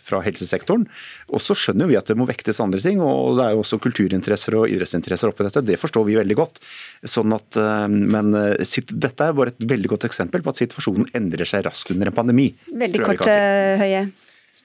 fra 0.06 0.21
helsesektoren. 0.23 0.85
Og 1.35 1.42
så 1.42 1.56
skjønner 1.59 1.90
vi 1.90 1.97
at 1.99 2.06
det 2.06 2.14
må 2.18 2.26
vektes 2.28 2.61
andre 2.62 2.78
ting, 2.82 3.02
og 3.02 3.40
det 3.40 3.49
er 3.49 3.56
jo 3.56 3.64
også 3.64 3.80
kulturinteresser 3.82 4.54
og 4.61 4.71
idrettsinteresser 4.71 5.32
oppi 5.32 5.49
dette. 5.49 5.64
Det 5.66 5.80
forstår 5.82 6.06
vi 6.06 6.21
veldig 6.21 6.37
godt. 6.38 6.62
Sånn 7.02 7.35
at, 7.35 7.56
men 7.90 8.30
dette 8.30 9.26
er 9.26 9.32
bare 9.35 9.50
et 9.50 9.64
veldig 9.73 9.88
godt 9.90 10.04
eksempel 10.06 10.44
på 10.44 10.52
at 10.52 10.61
situasjonen 10.61 11.09
endrer 11.18 11.49
seg 11.49 11.64
raskt 11.66 11.90
under 11.90 12.12
en 12.12 12.14
pandemi. 12.14 12.52
Veldig 12.71 13.00
kort, 13.02 13.25
si. 13.26 13.32
Høie. 13.32 13.80
Høie. 13.82 14.04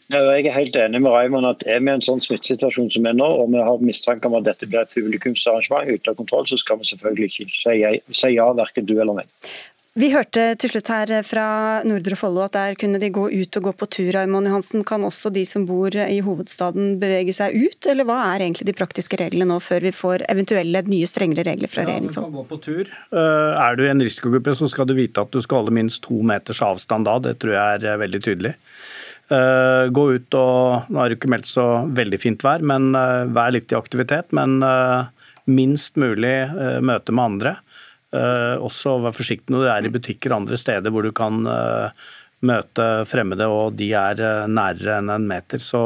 Jeg 0.08 0.46
er 0.48 0.54
helt 0.56 0.76
enig 0.80 1.02
med 1.04 1.12
Raymond 1.12 1.50
at 1.50 1.64
er 1.68 1.82
vi 1.84 1.90
i 1.90 1.94
en 1.98 2.04
sånn 2.04 2.22
smittesituasjon 2.24 2.88
som 2.94 3.08
er 3.10 3.16
nå, 3.18 3.26
og 3.42 3.50
vi 3.52 3.60
har 3.60 3.82
mistanke 3.84 4.30
om 4.30 4.38
at 4.40 4.46
dette 4.46 4.70
blir 4.70 4.86
et 4.86 4.94
publikumsarrangement 4.96 5.90
ute 5.90 6.14
av 6.14 6.16
kontroll, 6.20 6.46
så 6.48 6.60
skal 6.62 6.80
vi 6.80 6.88
selvfølgelig 6.88 7.28
ikke 7.28 7.48
si 7.52 7.74
ja, 7.82 7.92
si 8.16 8.30
ja 8.38 8.46
verken 8.56 8.88
du 8.88 8.94
eller 8.96 9.18
meg. 9.18 9.28
Vi 9.98 10.12
hørte 10.14 10.52
til 10.62 10.70
slutt 10.70 10.92
her 10.94 11.10
fra 11.26 11.44
Nordre 11.88 12.14
Follo 12.20 12.44
at 12.44 12.54
der 12.54 12.76
kunne 12.78 13.00
de 13.02 13.08
gå 13.10 13.24
ut 13.32 13.58
og 13.58 13.64
gå 13.66 13.72
på 13.80 13.88
tur. 13.96 14.10
Raymond 14.14 14.46
Johansen. 14.46 14.84
Kan 14.86 15.02
også 15.08 15.32
de 15.34 15.42
som 15.50 15.64
bor 15.66 15.96
i 15.98 16.20
hovedstaden 16.22 17.00
bevege 17.02 17.34
seg 17.34 17.56
ut, 17.58 17.88
eller 17.90 18.06
hva 18.06 18.20
er 18.28 18.44
egentlig 18.46 18.68
de 18.70 18.76
praktiske 18.78 19.18
reglene 19.18 19.50
nå, 19.50 19.58
før 19.64 19.88
vi 19.88 19.94
får 19.96 20.28
eventuelle 20.30 20.84
nye 20.86 21.10
strengere 21.10 21.48
regler 21.50 21.72
fra 21.72 21.82
ja, 21.82 21.90
regjeringshold? 21.90 22.30
Du 22.30 22.30
kan 22.30 22.38
gå 22.38 22.46
på 22.52 22.60
tur. 22.68 22.94
Eh, 23.10 23.58
er 23.64 23.80
du 23.80 23.82
i 23.88 23.90
en 23.90 24.06
risikogruppe, 24.06 24.54
så 24.60 24.70
skal 24.70 24.86
du 24.86 24.94
vite 25.00 25.24
at 25.26 25.34
du 25.34 25.42
skal 25.42 25.64
holde 25.64 25.74
minst 25.80 26.04
to 26.06 26.22
meters 26.22 26.62
avstand 26.62 27.10
da. 27.10 27.18
Det 27.32 27.34
tror 27.42 27.58
jeg 27.58 27.80
er 27.80 27.90
eh, 27.90 28.00
veldig 28.06 28.22
tydelig. 28.30 28.54
Eh, 29.34 29.90
gå 29.98 30.08
ut 30.14 30.38
og 30.38 30.94
Nå 30.94 31.02
er 31.02 31.10
det 31.10 31.18
ikke 31.18 31.34
meldt 31.34 31.50
så 31.50 31.66
veldig 31.90 32.22
fint 32.22 32.46
vær, 32.46 32.62
men 32.62 32.92
vær 33.34 33.58
litt 33.58 33.74
i 33.74 33.82
aktivitet. 33.82 34.30
Men 34.30 34.60
minst 35.50 35.98
mulig 35.98 36.38
møte 36.86 37.16
med 37.16 37.32
andre. 37.32 37.58
Uh, 38.16 38.56
også 38.64 38.94
vær 39.04 39.12
forsiktig 39.12 39.52
når 39.52 39.66
du 39.66 39.68
er 39.68 39.88
i 39.88 39.92
butikker 39.92 40.32
andre 40.32 40.56
steder 40.56 40.94
hvor 40.96 41.04
du 41.04 41.10
kan 41.16 41.42
uh, 41.44 41.90
møte 42.40 42.86
fremmede, 43.10 43.50
og 43.52 43.76
de 43.76 43.90
er 44.00 44.22
uh, 44.24 44.46
nærere 44.48 45.02
enn 45.02 45.12
en 45.12 45.26
meter. 45.28 45.60
Så 45.60 45.82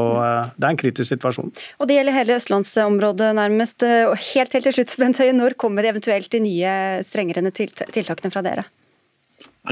det 0.54 0.62
er 0.62 0.70
en 0.70 0.78
kritisk 0.78 1.10
situasjon. 1.16 1.50
Og 1.82 1.90
Det 1.90 1.98
gjelder 1.98 2.18
hele 2.20 2.36
østlandsområdet 2.38 3.32
nærmest. 3.40 3.88
Og 4.12 4.13
helt, 4.36 4.54
helt 4.54 4.70
til 4.70 4.78
slutt, 4.78 4.94
Bent 5.01 5.24
Høie, 5.24 5.34
når 5.34 5.58
kommer 5.58 5.88
eventuelt 5.90 6.30
de 6.30 6.44
nye 6.44 6.75
strengere 7.08 7.50
tiltakene 7.56 8.34
fra 8.34 8.46
dere? 8.46 8.68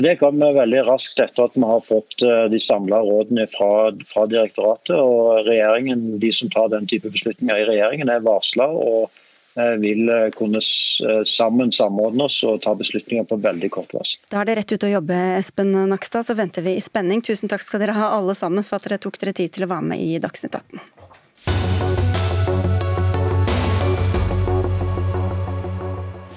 Det 0.01 0.19
kommer 0.21 0.53
veldig 0.53 0.83
raskt 0.85 1.17
etter 1.21 1.47
at 1.49 1.55
vi 1.57 1.65
har 1.65 1.79
fått 1.85 2.21
de 2.21 2.59
samla 2.61 2.99
rådene 3.05 3.47
fra, 3.49 3.89
fra, 4.09 4.25
direktoratet. 4.29 4.93
og 4.97 5.47
regjeringen, 5.49 6.19
De 6.21 6.29
som 6.33 6.49
tar 6.53 6.69
den 6.73 6.89
type 6.89 7.09
beslutninger 7.13 7.57
i 7.57 7.65
regjeringen, 7.73 8.09
er 8.09 8.25
varsla. 8.25 8.69
Og 8.69 9.09
Eh, 9.09 9.28
vil 9.81 10.09
eh, 10.09 10.27
kunne 10.35 10.61
eh, 10.61 11.21
sammen 11.27 11.73
samordne 11.75 12.27
oss 12.29 12.39
og 12.47 12.61
ta 12.63 12.75
beslutninger 12.77 13.27
på 13.29 13.39
veldig 13.43 13.71
kort 13.73 13.93
varsel. 13.95 14.21
Da 14.31 14.41
er 14.41 14.49
det 14.49 14.57
rett 14.61 14.75
ut 14.75 14.87
å 14.87 14.93
jobbe, 14.95 15.19
Espen 15.39 15.73
Nakstad. 15.91 16.27
Så 16.27 16.37
venter 16.39 16.65
vi 16.65 16.77
i 16.77 16.83
spenning. 16.83 17.23
Tusen 17.25 17.51
takk 17.51 17.65
skal 17.65 17.83
dere 17.83 17.97
ha 17.97 18.11
alle 18.17 18.35
sammen 18.37 18.65
for 18.67 18.79
at 18.79 18.89
dere 18.89 19.01
tok 19.01 19.19
dere 19.21 19.35
tid 19.37 19.55
til 19.55 19.67
å 19.67 19.71
være 19.71 19.91
med 19.93 20.03
i 20.03 20.19
Dagsnytt 20.21 20.57
18. 20.59 20.83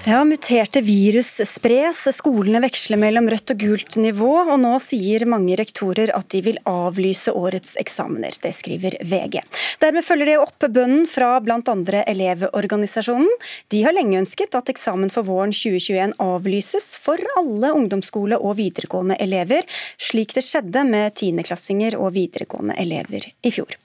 Ja, 0.05 0.23
Muterte 0.27 0.81
virus 0.83 1.29
spres, 1.47 2.01
skolene 2.11 2.59
veksler 2.65 2.99
mellom 2.99 3.29
rødt 3.31 3.53
og 3.53 3.61
gult 3.61 3.95
nivå, 3.95 4.31
og 4.51 4.57
nå 4.59 4.73
sier 4.83 5.23
mange 5.31 5.55
rektorer 5.55 6.11
at 6.11 6.27
de 6.33 6.41
vil 6.43 6.57
avlyse 6.67 7.31
årets 7.31 7.77
eksamener. 7.79 8.35
Det 8.43 8.51
skriver 8.51 8.97
VG. 8.99 9.37
Dermed 9.79 10.03
følger 10.03 10.27
de 10.27 10.35
opp 10.43 10.67
bønnen 10.75 11.07
fra 11.07 11.37
bl.a. 11.45 12.03
Elevorganisasjonen. 12.03 13.31
De 13.71 13.85
har 13.85 13.95
lenge 13.95 14.19
ønsket 14.25 14.59
at 14.59 14.73
eksamen 14.75 15.13
for 15.13 15.23
våren 15.23 15.55
2021 15.55 16.17
avlyses 16.19 16.97
for 16.99 17.23
alle 17.39 17.71
ungdomsskole- 17.71 18.41
og 18.43 18.57
videregående 18.59 19.15
elever, 19.23 19.63
slik 19.95 20.35
det 20.35 20.43
skjedde 20.43 20.83
med 20.83 21.15
tiendeklassinger 21.15 21.95
og 21.95 22.11
videregående 22.19 22.75
elever 22.83 23.31
i 23.39 23.55
fjor. 23.55 23.79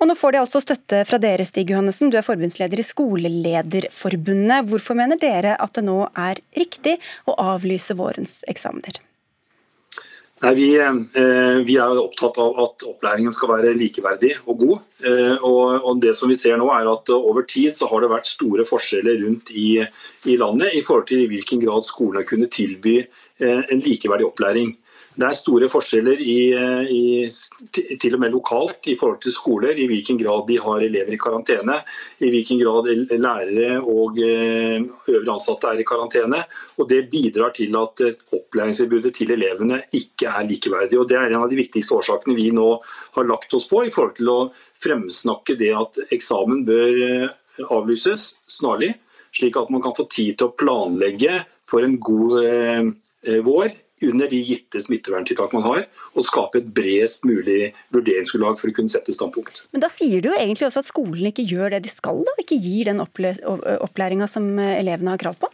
Og 0.00 0.08
nå 0.08 0.16
får 0.18 0.34
de 0.34 0.42
altså 0.42 0.62
støtte 0.62 1.04
fra 1.08 1.20
dere, 1.22 1.46
Stig 1.46 1.70
Johannessen. 1.70 2.10
Du 2.10 2.18
er 2.18 2.26
forbundsleder 2.26 2.82
i 2.82 2.86
Skolelederforbundet. 2.86 4.68
Hvorfor 4.70 4.98
mener 4.98 5.20
dere 5.20 5.54
at 5.62 5.78
det 5.78 5.86
nå 5.86 6.00
er 6.18 6.42
riktig 6.58 6.98
å 7.30 7.36
avlyse 7.54 7.96
vårens 7.98 8.40
eksamener? 8.50 8.98
Nei, 10.42 10.54
vi, 10.58 10.68
eh, 10.74 11.58
vi, 11.62 11.76
er 11.78 12.00
opptatt 12.02 12.38
av 12.42 12.56
at 12.58 12.82
opplæringen 12.88 13.34
skal 13.34 13.52
være 13.52 13.76
likeverdig 13.78 14.32
og 14.42 14.56
god. 14.58 14.80
Eh, 15.06 15.36
og, 15.38 15.76
og, 15.76 16.00
det 16.02 16.16
som 16.18 16.32
vi 16.32 16.38
ser 16.38 16.58
nå 16.58 16.66
er 16.74 16.90
at 16.90 17.12
Over 17.14 17.46
tid 17.46 17.76
så 17.78 17.86
har 17.92 18.02
det 18.02 18.10
vært 18.10 18.30
store 18.30 18.66
forskjeller 18.66 19.20
rundt 19.22 19.52
i, 19.54 19.84
i 20.26 20.34
landet 20.40 20.74
i 20.74 20.82
forhold 20.82 21.06
til 21.12 21.22
i 21.22 21.28
hvilken 21.30 21.62
grad 21.62 21.86
skolene 21.86 22.26
kunne 22.26 22.50
tilby 22.50 22.96
eh, 23.04 23.62
en 23.62 23.84
likeverdig 23.86 24.26
opplæring. 24.32 24.74
Det 25.12 25.26
er 25.28 25.36
store 25.36 25.68
forskjeller 25.68 26.20
i, 26.24 26.36
i, 26.88 27.00
til 28.00 28.14
og 28.16 28.20
med 28.22 28.32
lokalt 28.32 28.88
i 28.88 28.94
forhold 28.96 29.18
til 29.20 29.34
skoler, 29.34 29.76
i 29.76 29.84
hvilken 29.90 30.16
grad 30.16 30.46
de 30.48 30.56
har 30.62 30.84
elever 30.86 31.12
i 31.12 31.18
karantene, 31.20 31.76
i 32.24 32.30
hvilken 32.32 32.62
grad 32.62 32.88
lærere 33.10 33.82
og 33.82 34.16
eh, 34.24 34.78
øvrige 34.80 35.34
ansatte 35.34 35.68
er 35.68 35.82
i 35.82 35.86
karantene. 35.88 36.40
og 36.78 36.88
Det 36.88 37.02
bidrar 37.12 37.52
til 37.52 37.76
at 37.76 38.04
opplæringstilbudet 38.32 39.12
til 39.18 39.34
elevene 39.36 39.82
ikke 39.92 40.32
er 40.32 40.48
likeverdig. 40.48 40.98
og 40.98 41.08
Det 41.08 41.20
er 41.20 41.28
en 41.28 41.44
av 41.44 41.52
de 41.52 41.60
viktigste 41.60 41.98
årsakene 42.00 42.38
vi 42.38 42.48
nå 42.56 42.70
har 43.18 43.28
lagt 43.28 43.52
oss 43.52 43.68
på 43.68 43.84
i 43.84 43.92
forhold 43.92 44.16
til 44.16 44.32
å 44.32 44.40
fremsnakke 44.80 45.60
det 45.60 45.74
at 45.76 46.02
eksamen 46.08 46.64
bør 46.64 47.04
eh, 47.10 47.28
avlyses 47.68 48.30
snarlig, 48.48 48.94
slik 49.36 49.60
at 49.60 49.68
man 49.72 49.84
kan 49.84 49.96
få 49.96 50.08
tid 50.08 50.38
til 50.38 50.48
å 50.48 50.56
planlegge 50.56 51.42
for 51.68 51.84
en 51.84 52.00
god 52.00 52.36
eh, 52.48 53.40
vår 53.44 53.76
under 54.08 54.30
de 54.30 54.42
gitte 54.46 54.82
smitteverntiltak 54.82 55.54
man 55.56 55.64
har, 55.66 55.86
og 56.16 56.26
skape 56.26 56.60
et 56.60 56.68
bredest 56.74 57.26
mulig 57.28 57.72
vurderingsgrunnlag 57.94 58.60
for 58.60 58.72
å 58.72 58.76
kunne 58.76 58.92
sette 58.92 59.14
standpunkt. 59.14 59.64
Men 59.72 59.84
Da 59.84 59.90
sier 59.92 60.22
du 60.22 60.30
jo 60.30 60.36
egentlig 60.38 60.68
også 60.68 60.84
at 60.84 60.90
skolen 60.90 61.30
ikke 61.30 61.46
gjør 61.48 61.76
det 61.76 61.84
de 61.86 61.92
skal, 61.92 62.22
da, 62.26 62.36
ikke 62.42 62.60
gir 62.60 62.92
den 62.92 63.02
opplæringa 63.02 64.30
som 64.30 64.54
elevene 64.58 65.14
har 65.14 65.22
krav 65.22 65.38
på? 65.40 65.50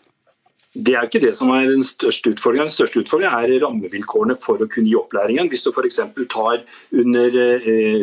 Det 0.79 0.95
er 0.95 1.07
ikke 1.09 1.23
det 1.23 1.33
som 1.35 1.51
er 1.51 1.65
den 1.67 1.83
største 1.83 2.31
utfordringen. 2.35 2.69
Den 2.69 2.75
største 2.75 3.01
utfordringen 3.01 3.35
er 3.35 3.63
rammevilkårene 3.65 4.37
for 4.39 4.61
å 4.63 4.69
kunne 4.71 4.91
gi 4.91 4.99
opplæringen. 4.99 5.49
Hvis 5.51 5.65
du 5.65 5.73
f.eks. 5.73 6.03
tar 6.31 6.61
under 6.93 7.39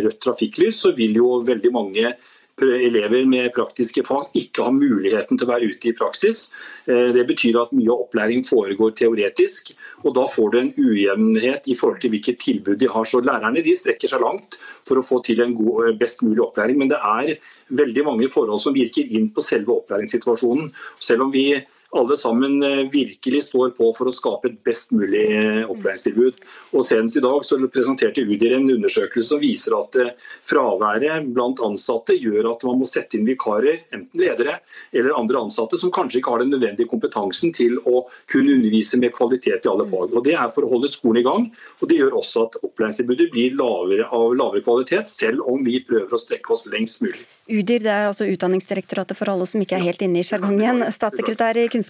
rødt 0.04 0.20
trafikklys, 0.26 0.82
så 0.84 0.92
vil 0.98 1.16
jo 1.22 1.38
veldig 1.46 1.72
mange 1.76 2.16
elever 2.64 3.26
med 3.28 3.52
praktiske 3.54 4.04
fag 4.08 4.36
ikke 4.40 4.64
har 4.64 4.72
muligheten 4.76 5.38
til 5.38 5.46
å 5.48 5.52
være 5.52 5.70
ute 5.74 5.90
i 5.90 5.96
praksis. 5.96 6.52
Eh, 6.88 7.12
det 7.12 7.26
betyr 7.28 7.58
at 7.60 7.74
mye 7.76 7.92
av 7.92 8.06
opplæring 8.06 8.46
foregår 8.48 8.96
teoretisk, 8.96 9.74
og 10.04 10.16
da 10.16 10.26
får 10.32 10.52
du 10.52 10.60
en 10.60 10.72
ujevnhet 10.78 11.68
i 11.68 11.76
forhold 11.76 12.02
til 12.02 12.14
hvilket 12.14 12.40
tilbud 12.40 12.80
de 12.80 12.88
har. 12.88 13.04
Så 13.04 13.20
Lærerne 13.26 13.64
de 13.64 13.76
strekker 13.76 14.08
seg 14.08 14.24
langt 14.24 14.60
for 14.88 15.00
å 15.00 15.06
få 15.06 15.22
til 15.26 15.42
en 15.44 15.56
god, 15.56 15.90
eh, 15.90 15.98
best 16.00 16.24
mulig 16.24 16.44
opplæring, 16.46 16.78
men 16.78 16.88
det 16.88 17.00
er 17.02 17.36
veldig 17.76 18.06
mange 18.06 18.30
forhold 18.32 18.62
som 18.62 18.74
virker 18.74 19.04
inn 19.04 19.32
på 19.36 19.44
selve 19.44 19.76
opplæringssituasjonen. 19.76 20.72
Selv 21.00 21.28
om 21.28 21.32
vi 21.32 21.50
alle 21.96 22.18
sammen 22.20 22.60
virkelig 22.92 23.44
står 23.50 23.74
på 23.78 23.90
for 23.96 24.10
å 24.10 24.14
skape 24.14 24.52
et 24.52 24.60
best 24.68 24.94
mulig 24.96 25.26
opplæringstilbud. 25.66 26.42
Og 26.76 26.86
Senest 26.88 27.20
i 27.20 27.24
dag 27.24 27.46
så 27.48 27.60
presenterte 27.72 28.26
UDIR 28.26 28.58
en 28.60 28.70
undersøkelse 28.76 29.30
som 29.30 29.42
viser 29.42 29.76
at 29.78 29.98
fraværet 30.46 31.30
blant 31.36 31.62
ansatte 31.66 32.18
gjør 32.20 32.52
at 32.52 32.66
man 32.68 32.82
må 32.82 32.90
sette 32.90 33.18
inn 33.18 33.28
vikarer, 33.28 33.86
enten 33.96 34.22
ledere 34.22 34.60
eller 34.94 35.16
andre 35.18 35.46
ansatte, 35.46 35.80
som 35.80 35.94
kanskje 35.94 36.22
ikke 36.22 36.34
har 36.34 36.44
den 36.44 36.54
nødvendige 36.54 36.90
kompetansen 36.92 37.54
til 37.56 37.78
å 37.86 38.06
kunne 38.32 38.58
undervise 38.58 39.00
med 39.02 39.14
kvalitet 39.16 39.66
i 39.66 39.72
alle 39.72 39.88
fag. 39.90 40.14
Og 40.14 40.24
Det 40.26 40.36
er 40.36 40.52
for 40.54 40.66
å 40.66 40.72
holde 40.72 40.92
skolen 40.92 41.22
i 41.22 41.26
gang. 41.26 41.48
og 41.82 41.90
Det 41.90 42.00
gjør 42.00 42.20
også 42.20 42.46
at 42.48 42.60
opplæringstilbudet 42.64 43.32
blir 43.32 43.56
lavere, 43.56 44.08
av 44.12 44.36
lavere 44.36 44.64
kvalitet, 44.66 45.10
selv 45.10 45.46
om 45.48 45.64
vi 45.64 45.80
prøver 45.86 46.14
å 46.14 46.22
strekke 46.22 46.52
oss 46.52 46.68
lengst 46.72 47.02
mulig. 47.02 47.26
UDIR 47.46 47.84
det 47.86 47.92
er 47.94 48.08
altså 48.10 48.26
Utdanningsdirektoratet 48.26 49.18
for 49.18 49.30
alle 49.30 49.46
som 49.46 49.62
ikke 49.62 49.78
er 49.78 49.86
helt 49.86 50.02
inne 50.02 50.24
i 50.24 50.26
sjargongen. 50.26 50.82
Statssekretær 50.90 51.60
i 51.62 51.68
Kunnskapsdepartementet 51.70 51.85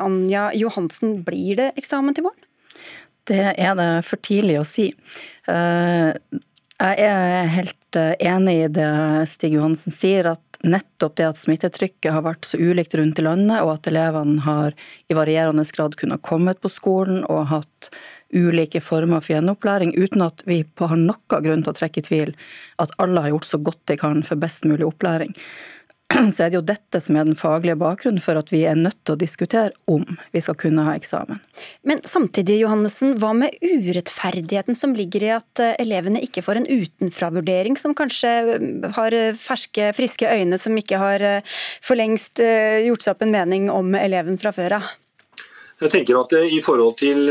Anja 0.00 0.48
Johansen, 0.54 1.22
blir 1.26 1.58
det 1.58 1.72
eksamen 1.80 2.16
til 2.16 2.28
våren? 2.28 2.44
Det 3.28 3.54
er 3.60 3.74
det 3.76 3.90
for 4.08 4.20
tidlig 4.24 4.56
å 4.60 4.66
si. 4.66 4.88
Eh, 5.48 6.10
jeg 6.78 7.08
er 7.10 7.50
helt 7.52 7.98
eh, 7.98 8.14
enig 8.30 8.54
i 8.62 8.68
det 8.72 8.92
Stig 9.28 9.56
Johansen 9.58 9.92
sier, 9.92 10.30
at 10.32 10.60
nettopp 10.64 11.16
det 11.18 11.26
at 11.28 11.38
smittetrykket 11.38 12.12
har 12.14 12.24
vært 12.26 12.46
så 12.48 12.58
ulikt 12.58 12.96
rundt 12.98 13.18
i 13.20 13.24
landet, 13.26 13.60
og 13.62 13.76
at 13.76 13.90
elevene 13.90 14.42
har 14.46 14.76
i 15.08 15.16
varierende 15.16 15.64
grad 15.74 15.96
kunnet 15.98 16.24
kommet 16.26 16.62
på 16.62 16.70
skolen 16.72 17.24
og 17.28 17.48
hatt 17.52 17.90
ulike 18.34 18.80
former 18.84 19.22
for 19.22 19.36
gjenopplæring, 19.36 19.94
uten 19.96 20.24
at 20.24 20.42
vi 20.48 20.60
har 20.80 20.96
noen 20.98 21.44
grunn 21.44 21.64
til 21.64 21.72
å 21.72 21.78
trekke 21.78 22.02
i 22.02 22.08
tvil 22.08 22.34
at 22.82 22.94
alle 23.02 23.24
har 23.24 23.32
gjort 23.32 23.48
så 23.48 23.60
godt 23.62 23.84
de 23.88 23.96
kan 24.00 24.22
for 24.26 24.40
best 24.40 24.68
mulig 24.68 24.86
opplæring. 24.88 25.34
Så 26.34 26.44
er 26.44 26.50
det 26.50 26.56
jo 26.56 26.64
dette 26.64 27.00
som 27.04 27.16
er 27.18 27.26
den 27.28 27.36
faglige 27.36 27.76
bakgrunnen 27.78 28.22
for 28.22 28.38
at 28.40 28.48
vi 28.52 28.62
er 28.68 28.78
nødt 28.78 28.96
til 29.04 29.14
å 29.14 29.20
diskutere 29.20 29.74
om 29.90 30.06
vi 30.32 30.40
skal 30.40 30.56
kunne 30.60 30.86
ha 30.86 30.94
eksamen. 30.96 31.40
Men 31.88 32.00
samtidig, 32.08 32.62
Johannessen, 32.62 33.18
hva 33.20 33.34
med 33.36 33.56
urettferdigheten 33.60 34.78
som 34.78 34.96
ligger 34.96 35.26
i 35.26 35.34
at 35.36 35.62
eh, 35.64 35.74
elevene 35.82 36.22
ikke 36.24 36.44
får 36.46 36.62
en 36.62 36.68
utenfravurdering, 36.68 37.76
som 37.76 37.96
kanskje 37.98 38.32
eh, 38.54 38.88
har 38.96 39.16
eh, 39.16 39.36
ferske, 39.36 39.90
friske 39.96 40.28
øyne 40.32 40.58
som 40.60 40.76
ikke 40.80 41.00
har 41.00 41.26
for 41.84 41.98
lengst 41.98 42.40
gjort 42.40 43.04
seg 43.04 43.12
opp 43.12 43.22
en 43.24 43.32
mening 43.32 43.68
om 43.72 43.92
eleven 43.98 44.38
fra 44.40 44.52
før 44.54 44.78
av? 44.78 44.88
Jeg 45.82 45.92
tenker 45.92 46.18
at 46.18 46.32
i 46.40 46.58
forhold 46.64 46.96
til, 46.98 47.28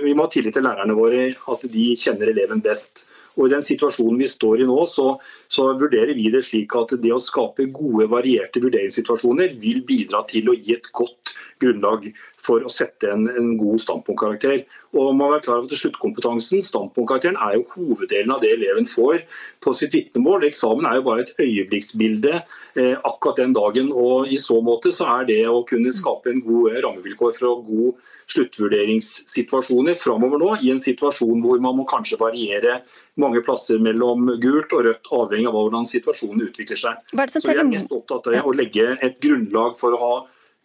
Vi 0.00 0.14
må 0.16 0.24
ha 0.24 0.32
tillit 0.32 0.54
til 0.56 0.64
lærerne 0.64 0.94
våre, 0.96 1.26
at 1.34 1.66
de 1.72 1.86
kjenner 1.98 2.30
eleven 2.32 2.62
best. 2.64 3.04
Og 3.40 3.48
I 3.48 3.54
den 3.54 3.64
situasjonen 3.64 4.20
vi 4.20 4.28
står 4.28 4.60
i 4.60 4.68
nå, 4.68 4.76
så, 4.90 5.14
så, 5.48 5.70
vurderer 5.80 6.12
vi 6.18 6.28
det 6.32 6.42
slik 6.44 6.74
at 6.76 6.92
det 7.00 7.14
å 7.14 7.22
skape 7.22 7.70
gode, 7.72 8.10
varierte 8.12 8.60
vurderingssituasjoner 8.60 9.56
vil 9.62 9.80
bidra 9.88 10.22
til 10.28 10.52
å 10.52 10.56
gi 10.58 10.76
et 10.76 10.90
godt 10.92 11.32
grunnlag 11.62 12.10
for 12.40 12.64
å 12.64 12.72
sette 12.72 13.10
en, 13.12 13.26
en 13.28 13.50
god 13.60 13.80
standpunktkarakter. 13.82 14.62
Og 14.96 15.10
man 15.10 15.18
må 15.18 15.28
være 15.34 15.44
klar 15.44 15.60
over 15.60 15.70
at 15.70 15.78
Sluttkompetansen, 15.78 16.62
standpunktkarakteren, 16.64 17.38
er 17.38 17.58
jo 17.58 17.66
hoveddelen 17.74 18.32
av 18.34 18.40
det 18.42 18.54
eleven 18.56 18.88
får 18.88 19.22
på 19.62 19.74
sitt 19.76 19.94
vitnemål. 19.94 20.48
Eksamen 20.48 20.88
er 20.88 20.98
jo 20.98 21.04
bare 21.06 21.26
et 21.26 21.34
øyeblikksbilde 21.38 22.32
eh, 22.40 22.96
akkurat 22.96 23.42
den 23.42 23.54
dagen. 23.56 23.92
og 23.92 24.32
I 24.32 24.38
så 24.40 24.58
måte 24.64 24.92
så 24.94 25.06
er 25.18 25.28
det 25.28 25.42
å 25.50 25.60
kunne 25.68 25.92
skape 25.94 26.32
en 26.32 26.42
god 26.46 26.80
rammevilkår 26.86 27.36
for 27.38 27.62
god 27.68 28.00
sluttvurderingssituasjoner 28.30 29.98
framover 29.98 30.42
nå, 30.42 30.50
i 30.64 30.72
en 30.74 30.82
situasjon 30.82 31.44
hvor 31.44 31.62
man 31.62 31.78
må 31.78 31.86
kanskje 31.90 32.18
variere 32.20 32.80
mange 33.20 33.42
plasser 33.44 33.80
mellom 33.82 34.32
gult 34.42 34.74
og 34.74 34.86
rødt, 34.86 35.10
avhengig 35.14 35.50
av 35.50 35.56
hvordan 35.58 35.88
situasjonen 35.88 36.48
utvikler 36.48 36.78
seg. 36.78 37.14
Så 37.30 37.46
jeg 37.46 37.60
er 37.60 37.68
mest 37.68 37.92
opptatt 37.94 38.30
av 38.32 38.48
å 38.48 38.54
legge 38.56 38.94
et 38.98 39.18
grunnlag 39.22 39.78
for 39.80 39.94
å 39.94 40.02
ha 40.04 40.14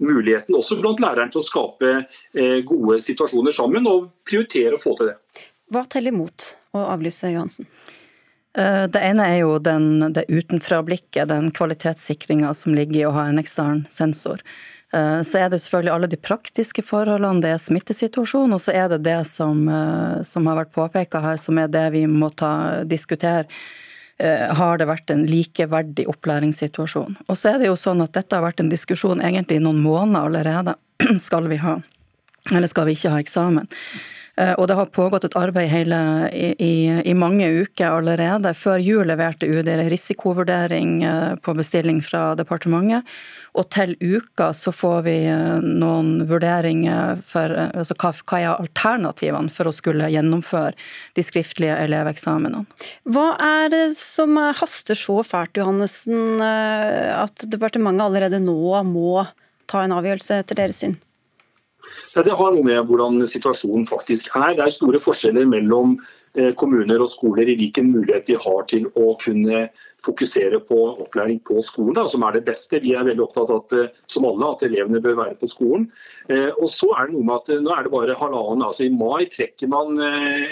muligheten 0.03 0.55
også 0.55 0.79
blant 0.81 1.01
læreren 1.03 1.31
til 1.31 1.41
å 1.41 1.45
skape 1.45 1.91
eh, 1.95 2.59
gode 2.67 2.99
situasjoner 3.03 3.55
sammen, 3.55 3.87
og 3.87 4.09
prioritere 4.27 4.77
å 4.77 4.81
få 4.81 4.95
til 4.99 5.11
det. 5.11 5.17
Hva 5.71 5.85
teller 5.89 6.15
mot 6.15 6.49
å 6.75 6.85
avlyse, 6.93 7.31
Johansen? 7.33 7.67
Eh, 8.57 8.85
det 8.91 9.01
ene 9.01 9.27
er 9.31 9.41
jo 9.43 9.57
den, 9.63 10.13
det 10.15 10.27
utenfra-blikket, 10.29 11.29
den 11.31 11.51
kvalitetssikringa 11.55 12.53
som 12.57 12.75
ligger 12.77 13.01
i 13.01 13.05
å 13.07 13.15
ha 13.15 13.27
en 13.29 13.41
ekstern 13.41 13.85
sensor. 13.91 14.43
Eh, 14.93 15.21
så 15.27 15.41
er 15.41 15.49
det 15.51 15.61
selvfølgelig 15.63 15.95
alle 15.95 16.11
de 16.11 16.19
praktiske 16.19 16.83
forholdene, 16.85 17.43
det 17.43 17.55
er 17.55 17.63
smittesituasjonen, 17.63 18.57
og 18.57 18.63
så 18.63 18.75
er 18.75 18.91
det 18.93 19.03
det 19.07 19.21
som, 19.31 19.65
som 20.27 20.51
har 20.51 20.61
vært 20.63 20.75
påpeka 20.75 21.23
her, 21.23 21.41
som 21.41 21.59
er 21.61 21.71
det 21.71 21.87
vi 21.95 22.05
må 22.11 22.29
ta, 22.35 22.83
diskutere 22.83 23.47
har 24.21 24.77
det 24.79 24.85
vært 24.87 25.11
en 25.11 25.25
likeverdig 25.27 26.05
opplæringssituasjon. 26.07 27.17
Og 27.27 27.35
så 27.35 27.49
er 27.51 27.57
det 27.59 27.67
jo 27.67 27.75
sånn 27.75 27.99
at 28.05 28.13
dette 28.15 28.37
har 28.37 28.45
vært 28.45 28.61
en 28.63 28.71
diskusjon 28.71 29.19
egentlig 29.19 29.57
i 29.59 29.63
noen 29.65 29.81
måneder 29.83 30.29
allerede. 30.29 30.77
Skal 31.27 31.49
vi 31.51 31.57
ha, 31.59 31.73
eller 32.53 32.71
skal 32.71 32.87
vi 32.87 32.95
ikke 32.95 33.11
ha 33.11 33.19
eksamen? 33.19 33.67
Eh, 34.37 34.51
og 34.59 34.67
det 34.67 34.75
har 34.75 34.91
pågått 34.91 35.23
et 35.27 35.37
arbeid 35.39 35.69
hele, 35.71 35.97
i, 36.35 36.73
i, 37.07 37.13
mange 37.15 37.47
uker 37.47 37.87
allerede. 37.87 38.51
Før 38.57 38.81
jul 38.83 39.07
leverte 39.07 39.47
UD 39.47 39.69
risikovurdering 39.91 40.97
eh, 41.07 41.35
på 41.39 41.55
bestilling 41.55 42.01
fra 42.03 42.33
departementet. 42.35 43.07
Og 43.55 43.69
til 43.71 43.95
uka 44.01 44.49
så 44.53 44.73
får 44.75 45.05
vi 45.07 45.15
eh, 45.31 45.63
noen 45.63 46.25
vurderinger 46.27 47.21
for 47.23 47.55
altså 47.69 47.95
hva, 48.01 48.11
hva 48.27 48.41
er 48.41 48.51
alternativene 48.57 49.53
for 49.53 49.71
å 49.71 49.75
skulle 49.75 50.11
gjennomføre 50.11 50.75
de 51.15 51.23
skriftlige 51.23 51.79
eleveksamene. 51.85 52.65
Hva 53.07 53.29
er 53.39 53.71
det 53.71 53.85
som 53.95 54.35
haster 54.35 54.99
så 54.99 55.21
fælt, 55.23 55.55
Johannessen, 55.55 56.41
at 56.41 57.45
departementet 57.47 58.03
allerede 58.03 58.41
nå 58.43 58.83
må 58.87 59.23
ta 59.71 59.85
en 59.85 59.95
avgjørelse 59.95 60.41
etter 60.43 60.59
deres 60.59 60.83
syn? 60.83 60.97
Det 62.15 62.35
har 62.35 62.53
noe 62.53 62.65
med 62.65 62.85
hvordan 62.89 63.19
situasjonen 63.27 63.87
faktisk 63.89 64.31
er. 64.35 64.53
Det 64.55 64.63
er 64.65 64.73
store 64.73 65.01
forskjeller 65.01 65.47
mellom 65.49 65.97
eh, 66.37 66.53
kommuner 66.59 67.03
og 67.03 67.11
skoler 67.11 67.51
i 67.51 67.57
hvilken 67.59 67.91
mulighet 67.93 68.29
de 68.29 68.37
har 68.39 68.67
til 68.71 68.87
å 68.99 69.15
kunne 69.21 69.65
fokusere 70.05 70.61
på 70.69 70.77
opplæring 71.01 71.39
på 71.47 71.59
skolen, 71.65 71.95
da, 71.97 72.05
som 72.11 72.23
er 72.27 72.37
det 72.37 72.45
beste. 72.47 72.79
Vi 72.83 72.93
er 72.93 73.07
veldig 73.07 73.25
opptatt 73.25 73.51
av 73.51 73.63
at, 73.65 73.75
eh, 73.79 73.99
som 74.11 74.27
alle, 74.29 74.51
at 74.51 74.63
elevene 74.67 75.03
bør 75.03 75.19
være 75.23 75.37
på 75.41 75.51
skolen. 75.51 75.89
Eh, 76.29 76.51
og 76.55 76.69
så 76.71 76.91
er 76.95 77.09
det 77.09 77.17
noe 77.17 77.27
med 77.27 77.35
at 77.41 77.53
Nå 77.65 77.75
er 77.75 77.85
det 77.85 77.93
bare 77.93 78.19
halvannen, 78.19 78.65
altså 78.67 78.87
I 78.87 78.93
mai 78.95 79.27
trekker 79.31 79.71
man 79.71 79.99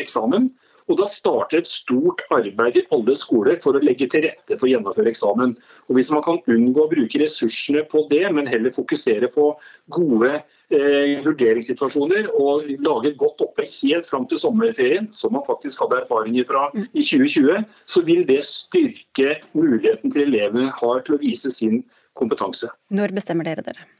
eksamen. 0.01 0.51
Og 0.89 0.99
Da 0.99 1.07
starter 1.09 1.61
et 1.61 1.69
stort 1.69 2.23
arbeid 2.33 2.79
i 2.79 2.85
alle 2.95 3.15
skoler 3.17 3.59
for 3.63 3.77
å 3.77 3.83
legge 3.83 4.07
til 4.11 4.25
rette 4.27 4.57
for 4.57 4.67
å 4.67 4.71
gjennomføre 4.73 5.11
eksamen. 5.13 5.55
Og 5.87 5.97
Hvis 5.97 6.11
man 6.13 6.23
kan 6.25 6.41
unngå 6.51 6.85
å 6.85 6.91
bruke 6.91 7.21
ressursene 7.21 7.85
på 7.91 8.05
det, 8.11 8.23
men 8.33 8.49
heller 8.49 8.75
fokusere 8.75 9.29
på 9.33 9.49
gode 9.95 10.31
eh, 10.35 11.23
vurderingssituasjoner 11.25 12.29
og 12.33 12.69
lage 12.83 13.15
godt 13.19 13.43
opplegg 13.45 13.71
helt 13.83 14.09
fram 14.09 14.27
til 14.27 14.41
sommerferien, 14.41 15.09
som 15.11 15.35
man 15.37 15.45
faktisk 15.47 15.85
hadde 15.85 16.03
erfaringer 16.03 16.47
fra 16.49 16.69
i 16.75 17.03
2020, 17.03 17.65
så 17.85 18.05
vil 18.07 18.23
det 18.29 18.41
styrke 18.47 19.37
muligheten 19.57 20.13
til 20.13 20.27
elevene 20.27 20.71
har 20.75 21.03
til 21.05 21.17
å 21.17 21.23
vise 21.23 21.51
sin 21.53 21.83
kompetanse. 22.19 22.69
Når 22.93 23.15
bestemmer 23.15 23.47
dere 23.47 23.65
dere? 23.65 23.92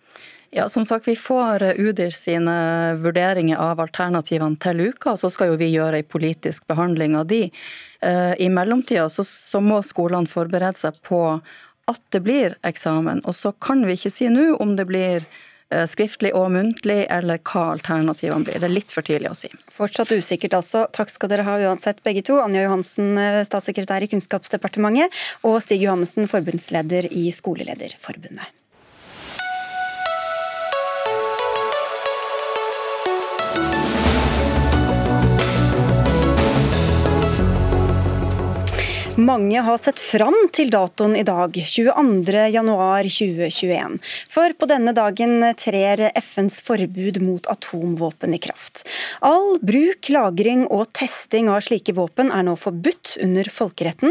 Ja, 0.55 0.69
som 0.69 0.85
sagt, 0.85 1.07
Vi 1.07 1.15
får 1.15 1.63
UDIR 1.63 2.09
sine 2.13 2.53
vurderinger 3.01 3.57
av 3.57 3.79
alternativene 3.81 4.59
til 4.61 4.83
uka, 4.85 5.15
så 5.17 5.31
skal 5.33 5.49
jo 5.49 5.55
vi 5.57 5.71
gjøre 5.73 6.03
en 6.03 6.05
politisk 6.05 6.67
behandling 6.69 7.15
av 7.17 7.25
de. 7.31 7.47
Eh, 8.05 8.33
I 8.37 8.49
mellomtida 8.53 9.07
så, 9.09 9.25
så 9.25 9.63
må 9.65 9.81
skolene 9.81 10.29
forberede 10.29 10.77
seg 10.77 11.01
på 11.01 11.23
at 11.89 12.03
det 12.13 12.21
blir 12.21 12.53
eksamen. 12.61 13.23
Og 13.25 13.33
så 13.33 13.55
kan 13.57 13.81
vi 13.87 13.97
ikke 13.97 14.13
si 14.13 14.29
nå 14.29 14.51
om 14.61 14.77
det 14.77 14.85
blir 14.93 15.25
eh, 15.25 15.87
skriftlig 15.89 16.35
og 16.37 16.51
muntlig, 16.53 17.01
eller 17.09 17.41
hva 17.41 17.71
alternativene 17.73 18.45
blir. 18.45 18.61
Det 18.61 18.69
er 18.69 18.77
litt 18.77 18.93
for 18.93 19.09
tidlig 19.09 19.33
å 19.33 19.37
si. 19.41 19.49
Fortsatt 19.73 20.13
usikkert 20.13 20.61
altså. 20.61 20.85
Takk 20.93 21.17
skal 21.17 21.33
dere 21.33 21.49
ha 21.49 21.57
uansett 21.65 22.05
begge 22.05 22.21
to. 22.29 22.37
Anja 22.45 22.67
Johansen, 22.67 23.15
eh, 23.17 23.41
statssekretær 23.49 24.05
i 24.05 24.13
Kunnskapsdepartementet, 24.13 25.23
og 25.49 25.63
Stig 25.65 25.81
Johannessen, 25.81 26.29
forbundsleder 26.29 27.09
i 27.09 27.31
Skolelederforbundet. 27.33 28.62
Mange 39.17 39.61
har 39.61 39.77
sett 39.77 39.99
fram 40.01 40.33
til 40.57 40.71
datoen 40.73 41.13
i 41.13 41.21
dag, 41.21 41.53
22.1.2021. 41.53 44.01
For 44.33 44.49
på 44.57 44.65
denne 44.65 44.89
dagen 44.97 45.37
trer 45.53 46.09
FNs 46.17 46.57
forbud 46.65 47.21
mot 47.21 47.45
atomvåpen 47.51 48.33
i 48.33 48.39
kraft. 48.41 48.81
All 49.21 49.61
bruk, 49.61 50.09
lagring 50.09 50.65
og 50.65 50.89
testing 50.97 51.45
av 51.53 51.61
slike 51.61 51.93
våpen 51.93 52.33
er 52.33 52.41
nå 52.47 52.57
forbudt 52.57 53.21
under 53.21 53.45
folkeretten. 53.53 54.09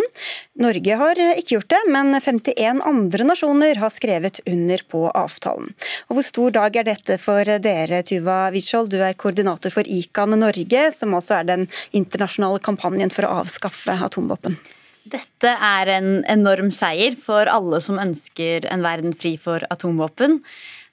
Norge 0.62 0.94
har 1.00 1.18
ikke 1.32 1.56
gjort 1.56 1.74
det, 1.74 1.82
men 1.90 2.14
51 2.14 2.86
andre 2.86 3.26
nasjoner 3.26 3.74
har 3.82 3.90
skrevet 3.90 4.38
under 4.46 4.78
på 4.86 5.10
avtalen. 5.10 5.74
Og 6.06 6.14
Hvor 6.20 6.26
stor 6.28 6.54
dag 6.54 6.78
er 6.78 6.86
dette 6.86 7.18
for 7.18 7.42
dere, 7.42 8.06
Tuva 8.06 8.54
Witzskjold, 8.54 8.94
du 8.94 9.02
er 9.02 9.18
koordinator 9.18 9.74
for 9.74 9.82
ICAN 9.82 10.38
Norge, 10.38 10.94
som 10.94 11.10
altså 11.18 11.40
er 11.40 11.50
den 11.50 11.66
internasjonale 11.90 12.62
kampanjen 12.62 13.10
for 13.10 13.26
å 13.26 13.42
avskaffe 13.42 13.98
atomvåpen? 13.98 14.54
Dette 15.02 15.50
er 15.50 15.90
en 15.96 16.10
enorm 16.30 16.70
seier 16.74 17.16
for 17.18 17.48
alle 17.50 17.80
som 17.82 17.98
ønsker 17.98 18.68
en 18.70 18.84
verden 18.84 19.14
fri 19.16 19.34
for 19.40 19.64
atomvåpen. 19.72 20.38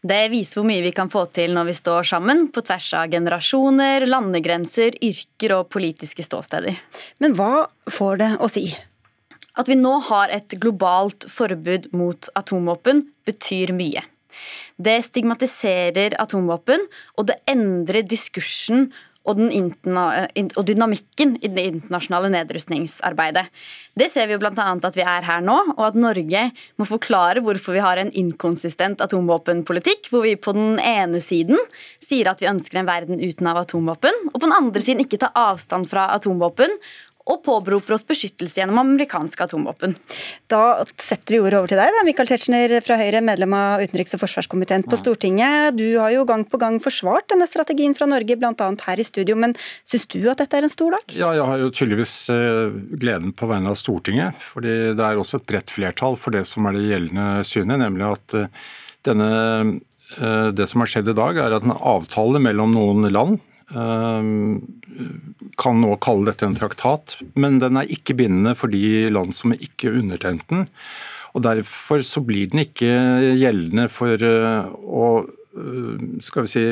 Det 0.01 0.29
viser 0.31 0.61
hvor 0.61 0.67
mye 0.69 0.83
vi 0.85 0.93
kan 0.95 1.11
få 1.11 1.25
til 1.33 1.53
når 1.53 1.67
vi 1.69 1.75
står 1.77 2.07
sammen 2.07 2.45
på 2.55 2.63
tvers 2.65 2.87
av 2.97 3.09
generasjoner, 3.11 4.07
landegrenser, 4.07 4.95
yrker 5.03 5.57
og 5.57 5.67
politiske 5.75 6.23
ståsteder. 6.25 6.79
Men 7.19 7.35
hva 7.37 7.67
får 7.91 8.21
det 8.21 8.31
å 8.39 8.49
si? 8.49 8.69
At 9.59 9.67
vi 9.67 9.75
nå 9.75 9.97
har 10.07 10.31
et 10.31 10.55
globalt 10.61 11.27
forbud 11.29 11.89
mot 11.91 12.31
atomvåpen, 12.39 13.03
betyr 13.27 13.75
mye. 13.75 14.05
Det 14.79 14.95
stigmatiserer 15.03 16.15
atomvåpen, 16.21 16.85
og 17.19 17.27
det 17.27 17.41
endrer 17.51 18.05
diskursen 18.07 18.87
og, 19.29 19.41
og, 20.57 20.63
dynamikken 20.67 21.35
i 21.39 21.51
det 21.53 21.65
internasjonale 21.71 22.31
nedrustningsarbeidet. 22.33 23.45
Det 23.99 24.09
ser 24.13 24.29
vi 24.29 24.35
jo 24.35 24.41
bl.a. 24.41 24.53
at 24.53 24.97
vi 24.97 25.05
er 25.05 25.27
her 25.27 25.43
nå, 25.45 25.57
og 25.75 25.83
at 25.89 25.99
Norge 25.99 26.45
må 26.79 26.87
forklare 26.87 27.43
hvorfor 27.45 27.75
vi 27.75 27.83
har 27.83 28.01
en 28.01 28.11
inkonsistent 28.11 29.03
atomvåpenpolitikk, 29.05 30.09
hvor 30.11 30.25
vi 30.25 30.35
på 30.39 30.55
den 30.57 30.79
ene 30.81 31.21
siden 31.23 31.59
sier 32.01 32.31
at 32.31 32.41
vi 32.41 32.49
ønsker 32.51 32.81
en 32.81 32.89
verden 32.89 33.21
uten 33.21 33.49
av 33.51 33.61
atomvåpen, 33.63 34.25
og 34.31 34.37
på 34.37 34.45
den 34.47 34.55
andre 34.55 34.83
siden 34.83 35.03
ikke 35.05 35.21
tar 35.21 35.35
avstand 35.37 35.89
fra 35.89 36.09
atomvåpen 36.15 36.77
og 37.29 37.41
påberoper 37.45 37.95
oss 37.95 38.05
beskyttelse 38.07 38.61
gjennom 38.61 38.81
amerikanske 38.81 39.45
atomvåpen. 39.45 39.95
Da 40.51 40.83
setter 40.99 41.35
vi 41.35 41.41
ordet 41.43 41.59
over 41.59 41.71
til 41.71 41.79
deg, 41.79 41.93
da, 41.93 42.03
Michael 42.07 42.31
Tetzschner 42.31 42.73
fra 42.85 42.97
Høyre, 42.99 43.21
medlem 43.25 43.53
av 43.57 43.83
utenriks- 43.85 44.15
og 44.17 44.23
forsvarskomiteen 44.23 44.85
på 44.89 44.99
Stortinget. 44.99 45.77
Du 45.77 45.85
har 45.99 46.13
jo 46.15 46.25
gang 46.29 46.45
på 46.49 46.59
gang 46.61 46.79
forsvart 46.83 47.29
denne 47.33 47.47
strategien 47.49 47.95
fra 47.97 48.09
Norge, 48.09 48.37
bl.a. 48.39 48.69
her 48.87 49.01
i 49.01 49.05
studio. 49.05 49.37
Men 49.39 49.55
syns 49.87 50.07
du 50.09 50.21
at 50.31 50.41
dette 50.41 50.57
er 50.57 50.67
en 50.67 50.73
stor 50.73 50.97
dag? 50.97 51.15
Ja, 51.15 51.33
jeg 51.37 51.45
har 51.51 51.61
jo 51.61 51.71
tydeligvis 51.73 52.15
eh, 52.33 52.77
gleden 53.01 53.35
på 53.37 53.49
vegne 53.49 53.73
av 53.73 53.79
Stortinget. 53.79 54.39
fordi 54.41 54.95
det 54.97 55.05
er 55.05 55.19
også 55.19 55.39
et 55.39 55.49
bredt 55.49 55.73
flertall 55.73 56.17
for 56.19 56.35
det 56.35 56.45
som 56.49 56.65
er 56.67 56.77
det 56.77 56.87
gjeldende 56.87 57.27
synet, 57.47 57.81
nemlig 57.83 58.07
at 58.09 58.37
eh, 58.39 58.65
denne, 59.07 59.29
eh, 60.17 60.49
det 60.55 60.67
som 60.69 60.83
har 60.83 60.91
skjedd 60.91 61.13
i 61.13 61.17
dag, 61.17 61.37
er 61.37 61.57
at 61.57 61.67
en 61.67 61.77
avtale 61.77 62.41
mellom 62.43 62.73
noen 62.75 63.07
land 63.13 63.39
kan 65.59 65.81
nå 65.83 65.91
kalle 66.01 66.31
dette 66.31 66.47
en 66.47 66.57
traktat, 66.57 67.17
men 67.39 67.59
den 67.61 67.77
er 67.77 67.91
ikke 67.93 68.15
bindende 68.17 68.55
for 68.57 68.73
de 68.73 69.09
land 69.13 69.35
som 69.37 69.53
ikke 69.53 69.93
undertegnet 70.01 70.47
den. 70.49 70.65
Og 71.37 71.43
Derfor 71.45 72.01
så 72.05 72.23
blir 72.25 72.49
den 72.49 72.63
ikke 72.63 72.89
gjeldende 73.37 73.87
for 73.93 74.17
eh, 74.17 74.69
å 74.69 75.09
eh, 75.21 76.07
skal 76.25 76.45
vi 76.45 76.51
si, 76.53 76.65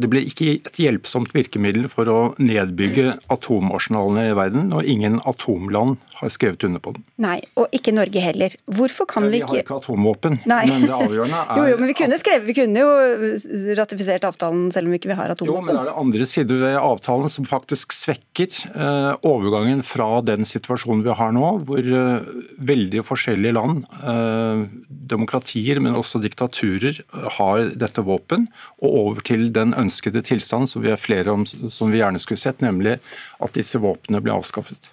det 0.00 0.08
ble 0.08 0.22
ikke 0.24 0.54
et 0.54 0.78
hjelpsomt 0.80 1.34
virkemiddel 1.36 1.84
for 1.92 2.08
å 2.08 2.18
nedbygge 2.40 3.18
atomarsenalene 3.32 4.30
i 4.30 4.36
verden, 4.36 4.70
og 4.72 4.88
ingen 4.88 5.18
atomland 5.28 5.98
har 6.16 6.32
skrevet 6.32 6.64
under 6.64 6.80
på 6.80 6.94
den. 6.96 7.04
Nei, 7.20 7.38
og 7.60 7.68
ikke 7.76 7.92
Norge 7.92 8.22
heller. 8.24 8.54
Hvorfor 8.72 9.08
kan 9.10 9.28
vi 9.28 9.42
ikke 9.42 9.50
Vi 9.52 9.60
har 9.60 9.66
ikke 9.66 9.78
atomvåpen, 9.82 10.38
Nei. 10.48 10.62
men 10.70 10.86
det 10.88 10.96
avgjørende 10.96 11.42
er 11.42 11.56
Jo, 11.60 11.66
jo, 11.68 11.80
men 11.82 11.90
vi 11.90 11.96
kunne 11.98 12.18
skrevet, 12.22 12.46
vi 12.48 12.56
kunne 12.56 12.84
jo 12.86 13.74
ratifisert 13.76 14.24
avtalen 14.28 14.70
selv 14.72 14.88
om 14.88 14.94
vi 14.94 15.00
ikke 15.02 15.18
har 15.18 15.34
atomvåpen. 15.34 15.60
Jo, 15.60 15.66
men 15.66 15.76
det 15.76 15.82
er 15.82 15.90
det 15.90 15.98
andre 16.04 16.28
sider 16.30 16.62
ved 16.64 16.78
avtalen 16.80 17.34
som 17.36 17.48
faktisk 17.48 17.92
svekker 17.96 18.48
eh, 18.72 19.12
overgangen 19.28 19.84
fra 19.84 20.08
den 20.24 20.48
situasjonen 20.48 21.04
vi 21.04 21.18
har 21.20 21.36
nå, 21.36 21.52
hvor 21.68 21.84
eh, 21.84 22.32
veldig 22.72 23.04
forskjellige 23.04 23.58
land, 23.58 23.84
eh, 24.00 24.64
demokratier, 25.12 25.82
men 25.84 26.00
også 26.00 26.22
diktaturer, 26.22 27.02
har 27.36 27.68
dette 27.76 28.02
våpen, 28.06 28.48
og 28.80 28.98
over 29.02 29.24
til 29.26 29.50
den 29.52 29.74
ønskede 29.76 29.81
tilstand 29.90 30.68
som 30.68 30.82
vi 30.82 30.90
er 30.92 31.00
flere 31.00 31.32
om 31.32 31.46
som 31.46 31.90
vi 31.90 31.98
gjerne 31.98 32.20
skulle 32.22 32.38
sett, 32.38 32.60
nemlig 32.60 32.98
at 33.42 33.54
disse 33.56 33.78
våpnene 33.82 34.22
ble 34.22 34.34
avskaffet. 34.36 34.90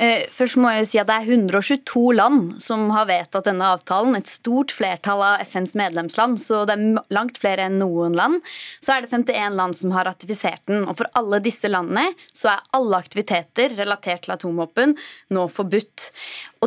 Eh, 0.00 0.22
først 0.32 0.56
må 0.56 0.70
jeg 0.72 0.80
jo 0.80 0.88
si 0.88 0.98
at 1.02 1.08
Det 1.10 1.16
er 1.18 1.26
122 1.28 2.02
land 2.16 2.54
som 2.62 2.86
har 2.94 3.08
vedtatt 3.10 3.44
denne 3.50 3.66
avtalen. 3.74 4.16
Et 4.16 4.30
stort 4.30 4.72
flertall 4.72 5.20
av 5.20 5.42
FNs 5.44 5.74
medlemsland, 5.76 6.40
så 6.40 6.62
det 6.64 6.76
er 6.78 7.02
langt 7.12 7.36
flere 7.42 7.66
enn 7.68 7.76
noen 7.82 8.16
land. 8.16 8.40
Så 8.80 8.94
er 8.94 9.04
det 9.04 9.12
51 9.12 9.58
land 9.60 9.76
som 9.76 9.92
har 9.92 10.08
ratifisert 10.08 10.64
den. 10.70 10.86
og 10.88 10.96
For 10.96 11.10
alle 11.20 11.42
disse 11.44 11.68
landene 11.68 12.14
så 12.32 12.54
er 12.54 12.64
alle 12.72 13.02
aktiviteter 13.02 13.76
relatert 13.76 14.24
til 14.24 14.36
atomvåpen 14.38 14.96
nå 15.36 15.48
forbudt. 15.52 16.10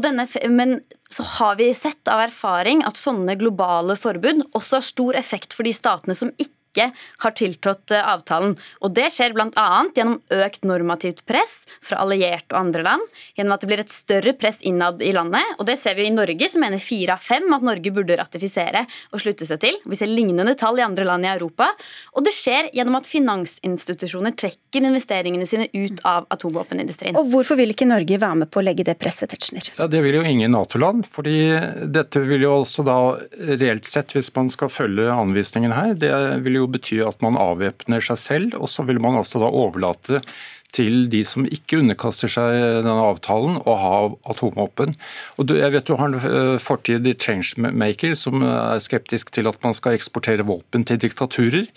Denne, 0.03 0.27
men 0.49 0.81
så 1.09 1.25
har 1.39 1.57
vi 1.57 1.73
sett 1.73 2.09
av 2.09 2.21
erfaring 2.27 2.85
at 2.85 3.01
sånne 3.01 3.33
globale 3.41 3.97
forbud 3.97 4.45
også 4.53 4.77
har 4.77 4.85
stor 4.85 5.17
effekt 5.17 5.53
for 5.53 5.65
de 5.65 5.73
statene 5.73 6.17
som 6.17 6.33
ikke 6.37 6.62
ikke 6.73 6.89
har 7.23 7.35
tiltrådt 7.37 7.93
eh, 7.93 8.03
avtalen. 8.13 8.55
Og 8.81 8.93
Det 8.93 9.09
skjer 9.13 9.33
bl.a. 9.35 9.67
gjennom 9.95 10.19
økt 10.33 10.65
normativt 10.67 11.23
press 11.29 11.63
fra 11.83 12.01
allierte 12.03 12.53
og 12.53 12.59
andre 12.65 12.83
land, 12.85 13.05
gjennom 13.37 13.55
at 13.55 13.63
det 13.63 13.69
blir 13.69 13.83
et 13.83 13.93
større 13.93 14.33
press 14.37 14.59
innad 14.65 15.01
i 15.05 15.13
landet. 15.15 15.55
og 15.59 15.65
Det 15.69 15.77
ser 15.79 15.95
vi 15.97 16.07
i 16.09 16.13
Norge, 16.13 16.49
som 16.49 16.63
mener 16.63 16.81
fire 16.81 17.15
av 17.17 17.23
fem 17.23 17.45
at 17.53 17.65
Norge 17.65 17.93
burde 17.93 18.17
ratifisere 18.19 18.85
og 19.13 19.21
slutte 19.21 19.47
seg 19.49 19.61
til. 19.63 19.79
Vi 19.85 19.99
ser 19.99 20.09
lignende 20.11 20.55
tall 20.59 20.81
i 20.81 20.85
andre 20.85 21.05
land 21.07 21.25
i 21.27 21.31
Europa. 21.31 21.69
Og 22.17 22.25
det 22.25 22.33
skjer 22.35 22.71
gjennom 22.73 22.97
at 22.99 23.09
finansinstitusjoner 23.09 24.35
trekker 24.39 24.83
investeringene 24.83 25.47
sine 25.49 25.69
ut 25.73 26.01
av 26.07 26.27
atomvåpenindustrien. 26.33 27.17
Og 27.19 27.29
Hvorfor 27.33 27.57
vil 27.59 27.73
ikke 27.73 27.87
Norge 27.89 28.19
være 28.21 28.41
med 28.43 28.51
på 28.53 28.61
å 28.61 28.65
legge 28.65 28.85
det 28.87 28.97
presset, 29.01 29.31
Tetzschner? 29.31 29.71
Ja, 29.77 29.87
Det 29.87 30.01
vil 30.03 30.15
jo 30.19 30.23
ingen 30.25 30.51
Nato-land. 30.53 31.05
fordi 31.09 31.35
dette 31.91 32.19
vil 32.23 32.41
jo 32.45 32.61
også 32.61 32.83
da 32.85 32.97
reelt 33.59 33.85
sett, 33.89 34.13
hvis 34.13 34.29
man 34.35 34.49
skal 34.49 34.69
følge 34.69 35.09
anvisningen 35.11 35.73
her, 35.73 35.93
det 35.93 36.11
vil 36.43 36.59
jo 36.61 36.62
jo 36.63 36.71
bety 36.71 36.99
at 37.05 37.21
man 37.25 37.39
avvæpner 37.39 38.03
seg 38.03 38.19
selv, 38.19 38.57
og 38.59 38.71
så 38.71 38.85
vil 38.87 39.01
man 39.03 39.19
altså 39.19 39.43
da 39.43 39.51
overlate 39.51 40.23
til 40.73 41.03
de 41.11 41.19
som 41.27 41.45
ikke 41.45 41.83
underkaster 41.83 42.31
seg 42.31 42.55
denne 42.81 42.95
avtalen, 43.05 43.59
å 43.61 43.75
ha 43.77 43.97
atomvåpen. 44.33 44.95
Og 45.37 45.53
jeg 45.53 45.75
vet 45.75 45.85
du 45.85 45.93
har 45.99 46.09
en 46.09 46.17
eh, 46.17 46.55
fortid 46.63 47.05
i 47.05 47.13
Changemaker 47.13 48.17
som 48.17 48.41
er 48.41 48.81
skeptisk 48.81 49.29
til 49.35 49.51
at 49.51 49.61
man 49.65 49.77
skal 49.77 49.99
eksportere 49.99 50.47
våpen 50.47 50.87
til 50.89 50.97
diktaturer. 51.03 51.69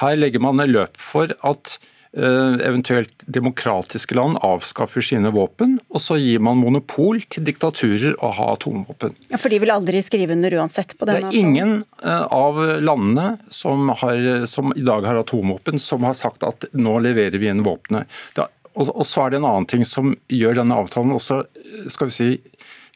Her 0.00 0.16
legger 0.16 0.40
man 0.44 0.64
en 0.64 0.72
løp 0.72 0.96
for 1.02 1.36
at 1.44 1.76
Eh, 1.76 1.97
eventuelt 2.12 3.12
demokratiske 3.26 4.14
land 4.14 4.38
avskaffer 4.42 5.04
sine 5.04 5.30
våpen, 5.30 5.76
og 5.92 6.00
så 6.00 6.16
gir 6.16 6.40
man 6.40 6.56
monopol 6.60 7.20
til 7.28 7.44
diktaturer 7.44 8.16
å 8.24 8.30
ha 8.32 8.52
atomvåpen. 8.54 9.16
Ja, 9.28 9.40
For 9.40 9.52
de 9.52 9.60
vil 9.60 9.72
aldri 9.72 10.00
skrive 10.04 10.32
under 10.32 10.56
uansett 10.56 10.96
på 10.96 11.08
denne 11.08 11.28
avtalen? 11.28 11.34
Det 11.34 11.38
er 11.38 11.48
ingen 11.48 11.74
eh, 12.02 12.24
av 12.32 12.60
landene 12.80 13.26
som, 13.52 13.90
har, 14.00 14.46
som, 14.48 14.72
i 14.76 14.84
dag 14.86 15.04
har 15.04 15.20
atomvåpen, 15.20 15.80
som 15.82 16.06
har 16.08 16.16
sagt 16.16 16.46
at 16.48 16.68
nå 16.72 16.96
leverer 17.04 17.38
vi 17.38 17.50
inn 17.52 17.64
våpenet. 17.66 18.08
Og 18.78 19.04
så 19.06 19.24
er 19.24 19.32
det 19.32 19.40
en 19.40 19.48
annen 19.48 19.66
ting 19.68 19.84
som 19.88 20.12
gjør 20.30 20.60
denne 20.60 20.76
avtalen 20.78 21.16
også 21.16 21.42
skal 21.90 22.10
vi 22.10 22.14
si, 22.14 22.28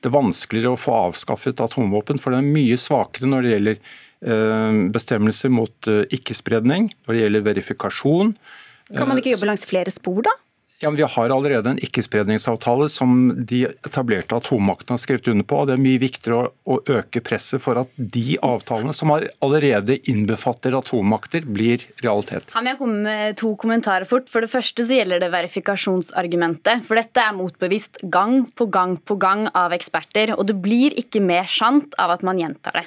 det 0.02 0.12
vanskeligere 0.14 0.74
å 0.74 0.78
få 0.80 0.94
avskaffet 1.08 1.60
atomvåpen, 1.62 2.20
for 2.22 2.34
den 2.34 2.46
er 2.46 2.54
mye 2.54 2.78
svakere 2.80 3.28
når 3.28 3.44
det 3.44 3.52
gjelder 3.52 3.76
eh, 3.76 4.80
bestemmelser 4.94 5.52
mot 5.52 5.92
ikke-spredning, 6.16 6.90
når 7.04 7.14
det 7.14 7.24
gjelder 7.24 7.48
verifikasjon, 7.50 8.36
kan 8.96 9.08
man 9.08 9.20
ikke 9.20 9.30
jobbe 9.34 9.46
langs 9.46 9.66
flere 9.66 9.90
spor, 9.90 10.20
da? 10.26 10.34
Ja, 10.82 10.90
men 10.90 10.96
Vi 10.96 11.02
har 11.02 11.30
allerede 11.30 11.70
en 11.70 11.78
ikkespredningsavtale 11.78 12.88
som 12.90 13.28
de 13.46 13.60
etablerte 13.86 14.34
atommaktene 14.34 14.96
har 14.96 14.98
skrevet 14.98 15.28
under 15.30 15.46
på. 15.46 15.60
og 15.60 15.68
Det 15.68 15.76
er 15.76 15.82
mye 15.84 16.00
viktigere 16.02 16.38
å, 16.40 16.48
å, 16.74 16.78
øke 16.96 17.20
presset 17.22 17.62
for 17.62 17.78
at 17.78 17.92
de 17.94 18.34
avtalene 18.42 18.90
som 18.90 19.12
allerede 19.14 20.00
innbefatter 20.10 20.74
atommakter, 20.74 21.46
blir 21.46 21.84
realitet. 22.02 22.50
Kan 22.50 22.66
jeg 22.66 22.80
kommer 22.80 23.04
med 23.04 23.36
to 23.38 23.52
kommentarer 23.54 24.08
fort? 24.10 24.26
For 24.32 24.42
det 24.42 24.50
første 24.50 24.82
så 24.88 24.98
gjelder 24.98 25.22
det 25.22 25.28
verifikasjonsargumentet. 25.30 26.82
For 26.88 26.98
dette 26.98 27.22
er 27.22 27.38
motbevist 27.38 28.02
gang 28.02 28.48
på 28.50 28.66
gang 28.66 28.96
på 28.98 29.18
gang 29.22 29.46
av 29.54 29.76
eksperter. 29.78 30.34
Og 30.34 30.50
det 30.50 30.58
blir 30.66 30.98
ikke 30.98 31.22
mer 31.22 31.46
sant 31.46 31.94
av 31.94 32.16
at 32.16 32.26
man 32.26 32.42
gjentar 32.42 32.80
det. 32.80 32.84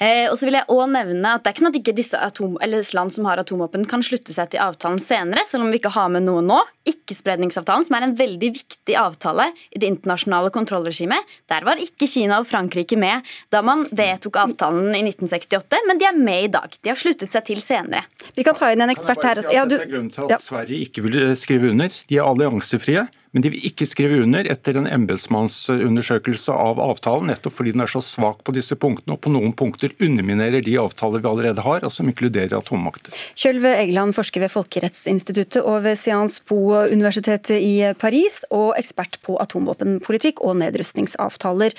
Eh, 0.00 0.24
og 0.30 0.38
så 0.40 0.48
vil 0.48 0.56
jeg 0.56 0.70
også 0.70 0.88
nevne 0.94 1.36
at 1.36 1.44
Det 1.44 1.52
er 1.52 1.58
ikke 1.58 1.66
sånn 1.66 1.74
at 1.74 1.80
ikke 1.82 1.96
disse 2.00 2.24
atom, 2.30 2.56
land 2.96 3.12
som 3.12 3.28
har 3.28 3.44
atomvåpen 3.44 3.84
kan 3.84 4.00
slutte 4.00 4.32
seg 4.32 4.54
til 4.56 4.64
avtalen 4.64 5.04
senere, 5.04 5.44
selv 5.52 5.68
om 5.68 5.74
vi 5.74 5.84
ikke 5.84 5.92
har 6.00 6.08
med 6.16 6.24
noe 6.24 6.40
nå. 6.40 6.64
Ikke 6.88 7.12
ikkespredningsavtalen, 7.26 7.84
som 7.86 7.96
er 7.96 8.06
en 8.06 8.14
veldig 8.16 8.50
viktig 8.54 8.96
avtale 8.98 9.50
i 9.74 9.80
det 9.80 9.88
internasjonale 9.90 10.52
kontrollregimet. 10.54 11.18
Der 11.50 11.64
var 11.66 11.80
ikke 11.82 12.06
Kina 12.06 12.38
og 12.40 12.46
Frankrike 12.46 12.96
med 12.98 13.26
da 13.50 13.62
man 13.62 13.86
vedtok 13.90 14.36
avtalen 14.36 14.94
i 14.94 15.02
1968, 15.02 15.82
men 15.88 15.98
de 15.98 16.06
er 16.06 16.16
med 16.16 16.44
i 16.46 16.52
dag. 16.52 16.70
De 16.82 16.92
har 16.92 16.98
sluttet 16.98 17.32
seg 17.32 17.46
til 17.46 17.62
senere. 17.62 18.06
Vi 18.36 18.44
kan 18.46 18.56
ta 18.56 18.70
inn 18.72 18.84
en 18.84 18.92
ekspert 18.92 19.24
her. 19.24 19.42
Ja, 19.52 19.66
du... 19.66 19.76
Dette 19.76 19.88
er 19.88 19.94
grunnen 19.94 20.12
til 20.14 20.30
at 20.30 20.42
Sverige 20.42 20.86
ikke 20.86 21.06
vil 21.06 21.20
skrive 21.38 21.72
under. 21.72 21.90
De 21.90 22.18
er 22.18 22.26
alliansefrie. 22.26 23.06
Men 23.34 23.44
de 23.44 23.52
vil 23.52 23.66
ikke 23.68 23.86
skrive 23.88 24.20
under 24.24 24.46
etter 24.50 24.78
en 24.78 24.88
embetsmannsundersøkelse 24.88 26.54
av 26.54 26.80
avtalen, 26.82 27.30
nettopp 27.32 27.56
fordi 27.58 27.74
den 27.74 27.84
er 27.84 27.90
så 27.90 28.02
svak 28.04 28.42
på 28.46 28.54
disse 28.56 28.78
punktene, 28.78 29.16
og 29.16 29.22
på 29.24 29.32
noen 29.34 29.52
punkter 29.56 29.94
underminerer 29.98 30.64
de 30.64 30.78
avtaler 30.80 31.24
vi 31.24 31.30
allerede 31.30 31.64
har, 31.66 31.84
og 31.84 31.92
som 31.92 32.08
inkluderer 32.10 32.56
atommakter. 32.58 33.14
Kjølve 33.38 33.74
Egeland, 33.82 34.16
forsker 34.16 34.46
ved 34.46 34.54
Folkerettsinstituttet 34.54 35.62
og 35.62 35.82
ved 35.88 36.00
Sciences 36.00 36.40
Po 36.46 36.60
universitetet 36.86 37.60
i 37.60 37.76
Paris, 38.00 38.42
og 38.54 38.74
ekspert 38.78 39.20
på 39.26 39.38
atomvåpenpolitikk 39.42 40.42
og 40.46 40.58
nedrustningsavtaler. 40.62 41.76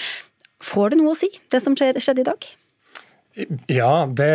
Får 0.63 0.93
det 0.93 1.01
noe 1.01 1.13
å 1.13 1.19
si, 1.19 1.29
det 1.53 1.61
som 1.63 1.77
skjedde 1.77 2.23
i 2.23 2.27
dag? 2.27 2.49
Ja, 3.69 4.07
det 4.09 4.27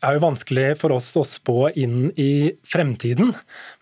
er 0.00 0.14
jo 0.16 0.22
vanskelig 0.22 0.78
for 0.80 0.94
oss 0.94 1.10
å 1.20 1.24
spå 1.26 1.66
inn 1.76 2.06
i 2.16 2.54
fremtiden. 2.64 3.34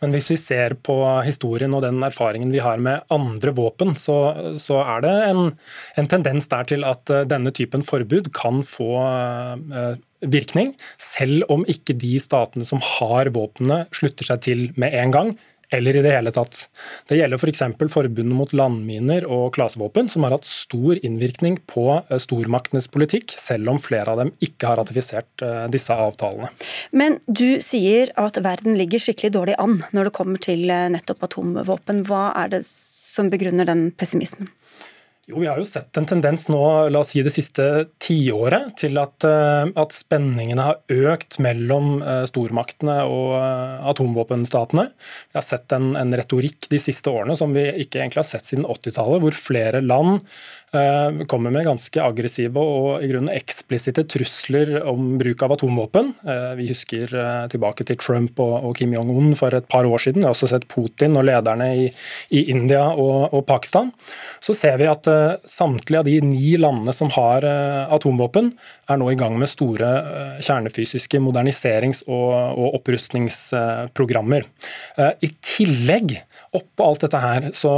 Men 0.03 0.15
hvis 0.17 0.33
vi 0.33 0.39
ser 0.43 0.75
på 0.75 0.97
historien 1.23 1.77
og 1.77 1.85
den 1.85 2.03
erfaringen 2.03 2.51
vi 2.51 2.63
har 2.65 2.83
med 2.83 3.07
andre 3.15 3.55
våpen, 3.55 3.95
så, 3.95 4.17
så 4.59 4.81
er 4.83 5.05
det 5.07 5.15
en, 5.29 5.43
en, 5.95 6.11
tendens 6.11 6.51
der 6.51 6.67
til 6.73 6.87
at 6.89 7.13
eh, 7.15 7.27
denne 7.31 7.55
typen 7.55 7.87
forbud 7.87 8.33
kan 8.35 8.65
få 8.67 8.91
uh, 8.99 9.95
virkning, 10.35 10.75
selv 10.99 11.47
om 11.53 11.63
ikke 11.71 11.95
de 12.01 12.17
statene 12.21 12.67
som 12.67 12.83
har 12.99 13.31
våpnene 13.37 13.85
slutter 13.95 14.33
seg 14.33 14.43
til 14.49 14.67
med 14.81 14.99
en 14.99 15.15
gang, 15.15 15.33
eller 15.71 15.97
i 15.97 16.03
det 16.03 16.13
hele 16.15 16.33
tatt. 16.35 16.65
Det 17.09 17.19
gjelder 17.19 17.39
f.eks. 17.39 17.63
For 17.81 17.93
forbundet 17.93 18.37
mot 18.37 18.53
landminer 18.57 19.27
og 19.31 19.55
klasevåpen, 19.55 20.09
som 20.11 20.27
har 20.27 20.35
hatt 20.35 20.49
stor 20.49 20.99
innvirkning 20.99 21.61
på 21.71 21.87
eh, 22.01 22.19
stormaktenes 22.23 22.91
politikk, 22.93 23.35
selv 23.39 23.71
om 23.73 23.81
flere 23.83 24.13
av 24.13 24.23
dem 24.25 24.33
ikke 24.45 24.71
har 24.71 24.81
ratifisert 24.83 25.45
eh, 25.47 25.67
disse 25.73 25.95
avtalene. 25.95 26.51
Men 26.91 27.21
du 27.27 27.61
sier 27.65 28.13
at 28.21 28.41
verden 28.43 28.79
ligger 28.79 29.03
skikkelig 29.03 29.35
dårlig 29.37 29.59
an 29.63 29.79
når 29.95 30.11
det 30.11 30.17
kommer 30.19 30.43
til 30.43 30.67
eh, 30.71 30.89
nettopp 30.93 31.29
atomvåpen. 31.31 32.05
Hva 32.09 32.31
er 32.43 32.57
det 32.57 32.65
som 32.67 33.31
begrunner 33.33 33.69
den 33.69 33.91
pessimismen? 33.97 34.51
Jo, 35.31 35.41
Vi 35.41 35.47
har 35.47 35.59
jo 35.61 35.65
sett 35.65 35.97
en 35.97 36.07
tendens 36.11 36.49
nå, 36.51 36.61
la 36.91 37.01
oss 37.05 37.13
si 37.15 37.23
det 37.23 37.31
siste 37.31 37.65
tiåret, 38.03 38.73
til 38.81 38.99
at, 38.99 39.23
eh, 39.27 39.71
at 39.79 39.95
spenningene 39.95 40.67
har 40.67 40.81
økt 40.91 41.39
mellom 41.43 42.01
eh, 42.03 42.25
stormaktene 42.27 42.97
og 43.07 43.37
eh, 43.39 43.77
atomvåpenstatene. 43.93 44.89
Vi 45.31 45.39
har 45.39 45.47
sett 45.47 45.71
en, 45.77 45.93
en 46.01 46.17
retorikk 46.19 46.67
de 46.73 46.81
siste 46.83 47.13
årene 47.13 47.39
som 47.39 47.55
vi 47.55 47.69
ikke 47.85 48.01
egentlig 48.01 48.25
har 48.25 48.31
sett 48.33 48.51
siden 48.51 48.67
80-tallet, 48.67 49.23
hvor 49.23 49.39
flere 49.39 49.85
land 49.85 50.25
kommer 51.27 51.51
med 51.51 51.65
ganske 51.67 51.99
aggressive 51.99 52.63
og 52.63 53.03
i 53.03 53.09
grunnen 53.11 53.33
eksplisitte 53.35 54.05
trusler 54.07 54.77
om 54.87 55.17
bruk 55.19 55.43
av 55.43 55.57
atomvåpen. 55.57 56.13
Vi 56.61 56.69
husker 56.69 57.11
tilbake 57.51 57.83
til 57.89 57.99
Trump 57.99 58.39
og 58.39 58.77
Kim 58.79 58.95
Jong-un 58.95 59.35
for 59.35 59.51
et 59.59 59.67
par 59.67 59.89
år 59.89 59.99
siden. 60.05 60.23
Vi 60.23 60.29
har 60.29 60.37
også 60.37 60.53
sett 60.53 60.69
Putin 60.71 61.19
og 61.19 61.27
lederne 61.27 61.67
i, 61.75 61.89
i 62.39 62.45
India 62.55 62.85
og, 62.93 63.35
og, 63.35 63.43
Pakistan. 63.51 63.91
Så 64.39 64.55
ser 64.55 64.79
vi 64.79 64.87
at 64.87 65.11
samtlige 65.49 66.03
av 66.03 66.09
de 66.09 66.19
ni 66.25 66.55
landene 66.61 66.95
som 66.97 67.11
har 67.15 67.45
atomvåpen, 67.97 68.53
er 68.91 69.01
nå 69.01 69.11
i 69.13 69.19
gang 69.19 69.39
med 69.41 69.51
store 69.51 69.91
kjernefysiske 70.43 71.21
moderniserings- 71.23 72.03
og, 72.09 72.33
og 72.59 72.81
opprustningsprogrammer. 72.81 74.47
I 74.99 75.31
tillegg 75.45 76.19
Oppå 76.51 76.83
alt 76.83 77.05
dette 77.05 77.19
her 77.23 77.45
så 77.55 77.73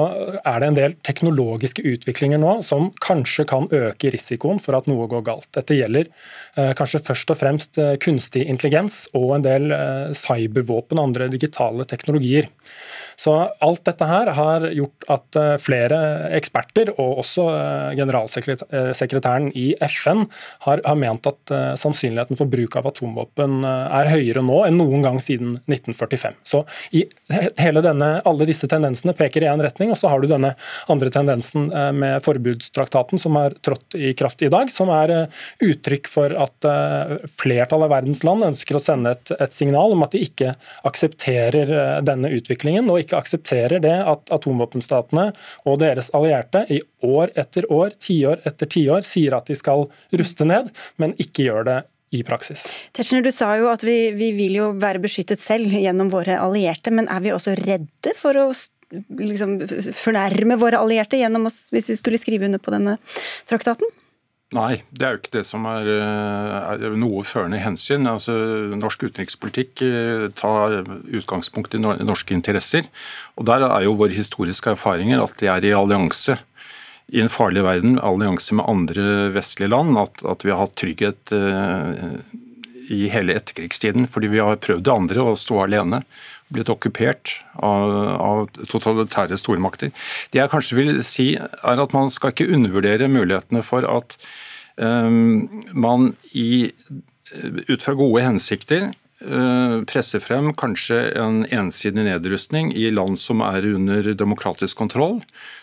er 0.48 0.62
det 0.62 0.68
en 0.70 0.77
del 0.79 0.94
teknologiske 1.05 1.83
utviklinger 1.85 2.40
nå 2.40 2.55
som 2.64 2.87
kanskje 3.05 3.44
kan 3.51 3.66
øke 3.68 4.12
risikoen 4.14 4.62
for 4.64 4.79
at 4.79 4.88
noe 4.88 5.05
går 5.11 5.27
galt. 5.27 5.51
Dette 5.53 5.77
gjelder 5.77 6.09
eh, 6.09 6.72
kanskje 6.79 7.03
først 7.05 7.35
og 7.35 7.40
fremst 7.42 7.81
eh, 7.83 7.98
kunstig 8.01 8.46
intelligens 8.48 9.03
og 9.18 9.35
en 9.37 9.44
del 9.44 9.77
eh, 9.77 10.16
cybervåpen 10.16 10.96
og 10.96 11.11
andre 11.11 11.29
digitale 11.35 11.85
teknologier. 11.90 12.48
Så 13.20 13.35
alt 13.61 13.85
dette 13.87 14.07
her 14.09 14.31
har 14.37 14.66
gjort 14.72 15.07
at 15.12 15.38
eh, 15.38 15.55
flere 15.61 15.98
eksperter, 16.38 16.92
og 16.96 17.20
også 17.22 17.46
eh, 17.53 17.92
generalsekretæren 18.01 19.51
i 19.59 19.72
FN, 19.90 20.25
har, 20.66 20.83
har 20.87 20.98
ment 21.02 21.26
at 21.28 21.52
eh, 21.54 21.72
sannsynligheten 21.80 22.38
for 22.38 22.50
bruk 22.50 22.76
av 22.78 22.88
atomvåpen 22.92 23.62
er 23.66 24.10
høyere 24.12 24.42
nå 24.44 24.62
enn 24.66 24.78
noen 24.78 25.04
gang 25.04 25.18
siden 25.22 25.56
1945. 25.66 26.38
Så 26.46 26.62
denne, 27.82 28.10
alle 28.28 28.46
disse 28.48 28.68
tendensene 28.70 29.14
peker 29.16 29.44
i 29.44 29.50
én 29.50 29.62
retning, 29.62 29.92
og 29.92 29.98
så 29.98 30.10
har 30.12 30.22
du 30.22 30.28
denne 30.30 30.54
andre 30.92 31.10
tendensen 31.12 31.68
med 31.96 32.22
forbudstraktaten 32.24 33.20
som 33.20 33.36
har 33.38 33.56
trådt 33.64 33.96
i 33.98 34.12
kraft 34.18 34.42
i 34.44 34.50
dag, 34.52 34.70
som 34.72 34.90
er 34.94 35.12
uttrykk 35.62 36.10
for 36.10 36.34
at 36.38 36.68
flertallet 37.38 37.88
av 37.88 37.94
verdens 37.94 38.22
land 38.26 38.46
ønsker 38.52 38.78
å 38.78 38.82
sende 38.82 39.14
et, 39.16 39.34
et 39.38 39.54
signal 39.54 39.94
om 39.96 40.04
at 40.06 40.14
de 40.14 40.22
ikke 40.26 40.54
aksepterer 40.88 42.02
denne 42.06 42.32
utviklingen 42.36 42.90
og 42.90 43.02
ikke 43.02 43.20
aksepterer 43.20 43.82
det 43.82 43.96
at 44.08 44.32
atomvåpenstatene 44.34 45.30
og 45.68 45.80
deres 45.82 46.10
allierte 46.16 46.64
i 46.72 46.80
år 47.06 47.32
etter 47.38 47.66
år, 47.72 47.94
tiår 47.98 48.42
etter 48.48 48.70
tiår, 48.70 49.06
sier 49.06 49.36
at 49.36 49.48
de 49.50 49.56
skal 49.58 49.86
ruste 50.18 50.46
ned, 50.48 50.70
men 51.00 51.16
ikke 51.22 51.46
gjør 51.48 51.68
det 51.68 51.78
i 52.12 52.20
praksis. 52.26 52.66
Tetzschner, 52.92 53.24
du 53.24 53.33
sa 53.33 53.55
jo 53.57 53.70
at 53.72 53.85
vi, 53.87 54.12
vi 54.16 54.33
vil 54.37 54.59
jo 54.59 54.68
være 54.76 55.00
beskyttet 55.02 55.40
selv 55.40 55.72
gjennom 55.72 56.12
våre 56.12 56.37
allierte, 56.42 56.92
men 56.92 57.09
er 57.09 57.24
vi 57.24 57.33
også 57.33 57.57
redde 57.62 58.12
for 58.18 58.37
å 58.37 58.50
liksom, 58.92 59.57
fornærme 59.96 60.59
våre 60.61 60.81
allierte 60.83 61.20
gjennom 61.20 61.48
oss, 61.48 61.70
hvis 61.72 61.88
vi 61.92 61.98
skulle 61.98 62.20
skrive 62.20 62.48
under 62.48 62.61
på 62.61 62.74
denne 62.74 62.98
traktaten? 63.48 63.88
Nei, 64.52 64.83
det 64.92 65.07
er 65.07 65.14
jo 65.14 65.20
ikke 65.22 65.38
det 65.38 65.46
som 65.48 65.64
er, 65.64 65.87
eh, 65.88 66.72
er 66.85 66.96
noe 67.00 67.22
førende 67.24 67.62
hensyn. 67.62 68.05
Altså, 68.05 68.35
norsk 68.76 69.07
utenrikspolitikk 69.09 69.81
eh, 69.87 70.26
tar 70.37 70.83
utgangspunkt 71.09 71.72
i 71.72 71.81
norske 71.81 72.37
interesser. 72.37 72.85
og 73.40 73.48
Der 73.48 73.64
er 73.64 73.87
jo 73.87 73.96
våre 73.96 74.12
historiske 74.12 74.74
erfaringer 74.76 75.24
at 75.24 75.38
de 75.40 75.48
er 75.48 75.64
i 75.64 75.72
allianse 75.72 76.37
i 77.12 77.20
en 77.20 77.33
farlig 77.33 77.64
verden, 77.64 77.98
allianse 78.01 78.57
med 78.57 78.68
andre 78.68 79.31
vestlige 79.35 79.68
land. 79.68 79.98
At, 80.01 80.22
at 80.25 80.46
vi 80.46 80.53
har 80.53 80.62
hatt 80.64 80.77
trygghet 80.81 81.35
uh, 81.37 82.16
i 82.92 83.05
hele 83.12 83.37
etterkrigstiden. 83.37 84.09
Fordi 84.09 84.31
vi 84.33 84.40
har 84.40 84.61
prøvd 84.62 84.87
det 84.87 84.94
andre, 84.94 85.25
å 85.25 85.37
stå 85.38 85.66
alene 85.66 86.03
blitt 86.53 86.70
okkupert 86.72 87.37
av, 87.64 87.92
av, 88.20 88.48
totalitære 88.68 89.38
stormakter. 89.40 89.92
Det 90.33 90.40
jeg 90.42 90.53
kanskje 90.53 90.79
vil 90.79 90.96
si, 91.07 91.33
er 91.37 91.85
at 91.85 91.94
man 91.96 92.12
skal 92.12 92.35
ikke 92.35 92.51
undervurdere 92.53 93.11
mulighetene 93.12 93.62
for 93.64 93.87
at 93.88 94.16
um, 94.77 95.62
man 95.72 96.12
i, 96.37 96.72
ut 97.68 97.81
fra 97.81 97.96
gode 97.96 98.25
hensikter 98.27 98.90
uh, 99.25 99.81
presser 99.88 100.20
frem 100.25 100.53
kanskje 100.59 101.01
en 101.20 101.42
ensidig 101.48 102.05
nedrustning 102.09 102.72
i 102.77 102.90
land 102.92 103.20
som 103.20 103.44
er 103.46 103.70
under 103.72 104.12
demokratisk 104.12 104.81
kontroll 104.85 105.22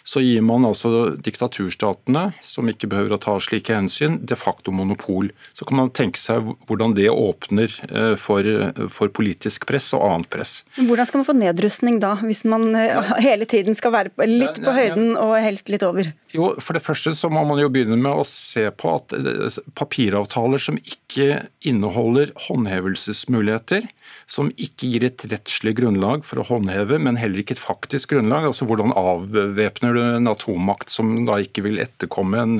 så 0.09 0.21
gir 0.23 0.41
man 0.41 0.65
altså 0.65 1.11
diktaturstatene, 1.21 2.31
som 2.41 2.69
ikke 2.71 2.87
behøver 2.89 3.13
å 3.13 3.19
ta 3.21 3.35
slike 3.43 3.75
hensyn, 3.75 4.17
de 4.25 4.37
facto 4.39 4.73
monopol. 4.73 5.29
Så 5.53 5.67
kan 5.69 5.77
man 5.77 5.91
tenke 5.93 6.17
seg 6.17 6.47
hvordan 6.69 6.95
det 6.97 7.11
åpner 7.13 7.75
eh, 7.89 8.15
for, 8.17 8.47
for 8.89 9.13
politisk 9.13 9.67
press 9.69 9.91
og 9.93 10.07
annet 10.07 10.31
press. 10.33 10.55
Hvordan 10.79 11.09
skal 11.09 11.21
man 11.21 11.27
få 11.27 11.37
nedrustning 11.37 11.99
da, 12.01 12.15
hvis 12.23 12.41
man 12.49 12.71
eh, 12.79 13.13
hele 13.27 13.45
tiden 13.49 13.77
skal 13.77 13.93
være 13.93 14.29
litt 14.29 14.57
på 14.65 14.73
høyden 14.73 15.13
og 15.19 15.35
helst 15.45 15.69
litt 15.69 15.85
over? 15.85 16.09
Jo, 16.33 16.55
For 16.57 16.77
det 16.77 16.85
første 16.85 17.13
så 17.17 17.29
må 17.29 17.45
man 17.45 17.61
jo 17.61 17.69
begynne 17.69 17.99
med 17.99 18.23
å 18.23 18.25
se 18.25 18.65
på 18.73 18.95
at 18.97 19.13
eh, 19.13 19.61
papiravtaler 19.77 20.65
som 20.65 20.81
ikke 20.81 21.45
inneholder 21.69 22.33
håndhevelsesmuligheter, 22.47 23.85
som 24.29 24.51
ikke 24.61 24.87
gir 24.91 25.05
et 25.07 25.23
rettslig 25.31 25.73
grunnlag 25.79 26.21
for 26.27 26.41
å 26.41 26.45
håndheve, 26.45 26.99
men 27.01 27.17
heller 27.17 27.41
ikke 27.41 27.55
et 27.57 27.63
faktisk 27.63 28.13
grunnlag. 28.13 28.45
altså 28.45 28.67
Hvordan 28.69 28.93
avvæpner 28.93 29.97
du 29.97 30.01
en 30.03 30.29
atommakt 30.29 30.93
som 30.93 31.15
da 31.25 31.39
ikke 31.41 31.65
vil 31.65 31.81
etterkomme 31.81 32.43
en, 32.43 32.55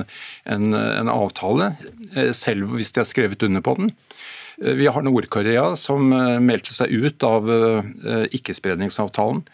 en, 0.50 0.74
en 0.74 1.12
avtale, 1.12 1.72
eh, 2.16 2.32
selv 2.36 2.74
hvis 2.74 2.90
de 2.96 3.04
har 3.04 3.08
skrevet 3.08 3.46
under 3.46 3.62
på 3.62 3.76
den? 3.78 3.94
Eh, 4.58 4.74
vi 4.80 4.90
har 4.90 5.06
Nord-Korea 5.06 5.68
som 5.78 6.10
eh, 6.16 6.42
meldte 6.42 6.74
seg 6.74 6.90
ut 6.90 7.26
av 7.26 7.46
ikkespredningsavtalen. 8.34 9.44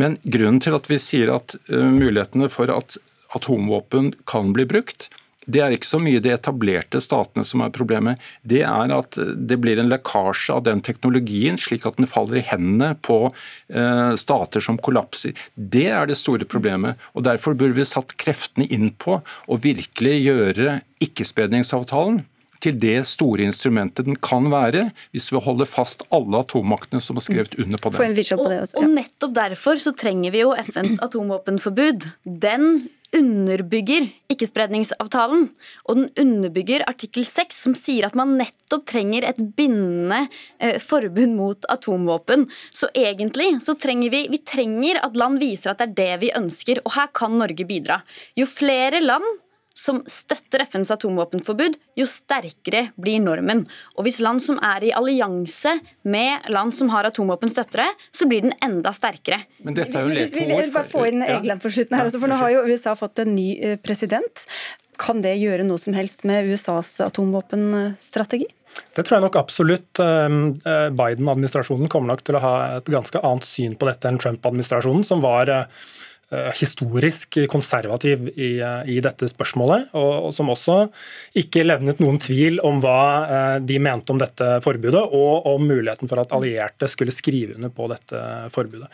Men 0.00 0.16
grunnen 0.24 0.64
til 0.64 0.78
at 0.78 0.88
vi 0.88 1.00
sier 1.02 1.36
at 1.36 1.58
mulighetene 1.68 2.48
for 2.52 2.72
at 2.72 2.96
atomvåpen 3.36 4.14
kan 4.28 4.54
bli 4.56 4.64
brukt, 4.68 5.10
det 5.48 5.62
er 5.64 5.74
ikke 5.74 5.88
så 5.88 6.00
mye 6.02 6.20
de 6.22 6.32
etablerte 6.34 7.00
statene 7.00 7.46
som 7.48 7.62
er 7.64 7.72
problemet. 7.74 8.20
Det 8.46 8.60
er 8.68 8.92
at 8.94 9.16
det 9.18 9.58
blir 9.62 9.80
en 9.80 9.88
lekkasje 9.90 10.54
av 10.54 10.64
den 10.68 10.82
teknologien, 10.84 11.56
slik 11.60 11.86
at 11.88 11.96
den 11.96 12.08
faller 12.10 12.42
i 12.42 12.46
hendene 12.50 12.92
på 13.04 13.20
eh, 13.28 14.12
stater 14.20 14.64
som 14.64 14.80
kollapser. 14.80 15.36
Det 15.56 15.86
er 15.88 16.08
det 16.10 16.18
store 16.20 16.48
problemet. 16.48 17.00
og 17.14 17.24
Derfor 17.28 17.56
burde 17.56 17.78
vi 17.78 17.88
satt 17.88 18.16
kreftene 18.20 18.68
inn 18.68 18.90
på 18.92 19.20
å 19.22 19.60
virkelig 19.62 20.18
gjøre 20.20 20.80
ikkespredningsavtalen 21.04 22.22
til 22.64 22.78
det 22.80 22.98
store 23.08 23.46
instrumentet 23.46 24.08
den 24.08 24.18
kan 24.18 24.50
være, 24.52 24.88
hvis 25.14 25.30
vi 25.32 25.42
holder 25.44 25.68
fast 25.68 26.04
alle 26.14 26.42
atommaktene 26.42 27.02
som 27.04 27.18
har 27.18 27.26
skrevet 27.26 27.58
under 27.58 27.80
på 27.80 27.92
den. 27.94 28.20
Og, 28.38 28.76
og 28.82 28.94
nettopp 28.94 29.34
derfor 29.36 29.82
så 29.82 29.94
trenger 29.96 30.34
vi 30.34 30.44
jo 30.44 30.54
FNs 30.68 30.98
atomvåpenforbud. 31.06 32.08
Den 32.24 32.88
underbygger 33.16 34.10
ikkespredningsavtalen, 34.28 35.46
og 35.88 35.96
den 35.96 36.08
underbygger 36.20 36.84
artikkel 36.88 37.24
6, 37.24 37.62
som 37.64 37.76
sier 37.78 38.08
at 38.08 38.16
man 38.18 38.34
nettopp 38.36 38.84
trenger 38.90 39.24
et 39.24 39.40
bindende 39.56 40.26
eh, 40.60 40.76
forbud 40.82 41.32
mot 41.32 41.68
atomvåpen. 41.72 42.46
Så 42.74 42.90
egentlig 42.92 43.54
så 43.64 43.78
trenger 43.80 44.12
vi, 44.12 44.26
vi 44.28 44.42
trenger 44.44 45.00
at 45.00 45.16
land 45.16 45.40
viser 45.40 45.72
at 45.72 45.80
det 45.80 45.88
er 45.88 45.98
det 46.02 46.22
vi 46.26 46.34
ønsker, 46.36 46.82
og 46.84 46.96
her 46.98 47.12
kan 47.16 47.38
Norge 47.40 47.68
bidra. 47.68 48.02
Jo 48.36 48.48
flere 48.50 49.00
land 49.04 49.24
som 49.78 50.00
støtter 50.10 50.64
FNs 50.66 50.90
atomvåpenforbud, 50.90 51.76
jo 51.98 52.06
sterkere 52.10 52.88
blir 52.98 53.20
normen. 53.22 53.62
Og 53.96 54.08
hvis 54.08 54.18
land 54.24 54.42
som 54.42 54.58
er 54.64 54.88
i 54.88 54.90
allianse 54.96 55.76
med 56.08 56.50
land 56.50 56.74
som 56.74 56.90
har 56.94 57.06
atomvåpen, 57.06 57.52
støtter 57.52 57.84
det, 57.84 57.88
så 58.14 58.26
blir 58.30 58.42
den 58.48 58.56
enda 58.64 58.92
sterkere. 58.96 59.44
Men 59.62 59.78
dette 59.78 59.94
er 60.00 60.08
jo 60.08 60.16
lek 60.16 60.34
på 60.34 60.42
Vi 60.42 60.50
vil 60.50 60.74
bare 60.74 60.90
få 60.90 61.06
inn 61.12 61.22
Egeland 61.22 61.62
på 61.62 61.72
slutten 61.74 61.98
her, 62.00 62.10
for 62.10 62.30
nå 62.30 62.42
har 62.42 62.54
jo 62.56 62.66
USA 62.66 62.96
fått 62.98 63.22
en 63.22 63.34
ny 63.36 63.48
eh, 63.62 63.78
president. 63.78 64.46
Kan 64.98 65.22
det 65.22 65.36
gjøre 65.38 65.62
noe 65.62 65.78
som 65.78 65.94
helst 65.94 66.24
med 66.26 66.48
USAs 66.50 66.96
atomvåpenstrategi? 67.04 68.48
Det 68.96 69.04
tror 69.06 69.16
jeg 69.16 69.24
nok 69.28 69.38
absolutt. 69.38 70.00
Biden-administrasjonen 70.98 71.90
kommer 71.90 72.12
nok 72.12 72.24
til 72.26 72.34
å 72.34 72.42
ha 72.42 72.54
et 72.80 72.90
ganske 72.90 73.22
annet 73.22 73.46
syn 73.46 73.78
på 73.78 73.86
dette 73.86 74.10
enn 74.10 74.18
Trump-administrasjonen, 74.18 75.06
som 75.06 75.22
var 75.22 75.48
Eh, 75.48 75.64
historisk 76.28 77.38
konservativ 77.48 78.26
i, 78.34 78.58
i, 78.60 78.98
dette 79.00 79.30
spørsmålet, 79.30 79.94
og, 79.96 80.26
og, 80.26 80.32
som 80.36 80.50
også 80.52 80.76
ikke 81.40 81.64
levnet 81.64 82.02
noen 82.02 82.18
tvil 82.20 82.58
om 82.68 82.82
hva 82.84 82.98
eh, 83.24 83.54
de 83.64 83.78
mente 83.80 84.12
om 84.12 84.20
dette 84.20 84.58
forbudet, 84.64 85.00
og 85.00 85.48
om 85.48 85.64
muligheten 85.64 86.10
for 86.10 86.20
at 86.20 86.34
allierte 86.36 86.90
skulle 86.92 87.14
skrive 87.16 87.56
under 87.56 87.72
på 87.72 87.88
dette 87.88 88.20
forbudet. 88.52 88.90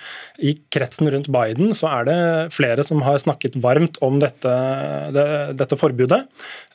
I 0.46 0.54
kretsen 0.70 1.10
rundt 1.10 1.32
Biden 1.34 1.74
så 1.74 1.90
er 1.90 2.06
det 2.06 2.18
flere 2.54 2.86
som 2.86 3.02
har 3.02 3.18
snakket 3.18 3.58
varmt 3.64 3.98
om 4.04 4.22
dette, 4.22 4.54
det, 5.16 5.26
dette 5.58 5.80
forbudet. 5.80 6.22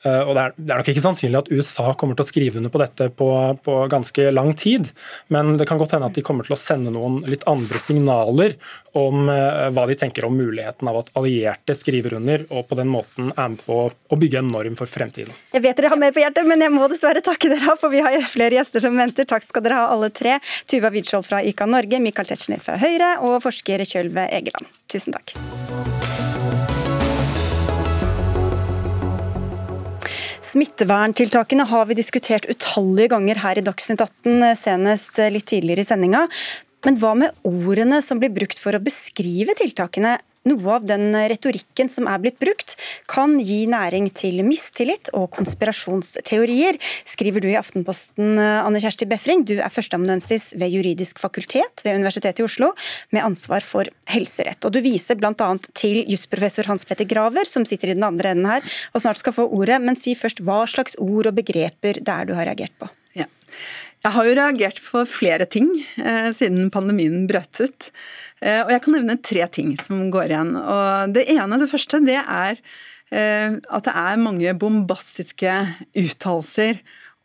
Eh, 0.03 0.21
og 0.23 0.35
det 0.37 0.43
er, 0.45 0.53
nok 0.69 0.91
ikke 0.91 1.03
sannsynlig 1.03 1.41
at 1.41 1.51
USA 1.51 1.91
kommer 1.99 2.15
til 2.17 2.23
å 2.23 2.29
skrive 2.29 2.61
under 2.61 2.71
på 2.71 2.81
dette 2.81 3.09
på, 3.11 3.29
på 3.65 3.77
ganske 3.91 4.29
lang 4.31 4.53
tid, 4.59 4.91
men 5.33 5.57
det 5.59 5.67
kan 5.69 5.79
godt 5.81 5.97
hende 5.97 6.07
at 6.07 6.15
de 6.15 6.23
kommer 6.25 6.47
til 6.47 6.55
å 6.55 6.59
sende 6.59 6.93
noen 6.93 7.19
litt 7.29 7.43
andre 7.49 7.81
signaler 7.83 8.55
om 8.97 9.27
hva 9.29 9.83
de 9.85 9.95
tenker 9.99 10.25
om 10.25 10.33
muligheten 10.33 10.87
av 10.89 10.97
at 11.01 11.11
allierte 11.19 11.75
skriver 11.77 12.15
under 12.17 12.45
og 12.49 12.65
på 12.69 12.77
den 12.79 12.89
måten 12.89 13.29
er 13.35 13.51
med 13.53 13.61
på 13.65 13.77
å 13.89 14.17
bygge 14.19 14.41
en 14.41 14.49
norm 14.51 14.77
for 14.79 14.89
fremtiden. 14.89 15.33
Jeg 15.53 15.63
vet 15.65 15.77
dere 15.77 15.91
har 15.93 16.01
mer 16.01 16.15
på 16.15 16.23
hjertet, 16.23 16.47
men 16.49 16.63
jeg 16.63 16.73
må 16.73 16.87
dessverre 16.91 17.23
takke 17.25 17.51
dere, 17.51 17.75
for 17.79 17.93
vi 17.93 18.01
har 18.05 18.17
flere 18.31 18.59
gjester 18.59 18.83
som 18.83 18.97
venter. 18.97 19.27
Takk 19.29 19.45
skal 19.45 19.65
dere 19.65 19.83
ha 19.83 19.93
alle 19.93 20.11
tre. 20.13 20.39
Tuva 20.69 20.91
Widskjold 20.95 21.27
fra 21.27 21.43
ICA 21.45 21.69
Norge, 21.69 22.01
Michael 22.03 22.31
Tetzschner 22.31 22.63
fra 22.63 22.79
Høyre 22.81 23.15
og 23.25 23.39
forsker 23.45 23.85
Kjølve 23.89 24.29
Egeland. 24.39 24.69
Tusen 24.89 25.17
takk. 25.17 25.98
Smitteverntiltakene 30.49 31.65
har 31.69 31.85
vi 31.85 31.97
diskutert 31.99 32.47
utallige 32.49 33.11
ganger 33.11 33.37
her 33.43 33.59
i 33.59 33.63
Dagsnytt 33.65 34.01
18, 34.01 34.55
senest 34.57 35.19
litt 35.29 35.45
tidligere 35.51 35.83
i 35.83 35.89
sendinga. 35.89 36.23
Men 36.87 36.97
hva 36.97 37.11
med 37.19 37.45
ordene 37.45 37.99
som 38.01 38.21
blir 38.21 38.31
brukt 38.33 38.57
for 38.57 38.73
å 38.73 38.81
beskrive 38.81 39.53
tiltakene? 39.59 40.15
Noe 40.49 40.75
av 40.79 40.87
den 40.89 41.13
retorikken 41.31 41.91
som 41.91 42.07
er 42.09 42.21
blitt 42.23 42.39
brukt, 42.41 42.75
kan 43.09 43.37
gi 43.41 43.61
næring 43.69 44.09
til 44.15 44.41
mistillit 44.47 45.11
og 45.17 45.29
konspirasjonsteorier, 45.35 46.79
skriver 47.07 47.43
du 47.43 47.49
i 47.51 47.57
Aftenposten, 47.59 48.37
Anne 48.39 48.81
Kjersti 48.81 49.07
Befring. 49.09 49.45
Du 49.45 49.57
er 49.59 49.73
førsteamanuensis 49.73 50.51
ved 50.59 50.73
juridisk 50.73 51.21
fakultet 51.21 51.83
ved 51.85 51.99
Universitetet 51.99 52.41
i 52.41 52.47
Oslo, 52.47 52.71
med 53.13 53.25
ansvar 53.25 53.65
for 53.65 53.89
helserett. 54.09 54.63
Og 54.65 54.73
Du 54.73 54.81
viser 54.85 55.19
bl.a. 55.19 55.49
til 55.77 56.03
jusprofessor 56.09 56.69
Hans 56.71 56.87
Petter 56.89 57.07
Graver, 57.09 57.47
som 57.49 57.67
sitter 57.67 57.91
i 57.91 57.97
den 57.97 58.07
andre 58.07 58.33
enden 58.33 58.49
her 58.49 58.65
og 58.93 59.03
snart 59.03 59.21
skal 59.21 59.35
få 59.35 59.47
ordet. 59.53 59.79
Men 59.83 59.99
si 59.99 60.15
først 60.17 60.41
hva 60.45 60.63
slags 60.69 60.97
ord 61.01 61.29
og 61.29 61.37
begreper 61.37 62.01
det 62.01 62.15
er 62.15 62.29
du 62.29 62.35
har 62.37 62.49
reagert 62.49 62.75
på. 62.79 62.89
Ja. 63.17 63.27
Jeg 63.99 64.15
har 64.15 64.27
jo 64.27 64.35
reagert 64.37 64.77
på 64.79 65.01
flere 65.09 65.45
ting 65.51 65.67
eh, 65.99 66.29
siden 66.35 66.69
pandemien 66.71 67.25
brøt 67.27 67.59
ut. 67.59 67.89
Eh, 68.39 68.61
og 68.63 68.71
jeg 68.71 68.83
kan 68.85 68.95
nevne 68.95 69.17
tre 69.19 69.47
ting 69.51 69.73
som 69.81 70.05
går 70.13 70.31
igjen. 70.31 70.53
Og 70.55 71.15
det 71.17 71.25
ene, 71.33 71.59
det 71.59 71.67
første, 71.71 71.99
det 72.07 72.21
er 72.21 72.55
eh, 73.11 73.59
at 73.59 73.89
det 73.89 73.95
er 74.05 74.23
mange 74.23 74.55
bombastiske 74.61 75.57
uttalelser 75.99 76.79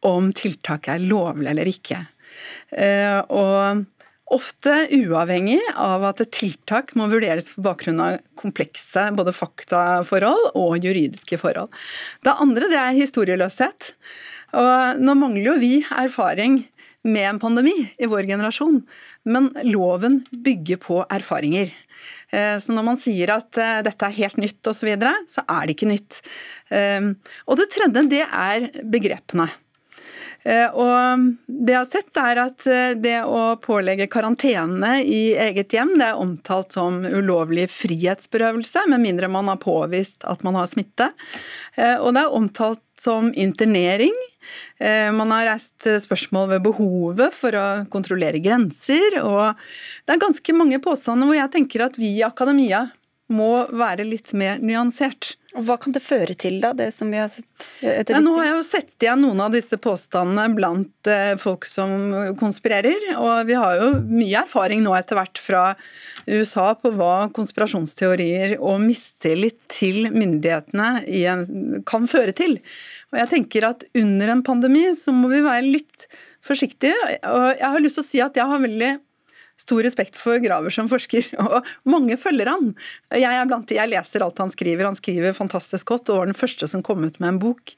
om 0.04 0.32
tiltaket 0.36 0.96
er 0.96 1.06
lovlig 1.06 1.52
eller 1.54 1.70
ikke. 1.70 2.02
Eh, 2.74 3.20
og 3.30 3.84
ofte 4.34 4.74
uavhengig 4.96 5.60
av 5.78 6.04
at 6.08 6.22
et 6.24 6.32
tiltak 6.34 6.94
må 6.98 7.06
vurderes 7.12 7.52
på 7.54 7.62
bakgrunn 7.64 8.02
av 8.02 8.20
komplekse 8.40 9.10
både 9.14 9.34
faktaforhold 9.36 10.54
og 10.58 10.78
juridiske 10.82 11.38
forhold. 11.38 11.70
Det 12.24 12.34
andre 12.34 12.70
det 12.72 12.80
er 12.80 12.98
historieløshet. 12.98 13.92
Og 14.54 15.02
nå 15.02 15.16
mangler 15.18 15.52
jo 15.52 15.58
vi 15.62 15.74
erfaring 15.82 16.62
med 17.04 17.28
en 17.28 17.40
pandemi 17.42 17.74
i 17.98 18.08
vår 18.08 18.28
generasjon, 18.30 18.80
men 19.28 19.50
loven 19.66 20.22
bygger 20.30 20.80
på 20.80 21.02
erfaringer. 21.12 21.72
Eh, 22.34 22.58
så 22.60 22.74
når 22.74 22.86
man 22.86 23.00
sier 23.00 23.34
at 23.34 23.60
eh, 23.60 23.82
dette 23.86 24.08
er 24.08 24.18
helt 24.20 24.40
nytt 24.40 24.60
osv., 24.66 24.80
så, 24.80 24.88
videre, 24.88 25.12
så 25.30 25.44
er 25.44 25.66
det 25.66 25.76
ikke 25.76 25.90
nytt. 25.90 26.22
Eh, 26.72 27.12
og 27.46 27.60
det 27.60 27.70
tredje, 27.74 28.08
det 28.10 28.24
er 28.24 28.70
begrepene. 28.82 29.50
Og 30.44 31.22
det 31.48 31.72
jeg 31.72 31.78
har 31.78 31.86
sett, 31.88 32.18
er 32.20 32.38
at 32.42 32.66
det 33.00 33.14
å 33.24 33.54
pålegge 33.64 34.10
karantene 34.12 34.98
i 35.00 35.32
eget 35.40 35.72
hjem, 35.72 35.94
det 35.96 36.10
er 36.10 36.20
omtalt 36.20 36.74
som 36.76 36.98
ulovlig 37.00 37.64
frihetsberøvelse, 37.72 38.82
med 38.92 39.00
mindre 39.06 39.30
man 39.32 39.48
har 39.48 39.56
påvist 39.62 40.28
at 40.28 40.44
man 40.44 40.58
har 40.60 40.68
smitte. 40.68 41.08
Og 41.80 42.10
det 42.12 42.26
er 42.26 42.36
omtalt 42.36 42.84
som 43.00 43.32
internering 43.32 44.12
man 44.80 45.30
har 45.30 45.46
reist 45.46 45.86
spørsmål 46.02 46.48
ved 46.50 46.64
behovet 46.64 47.36
for 47.36 47.54
å 47.54 47.66
kontrollere 47.92 48.40
grenser, 48.42 49.20
og 49.22 49.60
det 50.02 50.16
er 50.16 50.20
ganske 50.20 50.56
mange 50.56 50.80
påstander 50.82 51.30
hvor 51.30 51.38
jeg 51.38 51.52
tenker 51.54 51.84
at 51.86 51.98
vi 52.00 52.10
i 52.18 52.24
akademia 52.26 52.82
må 53.32 53.64
være 53.72 54.04
litt 54.04 54.34
mer 54.36 54.60
nyansert. 54.60 55.34
Og 55.54 55.62
Hva 55.68 55.76
kan 55.78 55.94
det 55.94 56.02
føre 56.02 56.34
til, 56.36 56.58
da, 56.60 56.72
det 56.76 56.88
som 56.92 57.12
vi 57.12 57.20
har 57.20 57.28
sett? 57.30 57.68
Ja, 57.80 58.18
nå 58.20 58.32
har 58.36 58.48
jeg 58.48 58.56
jo 58.56 58.64
sett 58.66 59.04
igjen 59.04 59.22
noen 59.22 59.40
av 59.44 59.54
disse 59.54 59.78
påstandene 59.80 60.48
blant 60.56 61.10
eh, 61.10 61.36
folk 61.40 61.64
som 61.68 62.34
konspirerer. 62.40 63.12
Og 63.14 63.46
vi 63.48 63.56
har 63.56 63.78
jo 63.78 63.92
mye 64.02 64.42
erfaring 64.42 64.82
nå 64.84 64.96
etter 64.98 65.20
hvert 65.20 65.40
fra 65.40 65.62
USA 66.26 66.72
på 66.74 66.90
hva 66.98 67.28
konspirasjonsteorier 67.36 68.56
og 68.58 68.82
mistillit 68.82 69.60
til 69.72 70.10
myndighetene 70.10 71.84
kan 71.88 72.10
føre 72.10 72.34
til. 72.36 72.58
Og 73.14 73.22
jeg 73.22 73.30
tenker 73.30 73.68
at 73.70 73.86
under 73.94 74.34
en 74.34 74.44
pandemi 74.46 74.88
så 74.98 75.14
må 75.14 75.30
vi 75.30 75.42
være 75.44 75.66
litt 75.70 76.08
forsiktige. 76.44 76.94
Og 77.30 77.50
jeg 77.54 77.70
har 77.70 77.82
lyst 77.82 78.00
til 78.00 78.04
å 78.04 78.10
si 78.10 78.22
at 78.24 78.38
jeg 78.38 78.50
har 78.50 78.62
veldig 78.62 78.94
stor 79.60 79.84
respekt 79.86 80.16
for 80.18 80.40
Graver 80.42 80.72
som 80.74 80.88
forsker, 80.90 81.28
og 81.44 81.68
mange 81.86 82.16
følger 82.18 82.50
han. 82.50 82.72
Jeg 83.14 83.30
er 83.30 83.46
blant 83.48 83.68
de, 83.70 83.78
jeg 83.78 83.90
leser 83.92 84.24
alt 84.26 84.40
han 84.42 84.50
skriver. 84.52 84.88
Han 84.88 84.98
skriver 84.98 85.36
fantastisk 85.36 85.92
godt, 85.92 86.10
og 86.10 86.20
var 86.20 86.30
den 86.30 86.38
første 86.38 86.68
som 86.70 86.82
kom 86.84 87.04
ut 87.06 87.20
med 87.22 87.28
en 87.30 87.40
bok. 87.42 87.74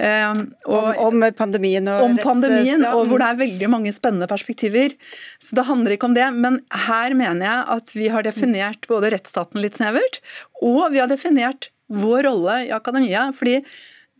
Eh, 0.00 0.40
og, 0.64 0.88
om, 0.96 1.20
om, 1.20 1.26
pandemien 1.36 1.92
og 1.92 2.06
Om 2.08 2.18
pandemien, 2.24 2.86
og 2.88 3.04
hvor 3.10 3.22
det 3.22 3.28
er 3.28 3.42
veldig 3.42 3.70
mange 3.72 3.94
spennende 3.96 4.30
perspektiver. 4.30 4.96
Så 5.42 5.58
det 5.58 5.68
handler 5.68 5.96
ikke 5.96 6.08
om 6.08 6.16
det. 6.16 6.30
Men 6.40 6.60
her 6.88 7.16
mener 7.18 7.44
jeg 7.46 7.68
at 7.76 7.94
vi 7.96 8.10
har 8.16 8.26
definert 8.26 8.88
både 8.90 9.12
rettsstaten 9.16 9.60
litt 9.62 9.76
snevert, 9.76 10.22
og 10.64 10.86
vi 10.94 11.04
har 11.04 11.10
definert 11.10 11.68
vår 11.90 12.24
rolle 12.30 12.60
i 12.68 12.74
akademia. 12.74 13.28
fordi 13.36 13.60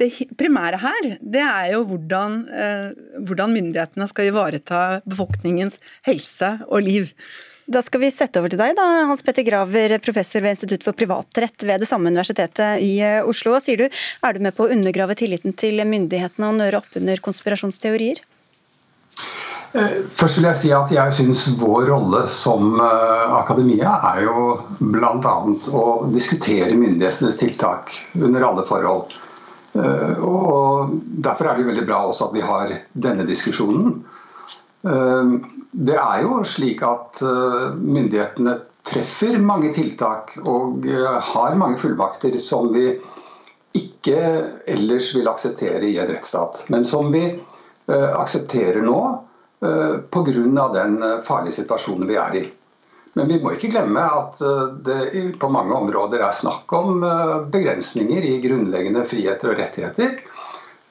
det 0.00 0.10
primære 0.40 0.80
her 0.80 1.12
det 1.20 1.42
er 1.44 1.74
jo 1.74 1.84
hvordan, 1.90 2.40
eh, 2.48 2.88
hvordan 3.26 3.54
myndighetene 3.54 4.08
skal 4.10 4.30
ivareta 4.30 4.80
befolkningens 5.08 5.78
helse 6.06 6.56
og 6.68 6.84
liv. 6.86 7.10
Da 7.70 7.82
skal 7.86 8.02
vi 8.02 8.10
sette 8.10 8.40
over 8.40 8.50
til 8.50 8.58
deg, 8.58 8.74
da, 8.74 8.86
Hans 9.06 9.22
Petter 9.22 9.46
Graver, 9.46 9.94
professor 10.02 10.42
ved 10.42 10.56
Institutt 10.56 10.82
for 10.86 10.96
privatrett 10.96 11.62
ved 11.62 11.84
det 11.84 11.90
samme 11.90 12.10
universitetet 12.10 12.82
i 12.82 12.96
eh, 13.04 13.20
Oslo. 13.22 13.54
Sier 13.62 13.84
du, 13.84 13.86
er 14.26 14.34
du 14.34 14.42
med 14.42 14.56
på 14.56 14.66
å 14.66 14.74
undergrave 14.74 15.18
tilliten 15.18 15.54
til 15.54 15.84
myndighetene 15.86 16.50
og 16.50 16.58
nøre 16.58 16.80
opp 16.80 16.98
under 16.98 17.22
konspirasjonsteorier? 17.22 18.24
Eh, 19.70 19.96
først 20.18 20.40
vil 20.40 20.48
jeg 20.48 20.60
si 20.64 20.74
at 20.74 20.90
jeg 20.96 21.14
syns 21.20 21.44
vår 21.60 21.92
rolle 21.92 22.24
som 22.32 22.80
akademia 22.80 24.00
er 24.16 24.24
jo 24.24 24.46
bl.a. 24.80 25.36
å 25.78 25.84
diskutere 26.10 26.74
myndighetenes 26.74 27.38
tiltak 27.44 27.94
under 28.18 28.50
alle 28.50 28.66
forhold. 28.66 29.20
Eh, 29.72 30.18
og 30.24 30.96
Derfor 31.20 31.50
er 31.50 31.58
det 31.58 31.68
veldig 31.68 31.86
bra 31.86 32.00
også 32.08 32.30
at 32.30 32.34
vi 32.34 32.42
har 32.44 32.72
denne 32.92 33.26
diskusjonen. 33.28 34.00
Eh, 34.88 35.32
det 35.70 35.96
er 36.00 36.24
jo 36.24 36.40
slik 36.48 36.82
at 36.86 37.22
eh, 37.22 37.70
myndighetene 37.78 38.56
treffer 38.90 39.36
mange 39.44 39.70
tiltak 39.76 40.32
og 40.48 40.86
har 41.34 41.58
mange 41.60 41.78
fullmakter 41.78 42.38
som 42.40 42.70
vi 42.72 42.94
ikke 43.76 44.16
ellers 44.72 45.12
vil 45.14 45.28
akseptere 45.30 45.84
i 45.86 45.98
en 46.00 46.08
rettsstat, 46.08 46.64
men 46.72 46.82
som 46.82 47.12
vi 47.12 47.20
aksepterer 47.90 48.80
nå 48.82 48.96
pga. 49.60 50.64
den 50.72 50.96
farlige 51.26 51.58
situasjonen 51.60 52.08
vi 52.08 52.16
er 52.18 52.38
i. 52.40 52.42
Men 53.12 53.28
vi 53.28 53.40
må 53.42 53.54
ikke 53.54 53.72
glemme 53.72 54.02
at 54.02 54.40
eh, 54.44 54.66
det 54.86 54.98
på 55.40 55.50
mange 55.50 55.74
områder 55.74 56.22
er 56.22 56.36
snakk 56.36 56.70
om 56.76 57.02
eh, 57.06 57.36
begrensninger 57.50 58.26
i 58.26 58.36
grunnleggende 58.42 59.04
friheter 59.08 59.52
og 59.52 59.58
rettigheter. 59.58 60.20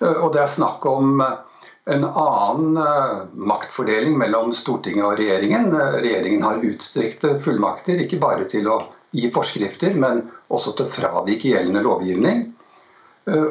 Eh, 0.02 0.18
og 0.18 0.34
det 0.36 0.44
er 0.44 0.52
snakk 0.52 0.86
om 0.90 1.22
en 1.90 2.04
annen 2.06 2.76
maktfordeling 3.50 4.18
mellom 4.20 4.52
Stortinget 4.54 5.08
og 5.08 5.16
regjeringen. 5.18 5.72
Regjeringen 5.74 6.44
har 6.46 6.62
utstrekte 6.62 7.40
fullmakter, 7.42 8.04
ikke 8.04 8.20
bare 8.22 8.46
til 8.52 8.68
å 8.70 8.84
gi 9.16 9.32
forskrifter, 9.34 9.96
men 9.98 10.22
også 10.54 10.76
til 10.78 10.86
å 10.86 10.92
fravike 10.94 11.50
gjeldende 11.50 11.82
lovgivning. 11.88 12.44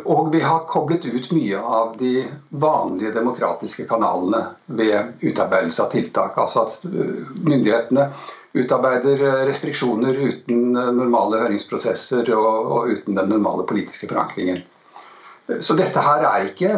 Og 0.07 0.31
vi 0.31 0.39
har 0.45 0.69
koblet 0.71 1.09
ut 1.09 1.27
mye 1.35 1.59
av 1.59 1.97
de 1.99 2.29
vanlige 2.63 3.11
demokratiske 3.17 3.89
kanalene 3.91 4.45
ved 4.71 5.19
utarbeidelse 5.19 5.83
av 5.83 5.91
tiltak. 5.97 6.39
Altså 6.39 6.69
at 6.69 6.87
myndighetene 6.87 8.07
utarbeider 8.59 9.23
eh, 9.23 9.43
restriksjoner 9.49 10.19
uten 10.29 10.77
eh, 10.77 10.91
normale 10.95 11.43
høringsprosesser 11.45 12.31
og, 12.35 12.73
og, 12.73 12.93
uten 12.95 13.19
den 13.19 13.31
normale 13.33 13.67
politiske 13.69 14.09
forankringen. 14.11 14.65
Så 15.65 15.77
dette 15.79 16.03
her 16.05 16.27
er 16.29 16.49
ikke, 16.51 16.75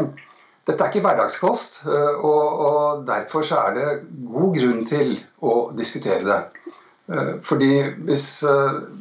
dette 0.69 0.85
er 0.85 0.93
ikke 0.93 1.03
hverdagskost, 1.03 1.81
og, 1.91 2.61
og 2.63 3.01
derfor 3.09 3.43
så 3.43 3.57
er 3.65 3.73
det 3.75 3.87
god 4.31 4.53
grunn 4.61 4.85
til 4.87 5.17
å 5.43 5.55
diskutere 5.75 6.23
det. 6.23 6.37
Fordi 7.43 7.73
hvis 8.07 8.27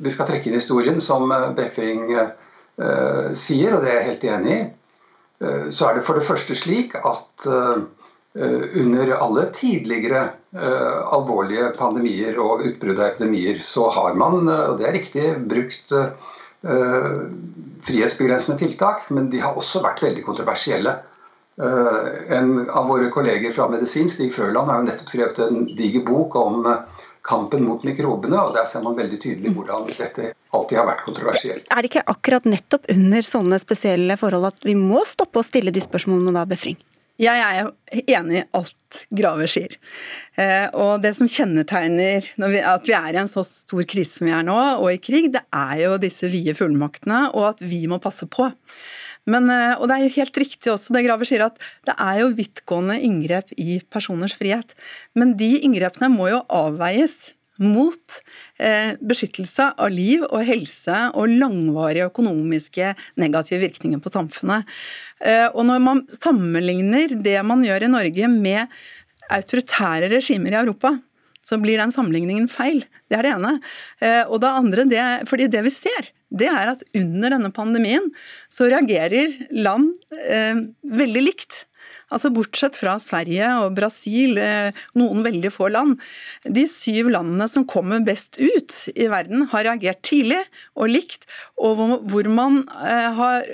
vi 0.01 0.09
skal 0.09 0.25
trekke 0.25 0.49
inn 0.49 0.57
historien, 0.57 0.97
som 0.97 1.30
Befring 1.53 2.09
sier, 3.38 3.75
og 3.75 3.86
det 3.86 3.91
er 3.91 3.99
jeg 3.99 4.07
helt 4.07 4.25
enig 4.32 4.55
i, 4.55 4.59
så 5.69 5.91
er 5.91 5.99
det 5.99 6.07
for 6.09 6.17
det 6.17 6.25
første 6.25 6.57
slik 6.57 6.97
at 6.97 7.45
under 7.45 9.13
alle 9.19 9.45
tidligere 9.53 10.32
alvorlige 10.49 11.67
pandemier 11.77 12.39
og 12.41 12.63
utbrudd 12.65 12.97
av 12.97 13.11
epidemier, 13.11 13.59
så 13.61 13.85
har 13.93 14.15
man, 14.17 14.47
og 14.49 14.79
det 14.79 14.87
er 14.87 14.95
riktig, 14.97 15.25
brukt 15.45 15.93
Eh, 16.61 17.21
frihetsbegrensende 17.81 18.57
tiltak, 18.59 19.09
men 19.09 19.29
de 19.29 19.39
har 19.39 19.55
også 19.55 19.79
vært 19.83 20.01
veldig 20.03 20.25
kontroversielle. 20.27 20.97
Eh, 21.59 22.09
en 22.35 22.65
av 22.67 22.89
våre 22.89 23.07
kolleger 23.13 23.53
fra 23.55 23.69
medisin, 23.71 24.09
Stig 24.11 24.33
Frøland, 24.35 24.67
har 24.67 24.81
jo 24.81 24.89
nettopp 24.89 25.11
skrevet 25.13 25.39
en 25.45 25.63
diger 25.79 26.03
bok 26.07 26.35
om 26.35 26.67
eh, 26.67 27.05
kampen 27.23 27.63
mot 27.63 27.83
mikrobene, 27.87 28.35
og 28.41 28.57
der 28.57 28.67
ser 28.67 28.83
man 28.83 28.97
veldig 28.99 29.21
tydelig 29.23 29.55
hvordan 29.55 29.87
dette 29.93 30.33
alltid 30.55 30.81
har 30.81 30.89
vært 30.89 31.05
kontroversielt. 31.07 31.71
Er 31.71 31.79
det 31.79 31.93
ikke 31.93 32.07
akkurat 32.11 32.47
nettopp 32.49 32.91
under 32.91 33.23
sånne 33.23 33.59
spesielle 33.63 34.19
forhold 34.19 34.51
at 34.51 34.67
vi 34.67 34.75
må 34.75 35.05
stoppe 35.07 35.39
å 35.39 35.47
stille 35.47 35.71
de 35.71 35.83
spørsmålene 35.83 36.35
da, 36.35 36.43
Befring? 36.49 36.79
Jeg 37.20 37.36
er 37.43 37.67
enig 38.15 38.39
i 38.39 38.45
alt 38.55 38.99
Graver 39.11 39.51
sier. 39.51 39.76
Eh, 40.39 40.67
og 40.72 41.01
det 41.03 41.11
som 41.17 41.28
kjennetegner 41.30 42.24
at 42.24 42.88
vi 42.88 42.95
er 42.95 43.11
i 43.11 43.20
en 43.20 43.32
så 43.32 43.43
stor 43.47 43.84
krise 43.89 44.20
som 44.20 44.30
vi 44.30 44.36
er 44.36 44.45
nå, 44.47 44.55
og 44.80 44.88
i 44.93 45.01
krig, 45.03 45.28
det 45.34 45.43
er 45.51 45.76
jo 45.84 45.97
disse 46.01 46.30
vide 46.32 46.55
fullmaktene, 46.55 47.28
og 47.34 47.51
at 47.51 47.63
vi 47.65 47.84
må 47.91 47.99
passe 48.01 48.30
på. 48.32 48.47
Men, 49.30 49.49
eh, 49.51 49.76
og 49.76 49.89
det 49.89 49.97
er 49.97 50.05
jo 50.05 50.15
helt 50.15 50.39
riktig 50.41 50.72
også 50.72 50.95
det 50.95 51.03
Graver 51.05 51.28
sier, 51.28 51.43
at 51.49 51.59
det 51.88 51.97
er 51.99 52.22
jo 52.22 52.32
vidtgående 52.38 52.97
inngrep 53.03 53.51
i 53.59 53.82
personers 53.91 54.38
frihet. 54.39 54.74
Men 55.20 55.36
de 55.39 55.57
inngrepene 55.59 56.11
må 56.13 56.32
jo 56.32 56.41
avveies 56.47 57.34
mot 57.60 58.20
eh, 58.60 58.95
beskyttelse 58.99 59.72
av 59.76 59.91
liv 59.93 60.24
og 60.30 60.45
helse 60.47 61.01
og 61.20 61.32
langvarige 61.32 62.07
økonomiske 62.10 62.93
negative 63.20 63.62
virkninger 63.66 64.01
på 64.03 64.14
samfunnet. 64.14 64.68
Eh, 65.20 65.47
og 65.51 65.66
når 65.68 65.84
man 65.84 66.05
sammenligner 66.16 67.18
det 67.20 67.38
man 67.47 67.66
gjør 67.66 67.86
i 67.86 67.91
Norge 67.91 68.32
med 68.32 68.80
autoritære 69.30 70.10
regimer 70.16 70.55
i 70.55 70.62
Europa, 70.64 70.95
så 71.45 71.57
blir 71.62 71.80
den 71.80 71.93
sammenligningen 71.93 72.49
feil. 72.51 72.84
Det 73.10 73.18
er 73.18 73.26
det 73.26 73.34
ene. 73.38 73.55
Eh, 74.03 74.24
og 74.28 74.41
det 74.43 74.53
andre, 74.62 74.86
det, 74.89 75.05
fordi 75.30 75.49
det 75.51 75.64
vi 75.66 75.74
ser, 75.74 76.12
det 76.30 76.49
er 76.51 76.74
at 76.76 76.84
under 76.97 77.34
denne 77.34 77.49
pandemien 77.53 78.05
så 78.53 78.70
reagerer 78.70 79.34
land 79.55 79.95
eh, 80.20 80.62
veldig 80.86 81.26
likt. 81.26 81.64
Altså 82.14 82.32
Bortsett 82.34 82.78
fra 82.80 82.97
Sverige 83.03 83.49
og 83.64 83.76
Brasil, 83.78 84.38
eh, 84.41 84.76
noen 84.99 85.26
veldig 85.26 85.51
få 85.53 85.70
land. 85.74 85.97
De 86.43 86.66
syv 86.70 87.12
landene 87.14 87.49
som 87.51 87.68
kommer 87.70 88.03
best 88.05 88.39
ut 88.41 88.76
i 88.95 89.10
verden, 89.12 89.47
har 89.51 89.68
reagert 89.68 90.01
tidlig 90.05 90.41
og 90.76 90.89
likt, 90.89 91.30
og 91.57 92.01
hvor 92.10 92.32
man 92.34 92.64
har 92.70 93.45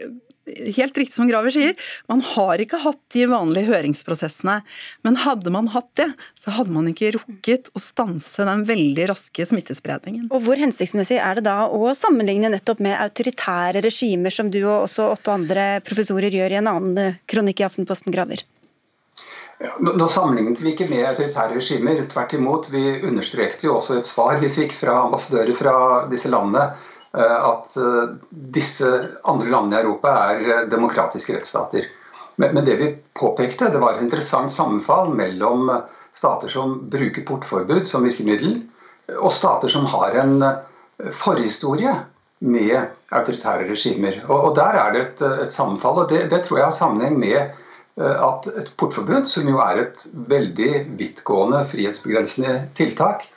helt 0.46 0.98
riktig 0.98 1.16
som 1.16 1.28
Graver 1.28 1.54
sier, 1.54 1.76
man 2.12 2.22
har 2.22 2.62
ikke 2.62 2.80
hatt 2.84 3.02
de 3.14 3.26
vanlige 3.30 3.70
høringsprosessene. 3.72 4.60
Men 5.06 5.20
hadde 5.24 5.54
man 5.54 5.70
hatt 5.74 5.90
det, 6.00 6.08
så 6.38 6.54
hadde 6.56 6.74
man 6.76 6.90
ikke 6.92 7.16
rukket 7.18 7.72
å 7.74 7.82
stanse 7.82 8.46
den 8.48 8.66
veldig 8.68 9.10
raske 9.12 9.48
smittespredningen. 9.50 10.30
Og 10.32 10.46
Hvor 10.46 10.60
hensiktsmessig 10.62 11.20
er 11.20 11.40
det 11.40 11.48
da 11.50 11.66
å 11.68 11.94
sammenligne 11.98 12.52
nettopp 12.54 12.84
med 12.86 12.98
autoritære 13.00 13.84
regimer, 13.86 14.34
som 14.34 14.52
du 14.54 14.62
og 14.64 14.86
også 14.86 15.12
åtte 15.16 15.34
andre 15.34 15.70
professorer 15.86 16.34
gjør 16.34 16.56
i 16.56 16.60
en 16.62 16.72
annen 16.72 17.22
kronikk 17.30 17.64
i 17.64 17.70
Aftenposten, 17.70 18.14
Graver? 18.16 18.46
Ja, 19.64 19.72
nå 19.80 20.08
sammenlignet 20.12 20.60
vi 20.60 20.74
ikke 20.74 20.90
med 20.92 21.06
autoritære 21.08 21.56
regimer. 21.56 22.02
Tvert 22.12 22.34
imot, 22.36 22.68
vi 22.74 23.00
understrekte 23.08 23.70
jo 23.70 23.78
også 23.78 24.02
et 24.02 24.10
svar 24.10 24.42
vi 24.42 24.52
fikk 24.52 24.76
fra 24.76 25.06
ambassadører 25.06 25.56
fra 25.56 25.78
disse 26.12 26.30
landene 26.30 26.74
Eh, 26.76 26.95
at 27.24 27.78
eh, 27.78 28.16
disse 28.30 28.90
andre 29.24 29.50
landene 29.50 29.80
i 29.80 29.84
Europa 29.84 30.14
er 30.32 30.42
eh, 30.44 30.64
demokratiske 30.72 31.38
rettsstater. 31.38 31.88
Men 32.36 32.66
det 32.68 32.76
vi 32.82 32.90
påpekte, 33.16 33.70
det 33.72 33.80
var 33.80 33.96
et 33.96 34.04
interessant 34.04 34.52
sammenfall 34.52 35.14
mellom 35.16 35.70
stater 36.16 36.52
som 36.52 36.82
bruker 36.92 37.24
portforbud 37.28 37.88
som 37.88 38.04
virkemiddel, 38.04 38.58
og 39.16 39.32
stater 39.32 39.72
som 39.72 39.86
har 39.88 40.18
en 40.20 40.44
forhistorie 41.16 41.94
med 42.44 42.90
autoritære 43.16 43.70
regimer. 43.70 44.18
Og, 44.28 44.50
der 44.58 44.76
er 44.82 44.92
det 44.92 45.04
et, 45.06 45.24
et 45.46 45.56
sammenfall. 45.56 46.02
og 46.04 46.12
det, 46.12 46.26
det, 46.34 46.42
tror 46.44 46.60
jeg 46.60 46.68
har 46.68 46.76
sammenheng 46.76 47.16
med 47.22 47.56
at 47.96 48.50
et 48.52 48.74
portforbud, 48.76 49.30
som 49.32 49.48
jo 49.48 49.62
er 49.64 49.86
et 49.86 50.06
veldig 50.36 50.72
vidtgående 51.00 51.64
frihetsbegrensende 51.72 52.66
tiltak, 52.76 53.30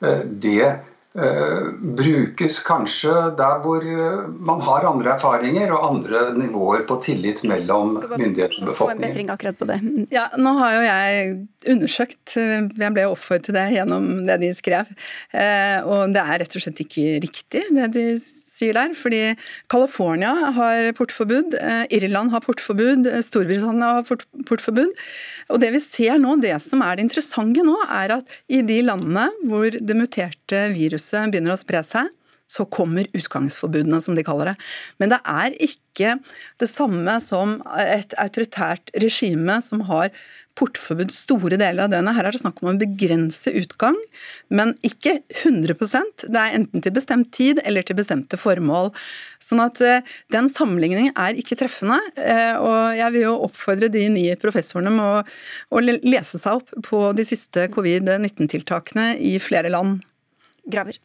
det 0.00 0.64
Eh, 0.64 0.76
brukes 1.12 2.60
kanskje 2.62 3.12
der 3.38 3.62
hvor 3.64 3.82
eh, 3.82 4.28
man 4.30 4.60
har 4.62 4.86
andre 4.86 5.16
erfaringer 5.16 5.72
og 5.74 5.86
andre 5.88 6.20
nivåer 6.36 6.84
på 6.86 7.00
tillit 7.02 7.42
mellom 7.42 7.96
myndigheter 7.98 8.60
og 8.62 8.70
befolkningen. 8.70 9.08
Ja, 10.14 10.28
nå 10.38 10.54
har 10.60 10.76
jo 10.76 10.84
jeg 10.86 11.32
undersøkt, 11.74 12.36
eh, 12.38 12.68
jeg 12.70 12.94
ble 12.94 13.08
oppfordret 13.10 13.48
til 13.48 13.58
det 13.58 13.66
gjennom 13.74 14.06
det 14.28 14.38
de 14.44 14.52
skrev, 14.54 14.94
og 15.90 16.14
det 16.14 16.22
er 16.22 16.40
rett 16.44 16.54
og 16.54 16.62
slett 16.62 16.84
ikke 16.86 17.18
riktig 17.26 17.64
det 17.74 17.90
de 17.96 18.06
sier 18.60 18.76
der. 18.76 18.94
Fordi 18.96 19.22
California 19.72 20.34
har 20.56 20.92
portforbud, 20.98 21.56
eh, 21.58 21.84
Irland 21.96 22.34
har 22.34 22.44
portforbud, 22.44 23.08
eh, 23.10 23.24
Storbritannia 23.24 23.96
har 23.98 24.06
portforbud. 24.48 24.94
Og 25.50 25.60
det 25.60 25.72
vi 25.74 25.82
ser 25.82 26.20
nå, 26.22 26.36
det 26.40 26.54
som 26.62 26.84
er 26.86 26.96
det 26.96 27.08
interessante 27.08 27.64
nå, 27.66 27.76
er 27.88 28.16
at 28.20 28.40
i 28.48 28.62
de 28.62 28.80
landene 28.86 29.28
hvor 29.48 29.70
det 29.70 29.98
muterte 29.98 30.68
viruset 30.74 31.32
begynner 31.32 31.56
å 31.56 31.60
spre 31.60 31.82
seg, 31.86 32.10
så 32.50 32.66
kommer 32.66 33.06
utgangsforbudene, 33.14 34.00
som 34.02 34.16
de 34.18 34.24
kaller 34.26 34.50
det. 34.50 34.56
Men 34.98 35.12
det 35.12 35.20
er 35.28 35.54
ikke 35.62 36.16
det 36.58 36.68
samme 36.70 37.14
som 37.22 37.60
et 37.78 38.14
autoritært 38.18 38.90
regime 39.04 39.60
som 39.62 39.84
har 39.90 40.10
portforbud 40.60 41.12
store 41.14 41.58
deler 41.60 41.86
av 41.86 41.92
døgnet. 41.92 42.16
Her 42.16 42.28
er 42.28 42.36
det 42.36 42.42
snakk 42.42 42.60
om 42.62 42.70
å 42.72 42.76
begrense 42.80 43.52
utgang, 43.56 43.96
men 44.52 44.74
ikke 44.86 45.18
100% 45.42 46.26
Det 46.28 46.40
er 46.40 46.56
enten 46.58 46.84
til 46.84 46.94
bestemt 46.94 47.32
tid 47.36 47.62
eller 47.64 47.86
til 47.86 47.98
bestemte 47.98 48.38
formål. 48.40 48.92
Sånn 49.42 49.64
at 49.64 49.80
eh, 49.84 50.06
den 50.32 50.50
sammenligningen 50.52 51.14
er 51.16 51.38
ikke 51.40 51.58
treffende. 51.60 51.98
Eh, 52.20 52.54
og 52.60 52.96
jeg 52.98 53.16
vil 53.16 53.26
jo 53.26 53.36
oppfordre 53.48 53.90
de 53.92 54.06
ni 54.12 54.26
professorene 54.40 54.92
med 54.94 55.04
å, 55.06 55.20
å 55.76 55.84
lese 55.84 56.40
seg 56.40 56.60
opp 56.60 56.74
på 56.86 57.04
de 57.16 57.26
siste 57.26 57.70
covid-19-tiltakene 57.74 59.14
i 59.16 59.38
flere 59.42 59.72
land. 59.72 60.02
Graver. 60.70 61.00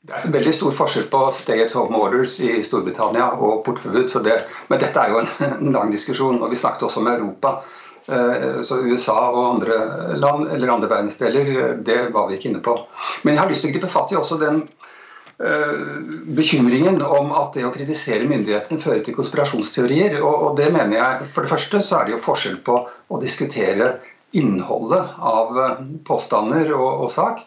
Det 0.00 0.14
er 0.16 0.22
en 0.24 0.32
veldig 0.32 0.52
stor 0.56 0.72
forskjell 0.72 1.10
på 1.12 1.18
stay 1.36 1.60
at 1.60 1.74
home 1.76 1.98
orders 2.00 2.38
i 2.40 2.54
Storbritannia 2.64 3.26
og 3.36 3.58
portforbud. 3.66 4.08
Det, 4.24 4.36
men 4.70 4.80
dette 4.80 5.02
er 5.02 5.12
jo 5.12 5.20
en, 5.20 5.28
en 5.50 5.74
lang 5.74 5.92
diskusjon. 5.92 6.40
og 6.40 6.48
Vi 6.52 6.56
snakket 6.56 6.86
også 6.86 7.02
om 7.02 7.10
Europa. 7.10 7.58
Eh, 8.06 8.60
så 8.62 8.80
USA 8.80 9.16
og 9.30 9.42
andre 9.54 9.76
land 10.18 10.48
eller 10.50 10.72
andre 10.72 10.88
verdensdeler, 10.90 11.74
det 11.76 11.98
var 12.14 12.28
vi 12.28 12.38
ikke 12.38 12.50
inne 12.50 12.62
på. 12.64 12.76
Men 13.22 13.34
jeg 13.34 13.42
har 13.42 13.50
lyst 13.50 13.64
til 13.64 13.72
å 13.72 13.76
gripe 13.76 13.90
fatt 13.92 14.14
i 14.14 14.18
også 14.18 14.38
den 14.40 14.62
uh, 15.40 15.82
bekymringen 16.36 17.02
om 17.04 17.34
at 17.36 17.54
det 17.56 17.66
å 17.68 17.72
kritisere 17.74 18.28
myndighetene 18.28 18.80
fører 18.80 19.04
til 19.04 19.16
konspirasjonsteorier. 19.18 20.18
Og, 20.24 20.56
det 20.58 20.70
mener 20.74 20.96
jeg, 20.96 21.28
For 21.34 21.44
det 21.44 21.52
første 21.52 21.82
så 21.84 22.00
er 22.00 22.08
det 22.08 22.16
jo 22.16 22.24
forskjell 22.24 22.58
på 22.66 22.80
å 22.88 23.20
diskutere 23.22 23.92
innholdet 24.36 25.16
av 25.26 25.56
eh, 25.58 25.78
påstander 26.06 26.68
og, 26.76 27.06
og 27.06 27.08
sak, 27.10 27.40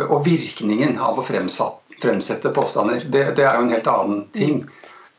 og 0.00 0.22
virkningen 0.24 0.94
av 0.96 1.18
å 1.20 1.24
fremsette 1.26 2.52
påstander. 2.56 3.04
Det, 3.04 3.26
det, 3.36 3.44
er 3.44 3.58
jo 3.58 3.66
en 3.66 3.74
helt 3.74 3.90
annen 3.92 4.22
ting. 4.32 4.62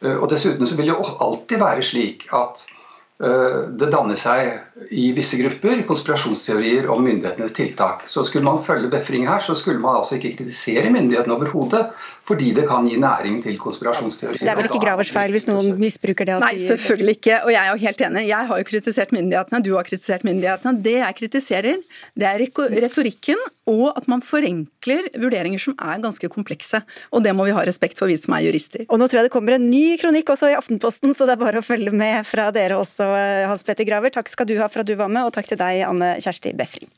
Og 0.02 0.26
Dessuten 0.32 0.66
så 0.66 0.74
vil 0.76 0.90
det 0.90 0.96
jo 0.96 1.12
alltid 1.22 1.62
være 1.62 1.86
slik 1.86 2.26
at 2.34 2.66
Eh, 2.66 2.83
det 3.24 3.88
danner 3.94 4.18
seg 4.20 4.90
i 4.92 5.12
visse 5.16 5.38
grupper 5.40 5.84
konspirasjonsteorier 5.88 6.90
om 6.92 7.04
myndighetenes 7.06 7.54
tiltak. 7.56 8.04
Så 8.10 8.26
Skulle 8.28 8.44
man 8.46 8.60
følge 8.64 8.90
Befring 8.92 9.28
her, 9.30 9.40
så 9.40 9.56
skulle 9.56 9.80
man 9.80 10.00
altså 10.00 10.18
ikke 10.18 10.34
kritisere 10.38 10.92
myndighetene 10.92 11.36
overhodet, 11.38 11.86
fordi 12.28 12.52
det 12.58 12.68
kan 12.68 12.88
gi 12.90 12.98
næring 13.00 13.42
til 13.44 13.58
konspirasjonsteorier. 13.62 14.44
Det 14.44 14.52
er 14.52 14.60
vel 14.60 14.70
ikke 14.70 14.84
Gravers 14.84 15.12
feil 15.14 15.32
hvis 15.36 15.48
noen 15.48 15.74
misbruker 15.80 16.28
det? 16.28 16.40
Nei, 16.44 16.68
selvfølgelig 16.72 17.18
ikke. 17.20 17.40
Og 17.46 17.54
jeg 17.54 17.62
er 17.64 17.72
jo 17.72 17.82
helt 17.86 18.06
enig. 18.10 18.28
Jeg 18.28 18.52
har 18.52 18.62
jo 18.62 18.70
kritisert 18.70 19.16
myndighetene, 19.16 19.64
du 19.64 19.74
har 19.78 19.88
kritisert 19.88 20.28
myndighetene. 20.28 20.84
Det 20.84 20.98
jeg 21.00 21.20
kritiserer, 21.22 21.84
det 22.20 22.30
er 22.30 22.48
retorikken 22.84 23.40
og 23.70 23.94
at 23.96 24.10
man 24.12 24.24
forenkler 24.26 25.08
vurderinger 25.16 25.62
som 25.62 25.76
er 25.80 26.02
ganske 26.04 26.28
komplekse. 26.32 26.82
Og 27.16 27.24
det 27.24 27.32
må 27.36 27.46
vi 27.48 27.56
ha 27.56 27.64
respekt 27.64 28.00
for, 28.00 28.12
vi 28.12 28.18
som 28.20 28.36
er 28.36 28.44
jurister. 28.48 28.84
Og 28.90 29.00
nå 29.00 29.08
tror 29.08 29.22
jeg 29.22 29.30
det 29.30 29.36
kommer 29.36 29.56
en 29.56 29.70
ny 29.70 29.96
kronikk 30.02 30.34
også 30.34 30.52
i 30.52 30.58
Aftenposten, 30.58 31.16
så 31.16 31.28
det 31.28 31.38
er 31.38 31.44
bare 31.46 31.62
å 31.62 31.66
følge 31.66 31.94
med 31.96 32.28
fra 32.28 32.50
dere 32.56 32.80
også 32.82 33.08
eh, 33.18 33.46
Hans 33.50 33.64
Petter 33.68 33.88
Graver. 33.88 34.14
Takk 34.14 34.32
skal 34.32 34.50
du 34.50 34.58
ha 34.60 34.70
for 34.72 34.84
at 34.84 34.90
du 34.90 34.98
var 35.00 35.12
med, 35.12 35.28
og 35.28 35.34
takk 35.36 35.50
til 35.50 35.60
deg, 35.62 35.86
Anne 35.88 36.16
Kjersti 36.24 36.56
Befring. 36.58 36.92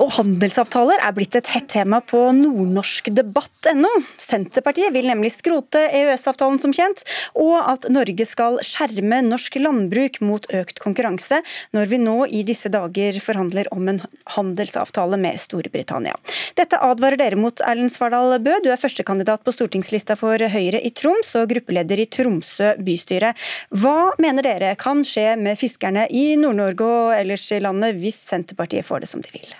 Og 0.00 0.12
handelsavtaler 0.16 1.02
er 1.02 1.14
blitt 1.16 1.36
et 1.36 1.50
hett 1.52 1.68
tema 1.72 2.00
på 2.04 2.20
nordnorskdebatt.no. 2.36 3.90
Senterpartiet 4.20 4.92
vil 4.94 5.08
nemlig 5.10 5.32
skrote 5.34 5.82
EØS-avtalen 5.88 6.60
som 6.62 6.74
kjent, 6.74 7.04
og 7.38 7.56
at 7.60 7.88
Norge 7.92 8.26
skal 8.28 8.58
skjerme 8.64 9.22
norsk 9.26 9.58
landbruk 9.62 10.20
mot 10.24 10.46
økt 10.52 10.80
konkurranse, 10.82 11.42
når 11.76 11.90
vi 11.92 12.00
nå 12.02 12.16
i 12.28 12.42
disse 12.46 12.70
dager 12.72 13.18
forhandler 13.22 13.70
om 13.74 13.88
en 13.92 14.00
handelsavtale 14.36 15.18
med 15.20 15.40
Storbritannia. 15.42 16.16
Dette 16.58 16.80
advarer 16.82 17.20
dere 17.20 17.40
mot, 17.40 17.64
Erlend 17.66 17.92
Svardal 17.92 18.38
Bø. 18.42 18.56
Du 18.64 18.70
er 18.72 18.80
førstekandidat 18.80 19.44
på 19.44 19.54
stortingslista 19.54 20.16
for 20.20 20.40
Høyre 20.52 20.80
i 20.82 20.92
Troms 20.96 21.34
og 21.40 21.50
gruppeleder 21.52 22.00
i 22.02 22.08
Tromsø 22.12 22.74
bystyre. 22.82 23.34
Hva 23.82 24.12
mener 24.22 24.46
dere 24.46 24.74
kan 24.80 25.04
skje 25.06 25.32
med 25.40 25.60
fiskerne 25.60 26.08
i 26.10 26.32
Nord-Norge 26.40 26.88
og 26.88 27.12
ellers 27.18 27.48
i 27.52 27.60
landet 27.62 28.00
hvis 28.00 28.20
Senterpartiet 28.30 28.86
får 28.88 29.04
det 29.04 29.12
som 29.12 29.24
de 29.24 29.34
vil? 29.34 29.52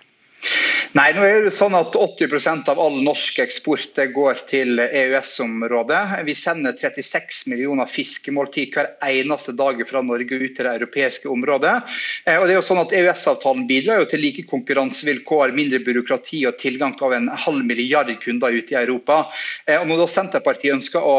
Nei, 0.92 1.06
nå 1.16 1.22
er 1.24 1.46
det 1.46 1.54
sånn 1.56 1.72
at 1.78 1.94
80% 1.96 2.66
av 2.68 2.80
all 2.82 2.98
norsk 3.04 3.38
eksport 3.40 3.96
går 4.12 4.42
til 4.50 4.82
EØS-området. 4.82 6.00
Vi 6.26 6.34
sender 6.36 6.74
36 6.76 7.46
millioner 7.48 7.88
fiskemåltid 7.88 8.74
hver 8.74 8.90
eneste 9.08 9.54
dag 9.56 9.80
fra 9.88 10.02
Norge 10.04 10.36
ut 10.36 10.52
til 10.56 10.68
det 10.68 10.74
europeiske 10.74 11.30
området. 11.32 11.78
Eh, 12.26 12.36
og 12.36 12.44
det 12.44 12.56
er 12.56 12.58
jo 12.58 12.66
sånn 12.66 12.82
at 12.82 12.92
EØS-avtalen 12.98 13.64
bidrar 13.70 14.02
jo 14.02 14.10
til 14.12 14.24
like 14.26 14.44
konkurransevilkår, 14.50 15.54
mindre 15.56 15.80
byråkrati 15.86 16.42
og 16.50 16.58
tilgang 16.60 16.92
til 16.98 17.08
over 17.08 17.20
en 17.22 17.32
halv 17.46 17.64
milliard 17.64 18.12
kunder 18.20 18.52
ute 18.52 18.76
i 18.76 18.82
Europa. 18.82 19.22
Eh, 19.64 19.78
og 19.78 19.88
når 19.88 20.04
da 20.04 20.10
Senterpartiet 20.12 20.76
ønsker 20.76 21.00
å 21.00 21.16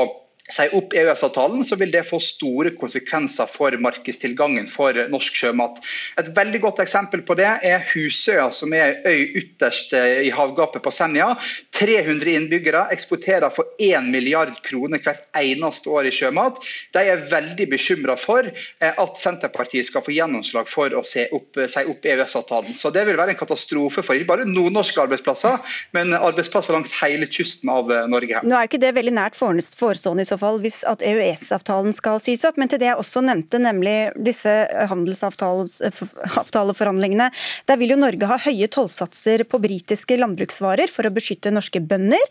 si 0.54 0.68
opp 0.78 0.94
EØS-avtalen, 0.94 1.64
så 1.66 1.78
vil 1.80 1.92
det 1.94 2.06
få 2.08 2.20
store 2.22 2.74
konsekvenser 2.78 3.50
for 3.50 3.76
markedstilgangen 3.82 4.68
for 4.72 4.98
norsk 5.12 5.40
sjømat. 5.44 5.80
Et 6.22 6.30
veldig 6.36 6.62
godt 6.64 6.82
eksempel 6.84 7.24
på 7.26 7.38
det 7.40 7.50
er 7.66 7.86
Husøya, 7.90 8.50
som 8.54 8.74
er 8.78 9.00
øy 9.08 9.40
ytterst 9.42 9.96
i 9.98 10.32
havgapet 10.34 10.84
på 10.86 10.94
Senja. 10.94 11.34
300 11.80 12.36
innbyggere 12.38 12.86
eksporterer 12.94 13.54
for 13.54 13.70
1 13.82 14.12
milliard 14.14 14.54
kroner 14.66 15.02
hvert 15.04 15.26
eneste 15.40 15.90
år 15.90 16.10
i 16.10 16.14
sjømat. 16.14 16.62
De 16.94 17.06
er 17.14 17.26
veldig 17.32 17.68
bekymra 17.74 18.18
for 18.20 18.46
eh, 18.46 18.94
at 18.94 19.20
Senterpartiet 19.20 19.90
skal 19.90 20.06
få 20.06 20.14
gjennomslag 20.16 20.70
for 20.70 20.94
å 20.94 21.04
si 21.08 21.26
opp, 21.34 21.58
opp 21.58 22.08
EØS-avtalen. 22.14 22.78
Så 22.78 22.94
Det 22.94 23.06
vil 23.08 23.18
være 23.18 23.34
en 23.34 23.40
katastrofe 23.40 24.04
for 24.06 24.16
ikke 24.18 24.30
bare 24.30 24.48
nordnorske 24.50 25.02
arbeidsplasser, 25.02 25.58
men 25.96 26.14
arbeidsplasser 26.14 26.76
langs 26.76 26.94
hele 27.02 27.28
kysten 27.30 27.72
av 27.74 27.92
eh, 27.92 28.06
Norge. 28.12 28.44
Nå 28.46 28.58
er 28.58 28.70
ikke 28.70 28.82
det 28.84 28.94
veldig 28.96 29.16
nært 29.18 29.40
forestående 29.40 30.26
i 30.26 30.30
så 30.30 30.38
fall 30.38 30.43
hvis 30.64 30.80
at 30.90 31.04
EØS-avtalen 31.06 31.94
skal 31.96 32.20
sies 32.24 32.44
opp. 32.48 32.58
Men 32.62 32.70
til 32.72 32.80
det 32.82 32.88
jeg 32.90 33.02
også 33.02 33.20
nevnte, 33.26 33.58
nemlig 33.62 33.98
disse 34.16 34.54
handelsavtaleforhandlingene. 34.92 37.28
Der 37.70 37.78
vil 37.82 37.92
jo 37.96 38.02
Norge 38.02 38.26
ha 38.30 38.38
høye 38.46 38.68
tollsatser 38.72 39.40
på 39.50 39.58
britiske 39.64 40.18
landbruksvarer 40.20 40.88
for 40.92 41.04
å 41.08 41.16
beskytte 41.16 41.54
norske 41.54 41.80
bønder. 41.82 42.24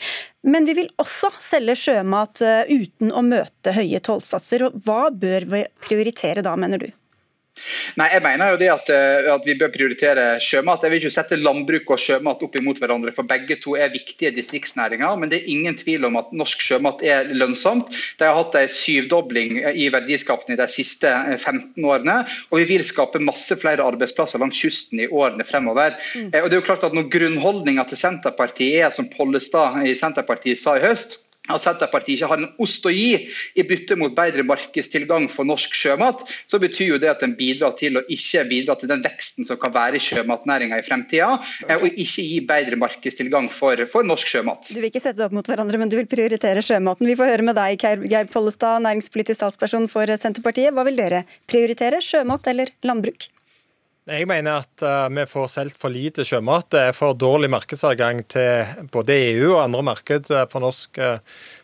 Men 0.47 0.63
vi 0.69 0.75
vil 0.81 0.91
også 1.03 1.29
selge 1.43 1.75
sjømat 1.79 2.35
eh, 2.45 2.65
uten 2.71 3.09
å 3.15 3.23
møte 3.27 3.73
høye 3.77 4.01
tollsatser. 4.03 4.59
Hva 4.87 5.03
bør 5.15 5.43
vi 5.53 5.61
prioritere 5.85 6.43
da, 6.45 6.53
mener 6.59 6.79
du? 6.83 6.89
Nei, 8.01 8.07
jeg 8.15 8.23
mener 8.25 8.55
jo 8.55 8.59
det 8.61 8.69
at, 8.73 8.91
eh, 8.93 9.29
at, 9.33 9.45
vi 9.47 9.55
bør 9.61 9.73
prioritere 9.75 10.25
sjømat. 10.43 10.85
Jeg 10.85 10.93
vil 10.93 11.03
ikke 11.03 11.15
sette 11.15 11.39
landbruk 11.39 11.91
og 11.93 12.01
sjømat 12.01 12.43
opp 12.47 12.57
imot 12.59 12.81
hverandre, 12.81 13.13
for 13.15 13.29
begge 13.29 13.59
to 13.61 13.77
er 13.77 13.93
viktige 13.93 14.33
distriktsnæringer. 14.35 15.19
Men 15.21 15.33
det 15.33 15.43
er 15.43 15.51
ingen 15.53 15.77
tvil 15.79 16.07
om 16.09 16.17
at 16.21 16.33
norsk 16.37 16.65
sjømat 16.65 17.05
er 17.05 17.31
lønnsomt. 17.37 17.93
De 18.21 18.29
har 18.29 18.39
hatt 18.39 18.57
en 18.59 18.73
syvdobling 18.73 19.61
i 19.73 19.89
verdiskapning 19.93 20.59
de 20.61 20.69
siste 20.73 21.11
15 21.39 21.61
eh, 21.61 21.89
årene. 21.89 22.19
Og 22.51 22.63
vi 22.63 22.69
vil 22.75 22.87
skape 22.89 23.23
masse 23.23 23.57
flere 23.61 23.85
arbeidsplasser 23.85 24.43
langs 24.43 24.61
kysten 24.63 25.05
i 25.05 25.11
årene 25.11 25.47
fremover. 25.47 25.99
Mm. 26.17 26.31
Eh, 26.33 26.41
og 26.41 26.49
det 26.49 26.57
er 26.57 26.63
jo 26.63 26.69
klart 26.71 26.89
at 26.89 26.97
Når 26.97 27.09
grunnholdninga 27.13 27.85
til 27.89 28.01
Senterpartiet 28.01 28.87
er 28.87 28.91
som 28.95 29.09
Pollestad 29.13 29.83
i 29.89 29.95
Senterpartiet 29.97 30.61
sa 30.61 30.77
i 30.77 30.83
høst, 30.83 31.19
at 31.51 31.63
Senterpartiet 31.63 32.21
ikke 32.21 32.29
har 32.31 32.39
en 32.39 32.51
ost 32.63 32.85
å 32.87 32.93
gi 32.93 33.17
i 33.59 33.65
bytte 33.67 33.97
mot 33.99 34.15
bedre 34.15 34.45
markedstilgang 34.47 35.27
for 35.33 35.49
norsk 35.49 35.75
sjømat, 35.75 36.23
så 36.47 36.61
betyr 36.63 36.93
jo 36.93 37.01
det 37.03 37.11
at 37.11 37.25
en 37.27 37.35
bidrar 37.39 37.75
til 37.81 37.99
å 37.99 38.05
ikke 38.07 38.45
bidra 38.51 38.77
til 38.79 38.93
den 38.93 39.03
veksten 39.03 39.49
som 39.49 39.59
kan 39.59 39.75
være 39.75 39.99
i 39.99 40.05
sjømatnæringa 40.05 40.79
i 40.79 40.87
fremtida, 40.87 41.33
eh, 41.67 41.77
og 41.81 41.89
ikke 41.91 42.27
gi 42.29 42.39
bedre 42.47 42.79
markedstilgang 42.79 43.51
for, 43.51 43.83
for, 43.91 44.07
norsk 44.07 44.31
sjømat. 44.37 44.71
Du 44.71 44.79
vil 44.79 44.91
ikke 44.93 45.03
sette 45.03 45.19
det 45.19 45.27
opp 45.27 45.35
mot 45.35 45.51
hverandre, 45.51 45.83
men 45.83 45.91
du 45.91 45.99
vil 45.99 46.11
prioritere 46.11 46.63
sjømaten. 46.63 47.11
Vi 47.11 47.19
får 47.19 47.35
høre 47.35 47.51
med 47.51 47.59
deg, 47.59 47.83
Geir 48.07 48.31
Pollestad, 48.31 48.85
næringspolitisk 48.87 49.41
statsperson 49.41 49.91
for 49.91 50.15
Senterpartiet. 50.15 50.71
Hva 50.77 50.87
vil 50.87 50.99
dere 51.01 51.25
prioritere, 51.51 52.03
sjømat 52.05 52.47
eller 52.55 52.71
landbruk? 52.87 53.32
Jeg 54.03 54.27
mener 54.27 54.65
at 54.65 54.83
uh, 54.83 55.07
vi 55.15 55.23
får 55.31 55.45
solgt 55.47 55.77
for 55.79 55.95
lite 55.95 56.25
sjømat. 56.27 56.73
Det 56.75 56.81
er 56.89 56.97
for 56.97 57.15
dårlig 57.15 57.53
markedsadgang 57.55 58.25
til 58.35 58.89
både 58.91 59.15
EU 59.29 59.53
og 59.53 59.61
andre 59.63 59.85
marked 59.93 60.27
eh, 60.35 60.43
for 60.51 60.65
norsk 60.65 60.99
uh, 60.99 61.21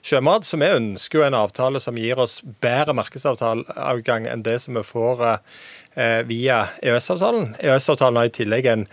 sjømat. 0.06 0.46
Så 0.46 0.60
vi 0.62 0.68
ønsker 0.70 1.18
jo 1.18 1.24
en 1.26 1.34
avtale 1.34 1.82
som 1.82 1.98
gir 1.98 2.22
oss 2.22 2.38
bedre 2.62 2.94
markedsadgang 2.94 4.30
enn 4.30 4.46
det 4.46 4.60
som 4.62 4.78
vi 4.78 4.86
får 4.86 5.26
Eh, 5.26 5.87
via 6.28 6.60
EØS-avtalen. 6.78 7.56
EØS-avtalen 7.58 8.20
har 8.20 8.28
i 8.28 8.34
tillegg 8.36 8.68
en 8.70 8.84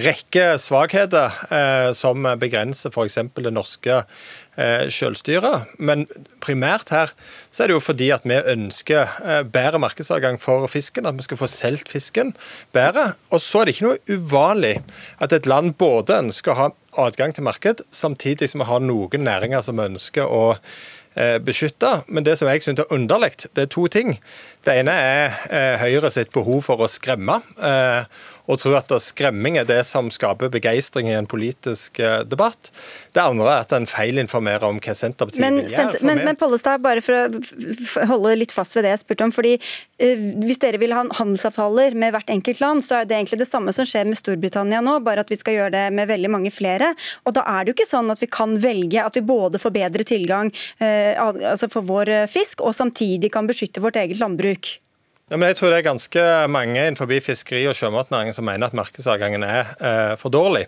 rekke 0.00 0.54
svakheter 0.60 1.34
eh, 1.52 1.90
som 1.96 2.24
begrenser 2.40 2.94
f.eks. 2.94 3.18
det 3.36 3.52
norske 3.52 3.98
eh, 4.00 4.86
selvstyret. 4.88 5.68
Men 5.76 6.06
primært 6.44 6.94
her 6.94 7.12
så 7.50 7.64
er 7.64 7.70
det 7.70 7.76
jo 7.76 7.84
fordi 7.84 8.08
at 8.16 8.24
vi 8.24 8.38
ønsker 8.54 9.44
bedre 9.52 9.82
markedsadgang 9.82 10.40
for 10.40 10.64
fisken. 10.72 11.06
At 11.10 11.18
vi 11.18 11.26
skal 11.28 11.40
få 11.42 11.50
solgt 11.52 11.92
fisken 11.92 12.32
bedre. 12.72 13.12
Og 13.28 13.44
så 13.44 13.60
er 13.60 13.68
det 13.68 13.76
ikke 13.76 13.90
noe 13.90 14.16
uvanlig 14.16 14.78
at 15.20 15.36
et 15.36 15.50
land 15.50 15.76
både 15.80 16.22
ønsker 16.24 16.54
å 16.54 16.60
ha 16.62 16.70
adgang 17.04 17.34
til 17.34 17.44
marked, 17.46 17.82
samtidig 17.90 18.48
som 18.50 18.62
vi 18.62 18.68
har 18.68 18.82
noen 18.82 19.26
næringer 19.26 19.64
som 19.66 19.80
ønsker 19.82 20.30
å 20.30 20.54
beskytte. 21.44 22.02
Men 22.06 22.26
det 22.26 22.38
som 22.40 22.48
jeg 22.50 22.64
syns 22.64 22.82
er 22.82 22.92
underlig, 22.94 23.32
det 23.54 23.66
er 23.66 23.70
to 23.70 23.86
ting. 23.86 24.16
Det 24.64 24.78
ene 24.80 24.94
er 24.96 25.34
eh, 25.52 25.74
Høyre 25.82 26.10
sitt 26.10 26.32
behov 26.34 26.62
for 26.66 26.80
å 26.80 26.88
skremme. 26.90 27.40
Eh, 27.60 28.06
og 28.44 28.60
tro 28.60 28.74
at 28.76 28.92
skremming 29.00 29.56
er 29.60 29.68
det 29.68 29.80
som 29.88 30.10
skaper 30.12 30.50
begeistring 30.52 31.08
i 31.08 31.16
en 31.16 31.28
politisk 31.28 32.00
eh, 32.02 32.20
debatt. 32.28 32.70
Det 33.16 33.22
andre 33.22 33.48
er 33.48 33.64
at 33.64 33.72
en 33.76 33.88
feilinformerer 33.88 34.66
om 34.68 34.80
hva 34.84 34.96
Senterpartiet 34.96 35.40
men, 35.40 35.62
vil 35.62 35.72
gjøre. 35.72 36.02
Men, 36.04 36.20
men 36.28 36.38
Pollestad, 36.40 36.82
bare 36.84 37.00
for 37.04 37.16
å 37.16 38.06
holde 38.10 38.34
litt 38.42 38.52
fast 38.52 38.76
ved 38.76 38.84
det 38.84 38.92
jeg 38.94 39.04
spurte 39.04 39.28
om. 39.28 39.32
fordi 39.34 39.54
uh, 39.56 40.26
Hvis 40.44 40.60
dere 40.60 40.80
vil 40.82 40.92
ha 40.96 41.06
handelsavtaler 41.20 41.96
med 41.96 42.12
hvert 42.14 42.32
enkelt 42.36 42.60
land, 42.60 42.84
så 42.84 43.00
er 43.00 43.08
det 43.08 43.16
egentlig 43.16 43.40
det 43.44 43.48
samme 43.48 43.72
som 43.76 43.88
skjer 43.88 44.10
med 44.10 44.20
Storbritannia 44.20 44.84
nå, 44.84 44.98
bare 45.06 45.24
at 45.24 45.32
vi 45.32 45.40
skal 45.40 45.58
gjøre 45.58 45.74
det 45.78 45.86
med 45.96 46.10
veldig 46.12 46.32
mange 46.36 46.52
flere. 46.54 46.92
Og 47.24 47.36
da 47.38 47.46
er 47.48 47.64
det 47.64 47.72
jo 47.72 47.78
ikke 47.78 47.90
sånn 47.94 48.12
at 48.12 48.20
vi 48.20 48.28
kan 48.28 48.58
velge 48.60 49.00
at 49.00 49.16
vi 49.16 49.24
både 49.24 49.62
får 49.62 49.76
bedre 49.80 50.08
tilgang 50.08 50.52
uh, 50.84 51.32
altså 51.54 51.70
for 51.72 51.86
vår 51.88 52.16
fisk, 52.30 52.60
og 52.60 52.76
samtidig 52.76 53.32
kan 53.32 53.48
beskytte 53.48 53.82
vårt 53.84 53.96
eget 54.00 54.20
landbruk. 54.20 54.74
Ja, 55.32 55.38
men 55.38 55.48
jeg 55.48 55.56
tror 55.56 55.70
det 55.72 55.78
er 55.78 55.86
ganske 55.86 56.22
mange 56.52 56.76
innenfor 56.76 57.08
fiskeri- 57.24 57.64
og 57.70 57.76
sjømatnæringen 57.78 58.34
som 58.36 58.44
mener 58.44 58.68
at 58.68 58.74
markedsadgangen 58.76 59.42
er 59.42 59.70
eh, 59.80 60.16
for 60.20 60.28
dårlig. 60.28 60.66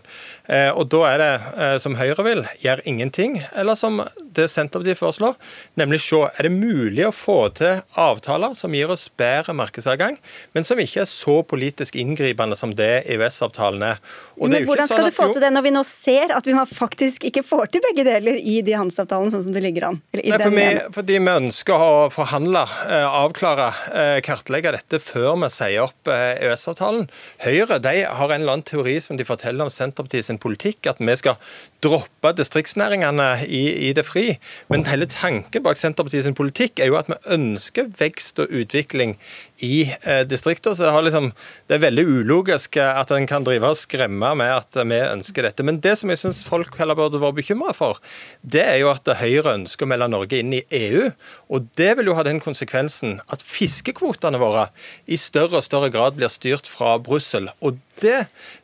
Eh, 0.49 0.71
og 0.73 0.89
Da 0.89 1.03
er 1.11 1.19
det, 1.21 1.35
eh, 1.61 1.77
som 1.79 1.95
Høyre 1.95 2.25
vil, 2.25 2.41
gjør 2.65 2.81
ingenting. 2.89 3.43
Eller 3.55 3.75
som 3.77 4.01
det 4.37 4.47
Senterpartiet 4.53 5.01
foreslår, 5.01 5.37
nemlig 5.81 6.01
se 6.05 6.21
er 6.27 6.47
det 6.49 6.53
mulig 6.53 7.07
å 7.07 7.13
få 7.15 7.39
til 7.57 7.83
avtaler 8.01 8.55
som 8.59 8.75
gir 8.77 8.91
oss 8.93 9.07
bedre 9.19 9.55
markedsadgang, 9.57 10.19
men 10.57 10.67
som 10.67 10.81
ikke 10.81 11.03
er 11.05 11.11
så 11.11 11.41
politisk 11.47 11.97
inngripende 12.01 12.57
som 12.59 12.75
det 12.77 13.07
EØS-avtalen 13.13 13.85
er. 13.93 14.01
Men 14.37 14.67
Hvordan 14.69 14.89
skal 14.89 15.03
sånn 15.03 15.11
du 15.11 15.17
få 15.17 15.29
til 15.33 15.45
det 15.45 15.53
når 15.55 15.67
vi 15.67 15.73
nå 15.77 15.83
ser 15.89 16.35
at 16.37 16.47
vi 16.49 16.57
faktisk 16.71 17.27
ikke 17.29 17.45
får 17.47 17.73
til 17.75 17.85
begge 17.85 18.05
deler 18.07 18.41
i 18.41 18.59
de 18.67 18.77
handelsavtalene 18.77 19.33
sånn 19.35 19.47
som 19.49 19.57
det 19.57 19.63
ligger 19.65 19.91
an? 19.91 20.01
Nei, 20.17 20.41
for 20.41 20.55
vi, 20.55 20.67
fordi 20.97 21.19
vi 21.21 21.35
ønsker 21.35 21.87
å 21.87 21.93
forhandle, 22.13 22.65
eh, 22.89 23.19
avklare, 23.23 23.71
eh, 23.93 24.19
kartlegge 24.27 24.75
dette 24.77 25.01
før 25.03 25.39
vi 25.43 25.51
sier 25.53 25.87
opp 25.87 26.13
eh, 26.13 26.37
EØS-avtalen. 26.47 27.09
Høyre 27.47 27.81
de 27.83 27.97
har 28.05 28.35
en 28.35 28.41
eller 28.41 28.59
annen 28.59 28.67
teori 28.67 28.99
som 29.03 29.19
de 29.19 29.27
forteller 29.29 29.67
om 29.67 29.73
Senterpartiet 29.73 30.29
sin 30.29 30.41
politikk, 30.43 30.91
at 30.91 31.01
vi 31.01 31.17
skal 31.19 31.41
droppe 31.85 32.33
distriktsnæringene 32.37 33.29
i, 33.47 33.65
i 33.89 33.93
det 33.97 34.05
fri. 34.07 34.26
Men 34.73 34.87
hele 34.91 35.09
tanken 35.11 35.65
bak 35.65 35.79
Senterpartiet 35.81 36.27
sin 36.27 36.37
politikk 36.37 36.81
er 36.83 36.91
jo 36.91 36.99
at 36.99 37.11
vi 37.11 37.19
ønsker 37.37 37.91
vekst 37.99 38.41
og 38.43 38.53
utvikling 38.55 39.17
i 39.65 39.87
eh, 40.03 40.23
distrikter. 40.29 40.75
Så 40.77 40.87
det, 40.87 40.95
liksom, 41.09 41.31
det, 41.67 41.79
er 41.79 41.85
veldig 41.87 42.07
ulogisk 42.07 42.79
at 42.83 43.13
en 43.15 43.29
kan 43.29 43.47
drive 43.47 43.73
og 43.73 43.81
skremme 43.81 44.33
med 44.39 44.53
at 44.53 44.81
vi 44.83 45.01
ønsker 45.01 45.47
dette. 45.49 45.67
Men 45.67 45.81
det 45.85 45.97
som 46.01 46.13
jeg 46.13 46.23
syns 46.23 46.45
folk 46.49 46.77
heller 46.81 46.99
burde 46.99 47.21
være 47.23 47.39
bekymra 47.41 47.75
for, 47.77 48.01
det 48.43 48.65
er 48.65 48.81
jo 48.83 48.93
at 48.93 49.09
Høyre 49.21 49.57
ønsker 49.57 49.87
å 49.87 49.91
melde 49.93 50.11
Norge 50.13 50.43
inn 50.43 50.55
i 50.57 50.65
EU. 50.81 51.09
Og 51.53 51.71
det 51.79 51.93
vil 51.99 52.11
jo 52.11 52.19
ha 52.19 52.27
den 52.27 52.43
konsekvensen 52.43 53.19
at 53.33 53.45
fiskekvotene 53.47 54.41
våre 54.43 54.69
i 55.07 55.19
større 55.21 55.61
og 55.61 55.67
større 55.67 55.93
grad 55.95 56.19
blir 56.19 56.33
styrt 56.33 56.69
fra 56.71 56.97
Brussel. 57.03 57.49
Og 57.65 57.79
det 58.03 58.19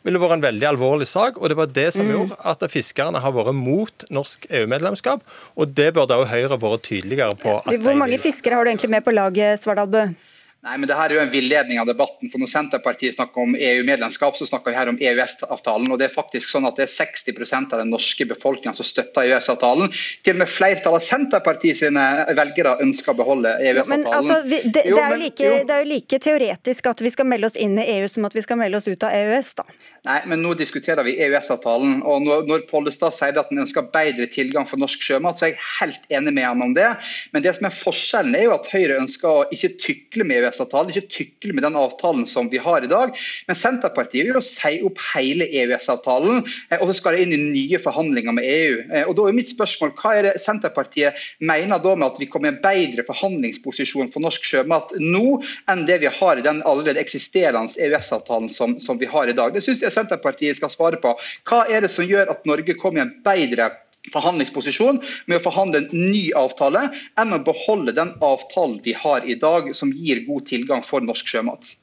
ville 0.07 0.21
vært 0.23 0.37
en 0.39 0.45
veldig 0.45 0.69
alvorlig 0.73 1.09
sak, 1.11 1.39
og 1.41 1.53
det 1.53 1.59
var 1.59 1.71
det 1.73 1.89
som 1.97 2.09
mm. 2.09 2.13
gjorde 2.15 2.41
at 2.53 2.67
fiskerne 2.73 3.23
har 3.23 3.35
vært 3.37 3.57
mot 3.57 4.07
norsk 4.13 4.47
EU-medlemskap. 4.51 5.25
Og 5.57 5.73
det 5.77 5.93
burde 5.97 6.19
også 6.19 6.33
Høyre 6.33 6.61
vært 6.63 6.87
tydeligere 6.89 7.39
på. 7.39 7.59
Hvor 7.85 7.99
mange 7.99 8.21
fiskere 8.23 8.59
har 8.59 8.67
du 8.67 8.73
egentlig 8.73 8.93
med 8.97 9.07
på 9.07 9.15
laget, 9.15 9.61
Svardal? 9.63 10.15
Nei, 10.63 10.77
men 10.79 10.87
det 10.87 10.95
her 10.95 11.11
er 11.11 11.17
jo 11.17 11.23
en 11.25 11.31
villedning 11.33 11.81
av 11.83 11.89
debatten. 11.89 12.31
for 12.31 12.39
Når 12.39 12.51
Senterpartiet 12.53 13.17
snakker 13.17 13.43
om 13.43 13.57
EU-medlemskap, 13.59 14.37
så 14.39 14.47
snakker 14.47 14.71
vi 14.71 14.77
her 14.77 14.91
om 14.93 14.99
EØS-avtalen. 15.01 15.91
og 15.91 15.99
det 15.99 16.07
er 16.07 16.13
faktisk 16.15 16.53
sånn 16.53 16.69
at 16.69 16.77
det 16.79 16.85
er 16.87 16.93
60% 16.93 17.73
av 17.75 17.81
den 17.83 17.91
norske 17.91 18.27
befolkningen 18.31 18.77
som 18.79 18.87
støtter 18.87 19.27
EØS-avtalen. 19.27 19.91
Til 20.23 20.37
og 20.37 20.39
med 20.45 20.53
flertallet 20.53 21.03
av 21.03 21.03
Senterpartiet 21.03 21.81
sine 21.81 22.05
velgere 22.39 22.77
ønsker 22.85 23.11
å 23.11 23.19
beholde 23.19 23.57
EØS-avtalen. 23.59 24.05
Men 24.05 24.21
altså, 24.21 24.37
vi, 24.47 24.61
det, 24.69 24.85
det, 24.87 25.01
er 25.03 25.19
like, 25.19 25.49
det, 25.51 25.75
er 25.75 25.83
jo 25.83 25.89
like, 25.97 26.21
teoretisk 26.29 26.93
at 26.93 27.03
vi 27.03 27.11
skal 27.11 27.27
melde 27.33 27.51
oss 27.51 27.59
inn 27.59 27.75
i 27.83 27.89
EU 27.97 28.07
som 28.15 28.31
at 28.31 28.39
vi 28.39 28.47
skal 28.47 28.63
melde 28.63 28.79
oss 28.79 28.87
ut 28.87 29.09
av 29.09 29.19
EØS, 29.19 29.51
da. 29.59 29.67
Nei, 30.07 30.21
men 30.31 30.47
nå 30.47 30.55
diskuterer 30.59 31.03
vi 31.07 31.17
EØS-avtalen. 31.27 32.05
og 32.07 32.23
Når, 32.23 32.47
når 32.47 32.65
Pollestad 32.71 33.19
sier 33.19 33.35
at 33.35 33.51
han 33.51 33.65
ønsker 33.67 33.91
bedre 33.91 34.31
tilgang 34.31 34.71
for 34.71 34.79
norsk 34.79 35.03
sjømat, 35.11 35.39
så 35.39 35.49
er 35.49 35.57
jeg 35.57 35.67
helt 35.81 36.09
enig 36.21 36.37
med 36.39 36.47
han 36.47 36.65
om 36.71 36.79
det. 36.79 36.87
Men 37.35 37.43
det 37.43 37.59
som 37.59 37.67
er 37.67 37.75
forskjellen 37.75 38.39
er 38.39 38.47
jo 38.47 38.57
at 38.61 38.71
Høyre 38.71 39.03
ønsker 39.03 39.31
å 39.31 39.45
ikke 39.51 39.75
tykle 39.83 40.27
med 40.31 40.52
EØS-avtalen, 40.53 40.93
ikke 40.93 41.09
tykle 41.13 41.57
med 41.57 41.65
den 41.65 41.77
avtalen 41.79 42.27
som 42.29 42.51
vi 42.53 42.61
har 42.63 42.85
i 42.85 42.91
dag. 42.91 43.17
Men 43.49 43.59
Senterpartiet 43.59 44.27
vil 44.27 44.37
jo 44.37 44.45
si 44.45 44.81
opp 44.85 45.01
hele 45.13 45.49
EØS-avtalen, 45.49 46.45
eh, 46.71 46.79
og 46.81 46.91
så 46.91 46.99
skal 46.99 47.17
det 47.17 47.27
inn 47.27 47.35
i 47.37 47.41
nye 47.43 47.81
forhandlinger 47.83 48.37
med 48.37 48.47
EU. 48.47 48.79
Eh, 48.93 49.07
og 49.09 49.17
da 49.17 49.29
er 49.29 49.37
mitt 49.37 49.51
spørsmål, 49.51 49.95
Hva 49.97 50.15
er 50.17 50.23
det 50.29 50.41
Senterpartiet 50.41 51.15
mener 51.41 51.79
da 51.83 51.95
med 51.95 52.13
at 52.13 52.21
vi 52.21 52.29
kommer 52.31 52.51
i 52.51 52.55
en 52.55 52.63
bedre 52.63 53.05
forhandlingsposisjon 53.07 54.11
for 54.13 54.25
norsk 54.25 54.45
sjømat 54.45 54.95
nå 55.01 55.41
enn 55.71 55.87
det 55.89 56.01
vi 56.03 56.11
har 56.11 56.39
i 56.39 56.45
den 56.45 56.63
allerede 56.69 57.01
eksisterende 57.01 57.73
EØS-avtalen 57.79 58.51
som, 58.53 58.79
som 58.81 58.99
vi 59.01 59.07
har 59.07 59.29
i 59.29 59.37
dag? 59.37 59.55
Det 59.55 59.63
synes 59.65 59.83
jeg 59.83 59.95
Senterpartiet 59.95 60.59
skal 60.59 60.73
svare 60.73 61.01
på. 61.03 61.15
Hva 61.49 61.65
er 61.71 61.85
det 61.85 61.93
som 61.93 62.07
gjør 62.09 62.33
at 62.33 62.47
Norge 62.49 62.77
kommer 62.79 63.03
i 63.03 63.07
en 63.07 63.17
bedre 63.25 63.71
forhandlingsposisjon 64.11 64.99
med 65.31 65.39
å 65.39 65.45
forhandle 65.45 65.85
en 65.85 66.11
ny 66.11 66.25
avtale, 66.39 66.89
enn 67.21 67.37
å 67.37 67.43
beholde 67.47 67.95
den 67.97 68.15
avtalen 68.25 68.81
vi 68.83 68.97
har 68.99 69.27
i 69.29 69.39
dag, 69.39 69.71
som 69.79 69.93
gir 69.95 70.25
god 70.27 70.49
tilgang 70.51 70.83
for 70.87 71.05
norsk 71.05 71.29
sjømat? 71.31 71.77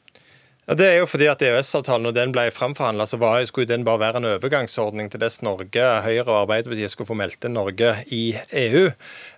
Det 0.69 0.85
er 0.85 0.99
jo 0.99 1.07
fordi 1.09 1.25
at 1.25 1.41
EØS-avtalen 1.41 2.03
når 2.05 2.13
den 2.13 2.33
ble 2.35 2.43
framforhandla, 2.53 3.07
så 3.09 3.17
skulle 3.49 3.65
den 3.65 3.81
bare 3.87 4.03
være 4.03 4.19
en 4.19 4.27
overgangsordning 4.35 5.07
til 5.09 5.21
dess 5.23 5.41
Norge, 5.41 5.85
Høyre 6.05 6.27
og 6.27 6.43
Arbeiderpartiet 6.43 6.91
skulle 6.93 7.09
få 7.09 7.17
meldt 7.17 7.47
inn 7.47 7.55
Norge 7.57 7.95
i 8.13 8.35
EU. 8.53 8.83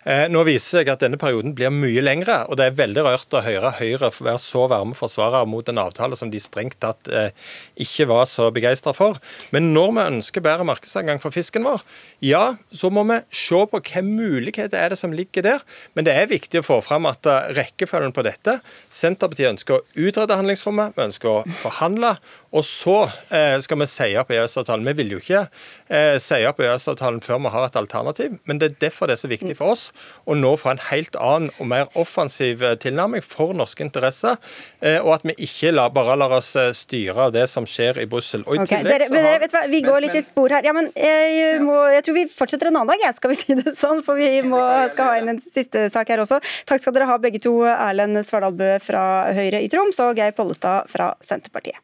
Eh, 0.03 0.25
nå 0.27 0.41
viser 0.43 0.81
seg 0.81 0.91
at 0.91 1.05
denne 1.05 1.19
perioden 1.21 1.53
blir 1.55 1.71
mye 1.71 2.03
lengre, 2.03 2.41
og 2.51 2.59
det 2.59 2.65
er 2.67 2.75
veldig 2.81 3.05
rørt 3.05 3.37
å 3.37 3.43
høre 3.45 3.71
Høyre 3.77 4.09
være 4.11 4.41
så 4.43 4.65
varme 4.73 4.97
forsvarere 4.97 5.47
mot 5.47 5.71
en 5.71 5.79
avtale 5.79 6.19
som 6.19 6.33
de 6.33 6.41
strengt 6.43 6.81
tatt 6.83 7.07
eh, 7.07 7.31
ikke 7.79 8.09
var 8.11 8.27
så 8.27 8.49
begeistra 8.51 8.91
for. 8.97 9.15
Men 9.55 9.71
når 9.71 9.95
vi 9.95 10.05
ønsker 10.17 10.43
bedre 10.43 10.67
markedsadgang 10.67 11.23
for 11.23 11.31
fisken 11.31 11.63
vår, 11.63 11.85
ja, 12.27 12.57
så 12.75 12.91
må 12.91 13.05
vi 13.07 13.21
se 13.31 13.55
på 13.55 13.79
hvilke 13.79 14.03
muligheter 14.03 14.81
er 14.81 14.91
det 14.91 14.99
som 14.99 15.15
ligger 15.15 15.47
der. 15.47 15.63
Men 15.95 16.09
det 16.09 16.17
er 16.17 16.27
viktig 16.33 16.59
å 16.59 16.67
få 16.73 16.81
fram 16.83 17.07
at 17.07 17.23
uh, 17.29 17.53
rekkefølgen 17.55 18.11
på 18.11 18.25
dette 18.27 18.59
Senterpartiet 18.91 19.53
ønsker 19.53 19.79
å 19.79 19.83
utrede 19.95 20.35
handlingsrommet. 20.35 20.97
vi 20.97 21.07
ønsker 21.07 21.20
skal 21.21 21.45
forhandle. 21.61 22.15
Og 22.51 22.65
så 22.67 22.97
eh, 23.31 23.55
skal 23.63 23.79
vi 23.79 23.87
si 23.87 24.09
opp 24.19 24.31
EØS-avtalen. 24.33 24.87
Vi 24.89 24.97
vil 24.99 25.13
jo 25.15 25.21
ikke 25.21 25.45
eh, 25.87 26.17
si 26.19 26.41
opp 26.47 26.59
EØS-avtalen 26.59 27.21
før 27.23 27.39
vi 27.45 27.51
har 27.53 27.69
et 27.69 27.77
alternativ, 27.79 28.35
men 28.49 28.59
det 28.59 28.71
er 28.71 28.79
derfor 28.87 29.07
det 29.07 29.15
er 29.15 29.21
så 29.21 29.31
viktig 29.31 29.55
for 29.59 29.75
oss 29.75 29.85
å 30.27 30.35
nå 30.35 30.51
få 30.59 30.73
en 30.73 30.83
helt 30.89 31.15
annen 31.15 31.53
og 31.61 31.69
mer 31.71 31.87
offensiv 31.99 32.63
eh, 32.65 32.75
tilnærming 32.81 33.23
for 33.23 33.55
norske 33.55 33.85
interesser, 33.85 34.35
eh, 34.81 34.99
og 34.99 35.13
at 35.15 35.27
vi 35.29 35.37
ikke 35.47 35.71
la, 35.71 35.87
bare 35.93 36.17
lar 36.19 36.35
oss 36.41 36.51
styre 36.75 37.29
av 37.29 37.35
det 37.35 37.45
som 37.51 37.67
skjer 37.69 38.01
i 38.03 38.07
Brussel. 38.11 38.43
Okay, 38.43 38.83
dere, 38.83 39.07
dere, 39.11 39.37
vet 39.45 39.55
hva, 39.55 39.63
vi 39.71 39.83
går 39.85 39.97
men, 39.99 40.07
litt 40.07 40.19
i 40.19 40.25
spor 40.25 40.51
her. 40.51 40.67
Ja, 40.67 40.75
men 40.75 40.91
jeg, 40.91 41.61
må, 41.63 41.77
jeg, 41.93 42.03
tror 42.07 42.19
vi 42.19 42.27
fortsetter 42.33 42.71
en 42.71 42.81
annen 42.81 42.91
dag, 42.91 43.15
skal 43.15 43.31
vi 43.31 43.39
si 43.39 43.55
det 43.61 43.75
sånn, 43.77 44.03
for 44.03 44.19
vi 44.19 44.43
må, 44.43 44.59
skal 44.91 45.13
ha 45.13 45.21
inn 45.21 45.31
en 45.37 45.41
siste 45.43 45.87
sak 45.93 46.11
her 46.11 46.25
også. 46.25 46.41
Takk 46.67 46.83
skal 46.83 46.97
dere 46.97 47.07
ha 47.07 47.17
begge 47.21 47.39
to, 47.43 47.55
Erlend 47.71 48.19
Svardalbø 48.27 48.73
fra 48.83 49.05
Høyre 49.37 49.63
i 49.63 49.71
Troms 49.71 50.03
og 50.03 50.19
Geir 50.19 50.35
Pollestad 50.35 50.91
fra 50.91 51.10
Senterpartiet. 51.19 51.81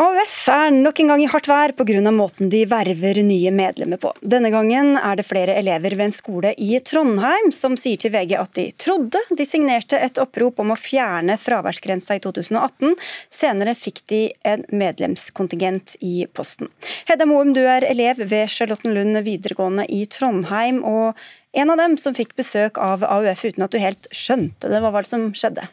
AUF 0.00 0.34
er 0.48 0.70
nok 0.72 1.00
en 1.02 1.10
gang 1.10 1.20
i 1.20 1.26
hardt 1.28 1.48
vær 1.50 1.72
pga. 1.76 2.10
måten 2.14 2.48
de 2.48 2.62
verver 2.64 3.18
nye 3.20 3.50
medlemmer 3.52 3.98
på. 4.00 4.14
Denne 4.22 4.48
gangen 4.48 4.94
er 4.96 5.18
det 5.18 5.26
flere 5.28 5.58
elever 5.60 5.92
ved 5.92 6.06
en 6.06 6.14
skole 6.16 6.54
i 6.56 6.78
Trondheim 6.80 7.50
som 7.52 7.76
sier 7.76 8.00
til 8.00 8.14
VG 8.14 8.32
at 8.38 8.54
de 8.56 8.64
trodde 8.80 9.20
de 9.36 9.44
signerte 9.44 10.00
et 10.00 10.16
opprop 10.22 10.62
om 10.64 10.72
å 10.72 10.78
fjerne 10.80 11.36
fraværsgrensa 11.36 12.16
i 12.16 12.22
2018. 12.24 12.96
Senere 13.28 13.74
fikk 13.76 14.00
de 14.08 14.22
en 14.40 14.64
medlemskontingent 14.72 15.98
i 16.00 16.24
posten. 16.32 16.72
Hedda 17.10 17.28
Moum, 17.28 17.52
du 17.52 17.60
er 17.60 17.84
elev 17.84 18.24
ved 18.24 18.48
Charlottenlund 18.48 19.20
videregående 19.26 19.84
i 19.84 20.06
Trondheim. 20.08 20.80
og 20.80 21.12
en 21.52 21.72
av 21.72 21.80
dem 21.80 21.96
som 21.98 22.14
fikk 22.14 22.36
besøk 22.38 22.78
av 22.78 23.04
AUF 23.06 23.44
uten 23.48 23.66
at 23.66 23.74
du 23.74 23.80
helt 23.82 24.08
skjønte 24.14 24.70
det. 24.70 24.80
Hva 24.82 24.92
var 24.94 25.06
det 25.06 25.10
som 25.10 25.30
skjedde? 25.34 25.66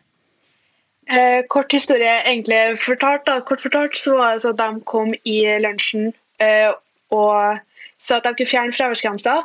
Eh, 1.07 1.43
kort 1.47 1.71
historie 1.71 2.17
egentlig 2.25 2.77
fortalt. 2.81 3.27
Da. 3.29 3.39
Kort 3.47 3.63
fortalt 3.63 3.95
så 3.99 4.17
var 4.17 4.33
det 4.33 4.43
så 4.43 4.55
at 4.55 4.59
de 4.59 4.81
kom 4.89 5.13
i 5.23 5.37
lunsjen 5.63 6.09
eh, 6.43 6.71
og 7.13 7.61
sa 7.97 8.17
at 8.17 8.27
de 8.27 8.33
kunne 8.35 8.51
fjerne 8.51 8.75
fraværsgrensa. 8.75 9.37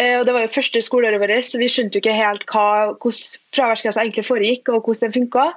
Eh, 0.00 0.20
det 0.24 0.32
var 0.32 0.46
jo 0.46 0.54
første 0.54 0.80
skoleåret 0.84 1.20
vårt, 1.20 1.44
så 1.44 1.60
vi 1.60 1.68
skjønte 1.68 1.98
jo 1.98 2.04
ikke 2.04 2.16
helt 2.16 2.46
hva, 2.48 2.94
hvordan 2.94 3.42
fraværsgrensa 3.56 4.06
egentlig 4.06 4.28
foregikk 4.28 4.72
og 4.72 4.86
hvordan 4.86 5.08
den 5.08 5.18
funka. 5.18 5.50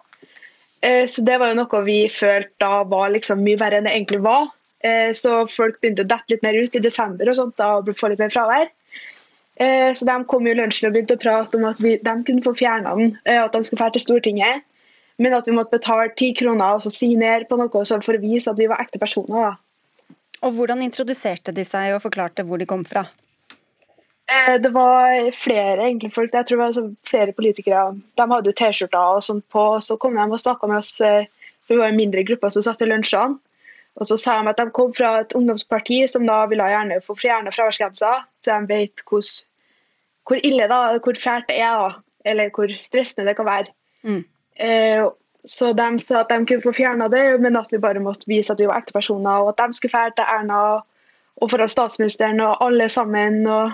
Eh, 0.84 1.06
så 1.08 1.24
det 1.24 1.40
var 1.40 1.54
jo 1.54 1.62
noe 1.62 1.86
vi 1.88 2.02
følte 2.12 2.52
da 2.60 2.84
var 2.84 3.14
liksom 3.14 3.46
mye 3.46 3.62
verre 3.62 3.80
enn 3.80 3.88
det 3.88 3.96
egentlig 3.96 4.20
var. 4.26 4.50
Eh, 4.84 5.12
så 5.16 5.46
folk 5.48 5.80
begynte 5.80 6.04
å 6.04 6.10
dette 6.12 6.36
litt 6.36 6.44
mer 6.44 6.60
ut 6.60 6.76
i 6.76 6.84
desember 6.84 7.32
og 7.32 7.40
sånt, 7.40 7.56
da, 7.62 7.78
og 7.80 7.94
få 7.96 8.12
litt 8.12 8.20
mer 8.20 8.34
fravær. 8.34 8.68
Eh, 9.56 9.94
så 9.94 10.06
De 10.06 10.18
kom 10.26 10.48
i 10.48 10.56
lunsjen 10.58 10.90
og 10.90 10.96
begynte 10.96 11.18
å 11.18 11.22
prate 11.22 11.58
om 11.60 11.66
at 11.70 11.82
vi, 11.84 11.98
de 12.02 12.14
kunne 12.28 12.46
få 12.46 12.56
fjerna 12.58 12.96
den, 12.98 13.18
at 13.26 13.54
de 13.54 13.64
skulle 13.64 13.84
dra 13.84 13.92
til 13.94 14.06
Stortinget. 14.06 14.64
Men 15.22 15.36
at 15.38 15.48
vi 15.48 15.54
måtte 15.54 15.78
betale 15.78 16.10
ti 16.18 16.32
kroner 16.34 16.78
og 16.78 16.82
så 16.82 16.90
signere 16.90 17.46
på 17.46 17.58
noe 17.60 17.70
for 17.70 18.16
å 18.18 18.22
vise 18.22 18.50
at 18.50 18.58
vi 18.58 18.70
var 18.70 18.82
ekte 18.82 19.02
personer. 19.02 19.52
Da. 19.52 20.16
Og 20.44 20.58
Hvordan 20.58 20.82
introduserte 20.84 21.54
de 21.56 21.66
seg 21.68 21.94
og 21.94 22.02
forklarte 22.04 22.46
hvor 22.48 22.60
de 22.60 22.68
kom 22.68 22.84
fra? 22.88 23.06
Eh, 24.26 24.56
det 24.62 24.72
var 24.74 25.32
flere 25.36 25.86
egentlig 25.86 26.14
folk, 26.16 26.34
jeg 26.34 26.48
tror 26.48 26.60
det 26.60 26.66
var 26.66 26.92
flere 27.06 27.36
politikere. 27.36 27.86
De 28.18 28.28
hadde 28.32 28.52
jo 28.52 28.58
T-skjorter 28.60 29.18
og 29.18 29.24
sånt 29.24 29.46
på. 29.52 29.64
Så 29.84 29.98
kom 30.00 30.16
de 30.16 30.26
og 30.26 30.40
snakka 30.40 30.70
med 30.70 30.80
oss, 30.80 31.00
eh, 31.02 31.28
for 31.64 31.76
vi 31.76 31.82
var 31.82 31.92
en 31.92 32.00
mindre 32.00 32.24
gruppe 32.24 32.52
som 32.52 32.64
satt 32.64 32.82
i 32.82 32.90
lunsjene. 32.90 33.40
Og 33.96 34.08
så 34.10 34.18
sa 34.18 34.40
de 34.42 34.50
at 34.50 34.58
de 34.58 34.72
kom 34.74 34.94
fra 34.98 35.20
et 35.22 35.34
ungdomsparti 35.38 36.04
som 36.10 36.26
da 36.28 36.44
ville 36.50 36.66
gjerne 36.66 37.02
få 37.06 37.16
fjerne 37.16 37.52
fraværsgrensa, 37.54 38.14
så 38.42 38.60
de 38.60 38.70
vet 38.70 39.04
hvor, 39.10 39.26
hvor 40.28 40.40
ille 40.44 40.70
da, 40.70 40.80
hvor 40.98 41.20
fælt 41.20 41.50
det 41.50 41.60
er, 41.62 41.76
da, 41.78 41.92
eller 42.26 42.50
hvor 42.56 42.74
stressende 42.80 43.28
det 43.30 43.36
kan 43.38 43.46
være. 43.46 43.70
Mm. 44.04 44.24
Eh, 44.60 45.06
så 45.46 45.74
de 45.76 46.00
sa 46.00 46.24
at 46.24 46.32
de 46.32 46.46
kunne 46.48 46.64
få 46.64 46.72
fjerna 46.72 47.10
det, 47.12 47.42
men 47.42 47.60
at 47.60 47.72
vi 47.72 47.78
bare 47.78 48.00
måtte 48.00 48.28
vise 48.28 48.54
at 48.54 48.60
vi 48.60 48.68
var 48.68 48.82
ekte 48.82 48.96
personer, 48.96 49.44
og 49.44 49.54
at 49.54 49.62
de 49.62 49.78
skulle 49.78 49.92
dra 49.92 50.10
til 50.10 50.26
Erna 50.26 50.62
og 51.36 51.50
foran 51.52 51.70
statsministeren 51.70 52.40
og 52.40 52.66
alle 52.66 52.90
sammen, 52.90 53.48
og 53.48 53.72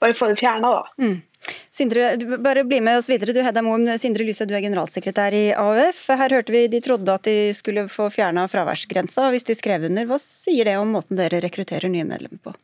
bare 0.00 0.14
få 0.14 0.28
det 0.28 0.38
fjerna, 0.38 0.68
da. 0.68 0.82
Mm. 0.98 1.22
Sindre, 1.70 2.16
bare 2.42 2.64
bli 2.64 2.80
med 2.80 2.98
oss 3.00 3.10
videre. 3.12 3.34
Du 3.36 3.42
Hedda 3.44 3.62
Moen, 3.64 3.88
Sindre 4.00 4.24
Lyse, 4.26 4.46
du 4.48 4.54
er 4.56 4.64
generalsekretær 4.64 5.36
i 5.36 5.44
AUF. 5.56 6.06
Her 6.20 6.36
hørte 6.38 6.54
vi 6.54 6.66
de 6.72 6.82
trodde 6.84 7.14
at 7.14 7.28
de 7.28 7.52
skulle 7.56 7.86
få 7.92 8.08
fjerna 8.14 8.46
fraværsgrensa 8.50 9.30
hvis 9.34 9.46
de 9.48 9.58
skrev 9.58 9.88
under. 9.90 10.08
Hva 10.08 10.20
sier 10.22 10.68
det 10.68 10.78
om 10.80 10.96
måten 10.96 11.20
dere 11.20 11.42
rekrutterer 11.44 11.92
nye 11.92 12.08
medlemmer 12.08 12.40
på? 12.42 12.56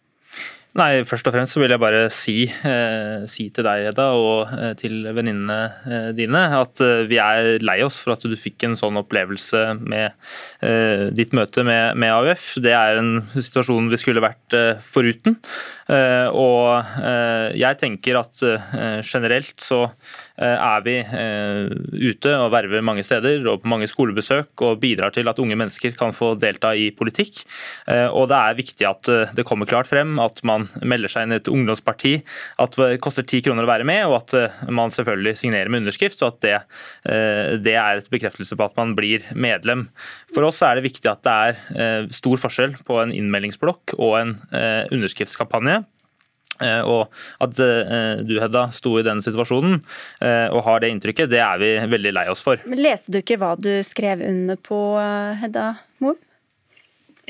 Nei, 0.72 1.02
Først 1.04 1.26
og 1.28 1.34
fremst 1.34 1.52
så 1.52 1.60
vil 1.60 1.72
jeg 1.74 1.80
bare 1.82 2.06
si, 2.08 2.34
eh, 2.48 3.24
si 3.28 3.50
til 3.52 3.66
deg 3.66 3.90
Edda, 3.90 4.06
og 4.16 4.52
eh, 4.56 4.70
til 4.80 5.02
venninnene 5.04 5.58
eh, 5.84 6.06
dine 6.16 6.46
at 6.56 6.80
eh, 6.80 7.02
vi 7.10 7.18
er 7.20 7.58
lei 7.60 7.76
oss 7.84 7.98
for 8.00 8.14
at 8.14 8.24
du 8.24 8.32
fikk 8.40 8.64
en 8.64 8.76
sånn 8.78 8.96
opplevelse 8.96 9.60
med 9.82 10.14
eh, 10.64 11.10
ditt 11.12 11.36
møte 11.36 11.60
med, 11.68 11.98
med, 12.00 12.14
AUF. 12.16 12.54
Det 12.64 12.72
er 12.72 13.02
en 13.02 13.12
situasjon 13.36 13.92
vi 13.92 14.00
skulle 14.00 14.24
vært 14.24 14.56
eh, 14.56 14.80
foruten. 14.80 15.36
og 15.92 16.88
jeg 17.58 17.76
tenker 17.80 18.16
at 18.16 18.40
generelt 19.04 19.60
så 19.60 19.82
er 20.40 20.84
vi 20.86 20.96
eh, 21.02 21.68
ute 21.92 22.32
og 22.38 22.52
verver 22.54 22.84
mange 22.84 23.04
steder 23.06 23.44
og 23.50 23.62
på 23.62 23.70
mange 23.70 23.88
skolebesøk 23.90 24.64
og 24.64 24.80
bidrar 24.82 25.12
til 25.14 25.28
at 25.28 25.38
unge 25.42 25.58
mennesker 25.58 25.94
kan 25.98 26.14
få 26.16 26.32
delta 26.40 26.72
i 26.74 26.90
politikk. 26.96 27.42
Eh, 27.90 28.08
og 28.08 28.30
det 28.32 28.38
er 28.38 28.58
viktig 28.58 28.88
at 28.88 29.12
det 29.36 29.46
kommer 29.48 29.68
klart 29.68 29.90
frem 29.90 30.16
at 30.22 30.42
man 30.46 30.66
melder 30.80 31.12
seg 31.12 31.26
inn 31.26 31.36
i 31.36 31.40
et 31.40 31.52
ungdomsparti, 31.52 32.14
at 32.62 32.78
det 32.78 33.00
koster 33.04 33.26
ti 33.28 33.42
kroner 33.44 33.66
å 33.66 33.72
være 33.72 33.86
med, 33.88 34.06
og 34.08 34.20
at 34.22 34.68
man 34.72 34.92
selvfølgelig 34.94 35.36
signerer 35.42 35.72
med 35.72 35.84
underskrift. 35.84 36.18
så 36.18 36.30
at 36.32 36.40
det, 36.44 36.56
det 37.64 37.74
er 37.76 37.98
et 37.98 38.10
bekreftelse 38.12 38.56
på 38.56 38.66
at 38.66 38.76
man 38.78 38.94
blir 38.96 39.24
medlem. 39.34 39.86
For 40.34 40.46
oss 40.46 40.62
er 40.64 40.78
det 40.78 40.86
viktig 40.86 41.10
at 41.10 41.22
det 41.26 41.32
er 41.32 42.08
stor 42.12 42.40
forskjell 42.40 42.76
på 42.86 42.98
en 43.02 43.12
innmeldingsblokk 43.14 43.96
og 43.98 44.16
en 44.20 44.34
underskriftskampanje. 44.52 45.82
Eh, 46.60 46.82
og 46.84 47.08
at 47.42 47.60
eh, 47.64 48.20
du, 48.26 48.36
Hedda, 48.42 48.66
sto 48.74 48.98
i 49.00 49.04
den 49.06 49.22
situasjonen 49.24 49.78
eh, 50.20 50.52
og 50.52 50.60
har 50.66 50.82
det 50.82 50.92
inntrykket, 50.92 51.30
det 51.32 51.40
er 51.40 51.62
vi 51.62 51.72
veldig 51.94 52.12
lei 52.12 52.26
oss 52.32 52.44
for. 52.44 52.60
Men 52.68 52.82
Leste 52.84 53.14
du 53.14 53.22
ikke 53.22 53.40
hva 53.40 53.54
du 53.56 53.72
skrev 53.86 54.22
under 54.26 54.60
på, 54.60 54.82
Hedda 55.40 55.72
Moen? 56.04 56.20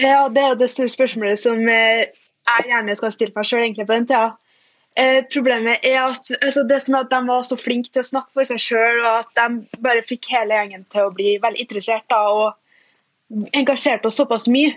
Ja, 0.00 0.26
det 0.32 0.42
er 0.42 0.58
det 0.58 0.70
store 0.72 0.90
spørsmålet 0.90 1.38
som 1.38 1.60
jeg 1.68 2.08
gjerne 2.66 2.94
skal 2.96 3.12
stille 3.14 3.36
meg 3.36 3.46
sjøl 3.46 3.76
på 3.76 3.92
den 3.92 4.08
tida. 4.08 4.32
Eh, 4.96 5.22
problemet 5.32 5.84
er 5.88 6.02
at 6.02 6.26
altså 6.42 6.66
det 6.68 6.82
som 6.84 6.98
er 6.98 7.06
at 7.06 7.12
de 7.12 7.20
var 7.24 7.44
så 7.46 7.56
flinke 7.56 7.88
til 7.88 8.02
å 8.02 8.08
snakke 8.10 8.34
for 8.36 8.48
seg 8.48 8.60
sjøl, 8.60 8.98
og 9.00 9.22
at 9.22 9.38
de 9.38 9.80
bare 9.84 10.04
fikk 10.04 10.28
hele 10.34 10.58
gjengen 10.58 10.84
til 10.92 11.06
å 11.06 11.14
bli 11.14 11.38
veldig 11.40 11.64
interessert 11.64 12.04
da, 12.12 12.20
og 12.28 13.46
engasjerte 13.56 14.10
oss 14.10 14.18
såpass 14.20 14.44
mye, 14.52 14.74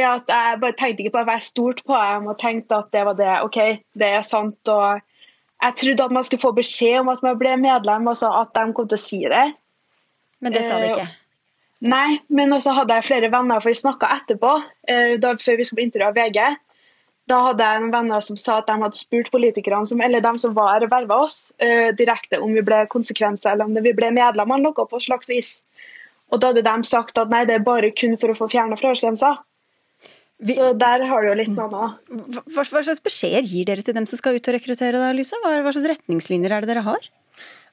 er 0.00 0.14
at 0.14 0.30
jeg 0.30 0.60
bare 0.62 0.76
tenkte 0.78 1.04
ikke 1.04 1.16
på 1.16 1.24
å 1.24 1.28
være 1.28 1.44
stort 1.44 1.82
på 1.86 1.96
dem 1.98 2.30
og 2.30 2.38
tenkte 2.40 2.78
at 2.80 2.88
det 2.94 3.02
var 3.06 3.18
det. 3.18 3.32
OK, 3.46 3.58
det 4.00 4.12
er 4.16 4.24
sant. 4.26 4.58
og 4.68 5.00
Jeg 5.62 5.76
trodde 5.80 6.06
at 6.08 6.14
man 6.16 6.26
skulle 6.26 6.44
få 6.44 6.54
beskjed 6.56 7.02
om 7.02 7.12
at 7.12 7.22
man 7.26 7.38
ble 7.38 7.56
medlem, 7.60 8.08
altså 8.08 8.32
at 8.40 8.54
de 8.56 8.72
kom 8.74 8.88
til 8.90 8.98
å 8.98 9.04
si 9.04 9.20
det. 9.30 9.44
Men 10.44 10.56
det 10.56 10.64
sa 10.66 10.80
de 10.80 10.90
ikke? 10.92 11.06
Eh, 11.06 11.20
Nei, 11.84 12.20
men 12.32 12.52
også 12.54 12.72
hadde 12.72 12.96
jeg 12.96 13.04
flere 13.10 13.28
venner, 13.32 13.60
for 13.60 13.68
vi 13.68 13.76
snakka 13.76 14.08
etterpå, 14.14 14.52
eh, 14.88 15.16
da, 15.20 15.34
før 15.36 15.58
vi 15.58 15.66
skulle 15.66 15.82
på 15.82 15.86
intervju 15.88 16.06
av 16.06 16.16
VG. 16.16 16.38
Da 17.28 17.40
hadde 17.46 17.66
jeg 17.66 17.80
noen 17.80 17.92
venner 17.92 18.24
som 18.24 18.38
sa 18.40 18.58
at 18.60 18.68
de 18.68 18.76
hadde 18.80 18.96
spurt 18.96 19.30
politikerne, 19.32 19.84
som, 19.88 20.00
eller 20.04 20.24
dem 20.24 20.38
som 20.40 20.54
var 20.56 20.84
verva 20.84 21.22
oss, 21.24 21.52
eh, 21.58 21.90
direkte 21.96 22.40
om 22.40 22.52
vi 22.56 22.64
ble 22.64 22.84
konsekvenser 22.92 23.52
eller 23.52 23.68
om 23.68 23.76
vi 23.76 23.92
ble 23.96 24.10
medlemmer 24.12 24.60
eller 24.60 24.72
noe 24.72 24.88
på 24.88 25.00
slags 25.00 25.28
vis. 25.32 25.58
Og 26.32 26.40
da 26.40 26.52
hadde 26.52 26.64
de 26.64 26.88
sagt 26.88 27.20
at 27.20 27.32
nei, 27.32 27.44
det 27.48 27.58
er 27.58 27.64
bare 27.64 27.92
kun 27.96 28.16
for 28.20 28.32
å 28.32 28.36
få 28.36 28.48
fjerna 28.52 28.76
fraværsgrensa. 28.80 29.36
Så 30.44 30.70
der 30.76 31.04
har 31.08 31.24
du 31.24 31.30
jo 31.30 31.36
litt 31.38 31.52
noe 31.54 31.68
annet. 31.70 32.14
Hva, 32.52 32.64
hva 32.68 32.82
slags 32.84 33.00
beskjeder 33.04 33.46
gir 33.48 33.68
dere 33.68 33.84
til 33.86 33.96
dem 33.96 34.06
som 34.10 34.20
skal 34.20 34.36
ut 34.36 34.50
og 34.50 34.56
rekruttere? 34.58 35.00
da, 35.00 35.12
Lyse? 35.16 35.38
Hva, 35.40 35.54
hva 35.64 35.72
slags 35.72 35.88
retningslinjer 35.94 36.52
er 36.52 36.64
det 36.64 36.74
dere 36.74 36.84
har? 36.84 37.08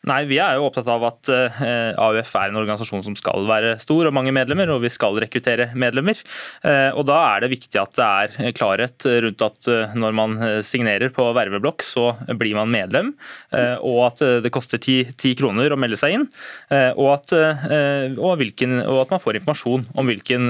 Nei, 0.10 0.24
Vi 0.26 0.39
er 0.41 0.58
jo 0.58 0.66
opptatt 0.66 0.88
av 0.89 1.04
at 1.06 1.30
eh, 1.30 1.60
AUF 2.02 2.32
er 2.39 2.49
en 2.49 2.58
organisasjon 2.58 3.04
som 3.06 3.16
skal 3.18 3.45
være 3.45 3.76
stor 3.82 4.08
og 4.10 4.16
mange 4.18 4.32
medlemmer, 4.34 4.72
og 4.74 4.82
vi 4.82 4.89
skal 4.89 5.20
rekruttere 5.22 5.68
medlemmer. 5.78 6.18
Eh, 6.66 6.89
og 6.97 7.06
Da 7.06 7.20
er 7.36 7.43
det 7.43 7.52
viktig 7.52 7.78
at 7.78 7.93
det 7.99 8.08
er 8.08 8.56
klarhet 8.58 9.06
rundt 9.28 9.45
at 9.45 9.70
eh, 9.70 9.93
når 10.02 10.18
man 10.18 10.38
signerer 10.66 11.14
på 11.14 11.28
verveblokk, 11.38 11.86
så 11.86 12.16
blir 12.34 12.58
man 12.58 12.72
medlem, 12.74 13.12
og 13.52 13.99
at 14.08 14.22
det 14.43 14.52
koster 14.54 14.80
ti 14.82 15.32
kroner 15.38 15.74
å 15.74 15.78
melde 15.80 15.97
seg 15.99 16.16
inn. 16.16 16.24
Og 16.72 17.08
at, 17.14 17.34
og, 17.34 18.32
hvilken, 18.39 18.78
og 18.82 19.02
at 19.04 19.14
man 19.14 19.22
får 19.22 19.39
informasjon 19.39 19.86
om 19.99 20.10
hvilken, 20.10 20.47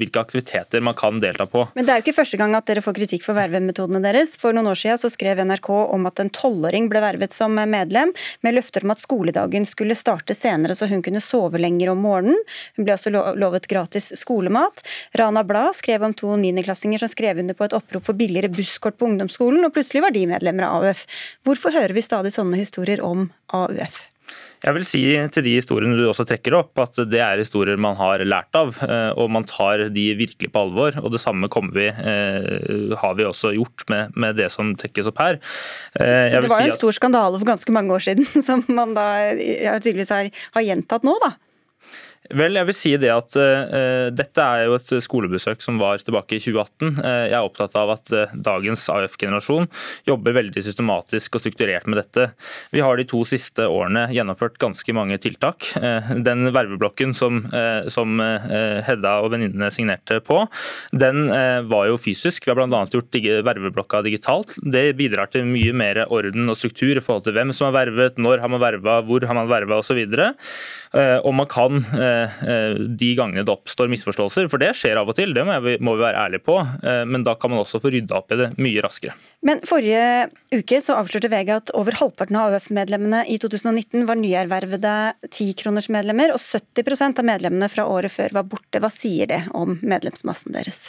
hvilke 0.00 0.22
aktiviteter 0.22 0.84
man 0.84 0.96
kan 0.98 1.20
delta 1.22 1.46
på. 1.50 1.66
Men 1.76 1.86
Det 1.86 1.94
er 1.94 2.00
jo 2.00 2.06
ikke 2.06 2.16
første 2.18 2.40
gang 2.40 2.56
at 2.58 2.66
dere 2.68 2.84
får 2.84 2.96
kritikk 2.98 3.26
for 3.26 3.38
vervemetodene 3.38 4.02
deres. 4.04 4.34
For 4.40 4.56
noen 4.56 4.70
år 4.72 4.80
siden 4.80 5.00
så 5.00 5.12
skrev 5.12 5.42
NRK 5.46 5.70
om 5.72 6.08
at 6.10 6.22
en 6.22 6.32
tolvåring 6.34 6.90
ble 6.92 7.02
vervet 7.04 7.36
som 7.36 7.54
medlem. 7.56 8.12
med 8.44 8.58
løfter 8.66 8.84
om 8.84 8.90
at 8.90 9.00
skoledagen 9.00 9.66
skulle 9.66 9.94
starte 9.94 10.34
senere 10.34 10.74
så 10.74 10.86
hun 10.90 11.02
kunne 11.02 11.20
sove 11.20 11.58
lenger 11.58 11.90
om 11.90 12.02
morgenen. 12.02 12.36
Hun 12.76 12.84
ble 12.84 12.94
også 12.94 13.12
lovet 13.36 13.68
gratis 13.68 14.12
skolemat. 14.18 14.82
Rana 15.14 15.44
Blad 15.44 15.76
skrev 15.76 16.02
om 16.02 16.14
to 16.14 16.34
niendeklassinger 16.36 16.98
som 16.98 17.08
skrev 17.08 17.38
under 17.38 17.54
på 17.54 17.64
et 17.64 17.76
opprop 17.76 18.04
for 18.04 18.14
billigere 18.14 18.48
busskort 18.50 18.98
på 18.98 19.06
ungdomsskolen, 19.06 19.64
og 19.64 19.72
plutselig 19.72 20.02
var 20.02 20.10
de 20.14 20.26
medlemmer 20.26 20.66
av 20.66 20.82
AUF. 20.82 21.06
Hvorfor 21.46 21.72
hører 21.72 21.94
vi 21.94 22.02
stadig 22.02 22.34
sånne 22.34 22.58
historier 22.58 23.02
om 23.04 23.30
AUF? 23.54 24.15
Jeg 24.64 24.76
vil 24.76 24.86
si 24.88 25.02
til 25.32 25.44
de 25.44 25.54
historiene 25.58 25.96
du 25.98 26.06
også 26.08 26.26
trekker 26.28 26.56
opp, 26.58 26.72
at 26.80 26.98
det 27.10 27.20
er 27.22 27.40
historier 27.40 27.78
man 27.80 27.96
har 27.98 28.24
lært 28.26 28.56
av, 28.56 28.74
eh, 28.86 29.10
og 29.18 29.30
man 29.32 29.46
tar 29.48 29.86
de 29.92 30.06
virkelig 30.18 30.50
på 30.52 30.64
alvor. 30.66 30.96
og 31.02 31.12
Det 31.12 31.20
samme 31.20 31.48
vi, 31.72 31.86
eh, 31.88 32.96
har 32.96 33.14
vi 33.14 33.24
også 33.24 33.54
gjort 33.54 33.88
med, 33.88 34.16
med, 34.16 34.36
det 34.36 34.50
som 34.52 34.74
trekkes 34.74 35.06
opp 35.06 35.18
her. 35.18 35.40
Eh, 36.00 36.40
det 36.40 36.48
var 36.48 36.64
jo 36.64 36.72
en 36.72 36.78
stor 36.78 36.92
skandale 36.92 37.38
for 37.38 37.46
ganske 37.46 37.72
mange 37.72 37.92
år 37.92 38.00
siden, 38.00 38.26
som 38.48 38.64
man 38.68 38.94
da 38.94 39.32
tydeligvis 39.80 40.10
har, 40.10 40.30
har 40.56 40.62
gjentatt 40.62 41.04
nå, 41.04 41.16
da? 41.22 41.36
Vel, 42.34 42.56
jeg 42.58 42.66
vil 42.68 42.76
si 42.76 42.92
det 42.98 43.10
at 43.12 43.36
uh, 43.38 44.08
Dette 44.14 44.42
er 44.42 44.66
jo 44.66 44.76
et 44.78 44.92
skolebesøk 45.04 45.62
som 45.62 45.78
var 45.80 46.00
tilbake 46.02 46.38
i 46.38 46.42
2018. 46.42 46.98
Uh, 46.98 47.24
jeg 47.28 47.36
er 47.36 47.46
opptatt 47.46 47.76
av 47.78 47.92
at 47.94 48.12
uh, 48.14 48.34
dagens 48.34 48.86
AUF-generasjon 48.92 49.68
jobber 50.08 50.36
veldig 50.38 50.62
systematisk 50.64 51.36
og 51.36 51.44
strukturert 51.44 51.86
med 51.90 52.00
dette. 52.00 52.28
Vi 52.74 52.82
har 52.84 52.98
de 52.98 53.06
to 53.08 53.22
siste 53.28 53.68
årene 53.68 54.06
gjennomført 54.14 54.58
ganske 54.62 54.94
mange 54.96 55.18
tiltak. 55.22 55.68
Den 56.26 56.48
verveblokken 56.54 57.12
som, 57.16 57.42
som 57.92 58.20
Hedda 58.20 59.12
og 59.24 59.30
venninnene 59.34 59.68
signerte 59.74 60.18
på, 60.24 60.38
den 60.96 61.26
var 61.70 61.88
jo 61.90 61.98
fysisk. 62.00 62.46
Vi 62.46 62.52
har 62.52 62.58
bl.a. 62.58 62.82
gjort 62.92 63.18
verveblokka 63.46 64.02
digitalt. 64.06 64.56
Det 64.62 64.84
bidrar 64.98 65.30
til 65.32 65.46
mye 65.48 65.74
mer 65.76 66.02
orden 66.06 66.50
og 66.52 66.58
struktur 66.58 66.96
i 66.96 67.02
forhold 67.02 67.26
til 67.26 67.36
hvem 67.36 67.52
som 67.56 67.68
har 67.68 67.76
vervet, 67.80 68.20
når 68.22 68.42
har 68.44 68.52
man 68.52 68.62
verva, 68.62 68.98
hvor 69.06 69.26
har 69.26 69.38
man 69.38 69.50
verva 69.50 69.80
osv. 69.82 70.02
Og 70.94 71.32
man 71.34 71.48
kan 71.50 71.82
Eh, 72.46 72.74
de 72.98 73.14
gangene 73.14 73.44
det 73.46 73.52
oppstår 73.52 73.90
misforståelser, 73.92 74.48
for 74.52 74.62
det 74.62 74.72
skjer 74.78 74.98
av 75.00 75.10
og 75.10 75.16
til, 75.18 75.34
det 75.36 75.44
må 75.46 75.58
vi, 75.64 75.76
være 75.80 76.26
ærlige 76.26 76.44
på. 76.46 76.58
Eh, 76.60 77.02
men 77.08 77.24
da 77.26 77.36
kan 77.38 77.52
man 77.52 77.62
også 77.62 77.80
få 77.82 77.92
rydda 77.94 78.18
opp 78.20 78.34
i 78.34 78.40
det 78.40 78.50
mye 78.62 78.84
raskere. 78.84 79.16
Men 79.46 79.62
Forrige 79.66 80.26
uke 80.54 80.80
så 80.84 80.98
avslørte 81.00 81.30
VG 81.32 81.52
at 81.54 81.72
over 81.78 81.98
halvparten 82.00 82.38
av 82.38 82.56
AUF-medlemmene 82.56 83.24
i 83.32 83.38
2019 83.42 84.06
var 84.08 84.20
nyervervede 84.20 84.96
tikronersmedlemmer, 85.30 86.34
og 86.34 86.42
70% 86.42 87.22
av 87.22 87.30
medlemmene 87.32 87.70
fra 87.72 87.88
året 87.90 88.14
før 88.14 88.40
var 88.40 88.48
borte. 88.50 88.82
Hva 88.82 88.92
sier 88.92 89.30
det 89.30 89.42
om 89.56 89.78
medlemsmassen 89.82 90.56
deres? 90.56 90.88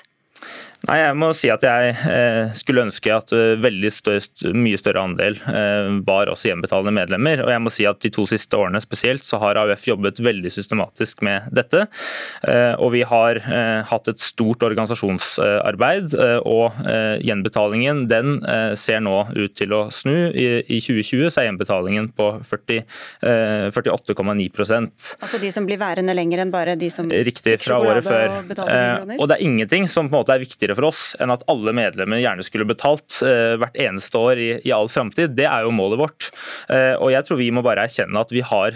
Nei, 0.86 1.00
jeg 1.02 1.16
må 1.18 1.32
si 1.34 1.50
at 1.50 1.64
jeg 1.66 1.96
eh, 2.06 2.52
skulle 2.56 2.84
ønske 2.86 3.10
at 3.10 3.32
eh, 3.34 3.58
veldig 3.60 3.90
størst, 3.92 4.44
mye 4.54 4.78
større 4.78 5.02
andel 5.08 5.34
eh, 5.50 5.90
var 6.06 6.30
også 6.30 6.52
gjenbetalende 6.52 6.94
medlemmer. 6.94 7.42
Og 7.44 7.50
jeg 7.50 7.62
må 7.66 7.70
si 7.74 7.86
at 7.90 7.98
de 8.04 8.10
to 8.14 8.26
siste 8.30 8.58
årene 8.60 8.82
spesielt 8.84 9.24
så 9.26 9.38
har 9.42 9.58
AUF 9.58 9.88
jobbet 9.90 10.20
veldig 10.22 10.52
systematisk 10.54 11.22
med 11.26 11.42
dette. 11.56 11.88
Og 12.78 12.92
vi 12.94 13.02
har 13.08 13.40
hatt 13.90 14.08
et 14.10 14.20
stort 14.22 14.64
organisasjonsarbeid, 14.66 16.16
og 16.48 16.72
gjenbetalingen 17.24 18.08
den 18.10 18.42
ser 18.80 19.00
nå 19.04 19.28
ut 19.34 19.56
til 19.58 19.74
å 19.76 19.90
snu. 19.94 20.32
I 20.32 20.80
2020 20.84 21.30
så 21.32 21.42
er 21.42 21.46
gjenbetalingen 21.50 22.08
på 22.18 22.42
48,9% 22.46 25.18
Altså 25.24 25.38
de 25.42 25.52
som 25.54 25.66
blir 25.68 25.80
værende 25.82 26.14
lenger 26.18 26.38
enn 26.44 26.52
bare 26.54 26.76
de 26.80 26.90
som 26.94 27.06
Riktig, 27.12 27.58
fra 27.64 27.76
året 27.82 28.06
før. 28.06 28.28
Og, 28.38 28.44
og 29.18 29.26
det 29.30 29.36
er 29.38 29.46
ingenting 29.46 29.84
som 29.92 30.10
på 30.10 30.16
en 30.16 30.20
måte 30.22 30.34
er 30.36 30.44
viktigere 30.68 30.76
for 30.76 30.88
oss 30.89 31.15
enn 31.20 31.32
at 31.32 31.43
alle 31.47 31.74
medlemmer 31.74 32.20
gjerne 32.20 32.43
skulle 32.43 32.68
betalt 32.68 33.22
uh, 33.24 33.55
hvert 33.59 33.78
eneste 33.78 34.18
år 34.18 34.38
i, 34.38 34.49
i 34.68 34.72
all 34.72 34.89
framtid. 34.89 35.36
Det 35.36 35.47
er 35.47 35.63
jo 35.63 35.72
målet 35.72 35.99
vårt. 35.99 36.30
Uh, 36.70 36.95
og 36.99 37.11
jeg 37.11 37.26
tror 37.26 37.39
vi 37.39 37.51
må 37.51 37.63
bare 37.63 37.88
erkjenne 37.88 38.20
at 38.20 38.32
vi 38.32 38.41
har, 38.41 38.76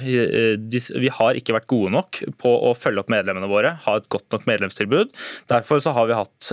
dis, 0.58 0.92
vi 0.92 1.10
har, 1.12 1.36
ikke 1.36 1.56
vært 1.56 1.68
gode 1.70 1.92
nok 1.92 2.22
på 2.42 2.52
å 2.52 2.74
følge 2.76 3.02
opp 3.02 3.12
medlemmene 3.12 3.50
våre, 3.50 3.76
ha 3.86 3.98
et 3.98 4.08
godt 4.12 4.32
nok 4.32 4.48
medlemstilbud. 4.50 5.12
Derfor 5.52 5.82
så 5.84 5.94
har 5.96 6.08
vi 6.10 6.18
hatt, 6.18 6.50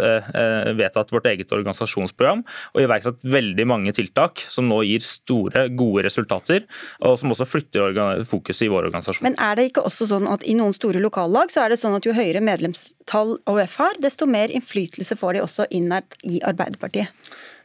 vedtatt 0.79 1.13
vårt 1.13 1.27
eget 1.31 1.53
organisasjonsprogram 1.55 2.43
og 2.75 2.81
iverksatt 2.83 3.25
veldig 3.27 3.67
mange 3.69 3.93
tiltak 3.97 4.43
som 4.51 4.69
nå 4.71 4.81
gir 4.87 5.05
store, 5.05 5.67
gode 5.79 6.05
resultater, 6.07 6.67
og 7.05 7.19
som 7.21 7.35
også 7.35 7.47
flytter 7.49 7.99
fokuset 8.29 8.67
i 8.67 8.71
vår 8.73 8.89
organisasjon. 8.91 9.27
Men 9.27 9.39
er 9.43 9.59
det 9.59 9.69
ikke 9.71 9.85
også 9.89 10.09
sånn 10.11 10.29
at 10.31 10.45
i 10.49 10.57
noen 10.59 10.77
store 10.77 11.03
lokallag 11.03 11.53
så 11.55 11.65
er 11.65 11.75
det 11.75 11.81
sånn 11.83 11.97
at 11.99 12.09
jo 12.09 12.17
høyere 12.17 12.43
medlemstall 12.45 13.37
AUF 13.51 13.79
har, 13.83 13.99
desto 14.03 14.29
mer 14.31 14.53
innflytelse 14.55 15.17
får 15.19 15.28
de 15.33 15.43
også 15.45 15.67
innært 15.71 16.17
i 16.25 16.41
Arbeiderpartiet? 16.45 17.09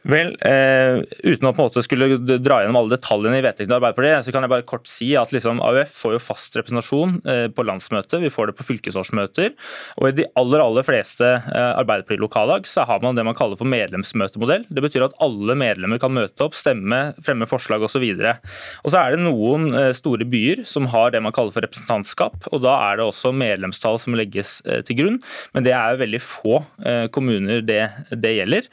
Vel, 0.04 0.34
eh, 0.44 1.00
Uten 1.24 1.48
å 1.48 1.52
på 1.56 1.62
en 1.62 1.68
måte 1.68 1.82
skulle 1.84 2.18
dra 2.20 2.58
gjennom 2.60 2.76
alle 2.76 2.92
detaljene 2.92 3.38
i 3.38 3.44
vedtektene 3.44 3.70
til 3.70 3.78
Arbeiderpartiet, 3.78 4.26
så 4.26 4.34
kan 4.34 4.44
jeg 4.44 4.52
bare 4.52 4.66
kort 4.68 4.88
si 4.90 5.14
at 5.16 5.32
liksom, 5.32 5.62
AUF 5.64 5.94
får 5.96 6.16
jo 6.16 6.20
fast 6.20 6.58
representasjon 6.58 7.14
eh, 7.24 7.46
på 7.48 7.64
landsmøtet, 7.64 8.18
vi 8.20 8.32
får 8.32 8.50
det 8.50 8.56
på 8.58 8.66
fylkesårsmøter. 8.68 9.54
Og 10.02 10.10
i 10.10 10.16
de 10.18 10.26
aller 10.36 10.60
aller 10.60 10.84
fleste 10.84 11.24
eh, 11.24 11.70
Arbeiderparti-lokallag 11.80 12.68
så 12.68 12.84
har 12.88 13.00
man 13.04 13.16
det 13.16 13.24
man 13.24 13.36
kaller 13.38 13.56
for 13.60 13.70
medlemsmøtemodell. 13.70 14.66
Det 14.68 14.84
betyr 14.84 15.06
at 15.08 15.16
alle 15.24 15.56
medlemmer 15.56 16.02
kan 16.02 16.12
møte 16.12 16.44
opp, 16.44 16.58
stemme, 16.58 17.14
fremme 17.24 17.48
forslag 17.48 17.86
osv. 17.88 18.04
Og, 18.04 18.52
og 18.84 18.92
så 18.92 19.00
er 19.00 19.14
det 19.14 19.24
noen 19.24 19.70
eh, 19.72 19.90
store 19.96 20.28
byer 20.28 20.66
som 20.68 20.90
har 20.92 21.14
det 21.14 21.24
man 21.24 21.32
kaller 21.32 21.54
for 21.56 21.64
representantskap, 21.64 22.50
og 22.52 22.64
da 22.66 22.76
er 22.90 23.00
det 23.00 23.08
også 23.08 23.32
medlemstall 23.32 23.96
som 24.02 24.20
legges 24.20 24.58
eh, 24.68 24.84
til 24.84 25.00
grunn. 25.00 25.18
Men 25.56 25.64
det 25.64 25.72
er 25.76 26.00
veldig 26.04 26.20
få 26.20 26.60
eh, 26.84 27.06
kommuner 27.14 27.64
det, 27.64 27.82
det 28.12 28.36
gjelder. 28.36 28.68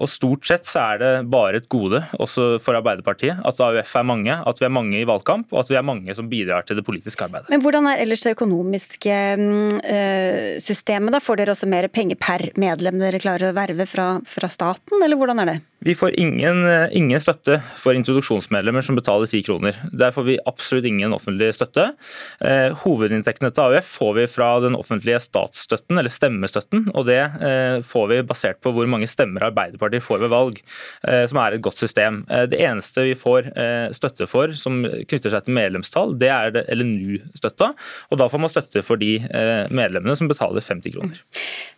og 0.00 0.08
stort 0.08 0.46
sett 0.46 0.53
sett 0.54 0.70
så 0.70 0.84
er 0.94 1.02
det 1.02 1.12
bare 1.32 1.60
et 1.60 1.68
gode 1.72 2.00
også 2.18 2.54
for 2.62 2.78
Arbeiderpartiet 2.78 3.42
at 3.44 3.60
AUF 3.60 3.94
er 3.98 4.06
mange, 4.06 4.34
at 4.34 4.60
vi 4.60 4.68
er 4.68 4.72
mange 4.72 5.00
i 5.00 5.06
valgkamp 5.08 5.52
og 5.52 5.64
at 5.64 5.72
vi 5.72 5.78
er 5.78 5.86
mange 5.86 6.16
som 6.16 6.30
bidrar 6.30 6.66
til 6.66 6.78
det 6.78 6.86
politiske 6.86 7.26
arbeidet. 7.26 7.50
Men 7.52 7.62
Hvordan 7.64 7.90
er 7.90 8.02
ellers 8.04 8.24
det 8.24 8.34
økonomiske 8.36 9.18
øh, 9.34 10.56
systemet? 10.62 11.14
da? 11.14 11.22
Får 11.24 11.40
dere 11.40 11.54
også 11.54 11.68
mer 11.70 11.88
penger 11.92 12.18
per 12.20 12.48
medlem 12.60 12.98
dere 13.02 13.22
klarer 13.22 13.50
å 13.50 13.56
verve 13.56 13.86
fra, 13.90 14.08
fra 14.28 14.50
staten, 14.52 15.00
eller 15.02 15.18
hvordan 15.20 15.44
er 15.44 15.52
det? 15.54 15.58
Vi 15.84 15.94
får 15.94 16.14
ingen, 16.20 16.64
ingen, 16.96 17.20
støtte 17.20 17.58
for 17.76 17.92
introduksjonsmedlemmer 17.92 18.80
som 18.84 18.96
betaler 18.96 19.28
10 19.28 19.42
kroner. 19.44 19.76
Der 19.92 20.14
får 20.16 20.24
vi 20.24 20.36
absolutt 20.48 20.86
ingen 20.88 21.12
offentlig 21.12 21.50
støtte. 21.52 21.90
Eh, 22.40 22.72
hovedinntektene 22.86 23.50
til 23.52 23.66
AUF 23.66 23.90
får 23.98 24.14
vi 24.16 24.24
fra 24.32 24.48
den 24.64 24.78
offentlige 24.78 25.20
statsstøtten, 25.20 26.00
eller 26.00 26.12
stemmestøtten. 26.12 26.86
og 26.94 27.04
Det 27.10 27.20
eh, 27.20 27.76
får 27.84 28.06
vi 28.14 28.22
basert 28.24 28.62
på 28.64 28.72
hvor 28.72 28.88
mange 28.88 29.10
stemmer 29.10 29.44
Arbeiderpartiet 29.50 30.06
får 30.06 30.24
ved 30.24 30.32
valg, 30.32 30.62
eh, 31.04 31.26
som 31.28 31.42
er 31.44 31.58
et 31.58 31.66
godt 31.68 31.82
system. 31.84 32.22
Eh, 32.32 32.46
det 32.48 32.62
eneste 32.64 33.04
vi 33.10 33.12
får 33.20 33.52
eh, 33.52 33.92
støtte 33.92 34.28
for 34.30 34.56
som 34.56 34.80
knytter 34.88 35.36
seg 35.36 35.44
til 35.44 35.58
medlemstall, 35.60 36.16
det 36.16 36.32
er 36.32 36.62
LNU-støtta. 36.64 37.74
og 38.08 38.22
Da 38.24 38.32
får 38.32 38.40
man 38.40 38.56
støtte 38.56 38.86
for 38.88 39.04
de 39.04 39.18
eh, 39.20 39.68
medlemmene 39.68 40.16
som 40.16 40.32
betaler 40.32 40.64
50 40.64 40.96
kroner. 40.96 41.20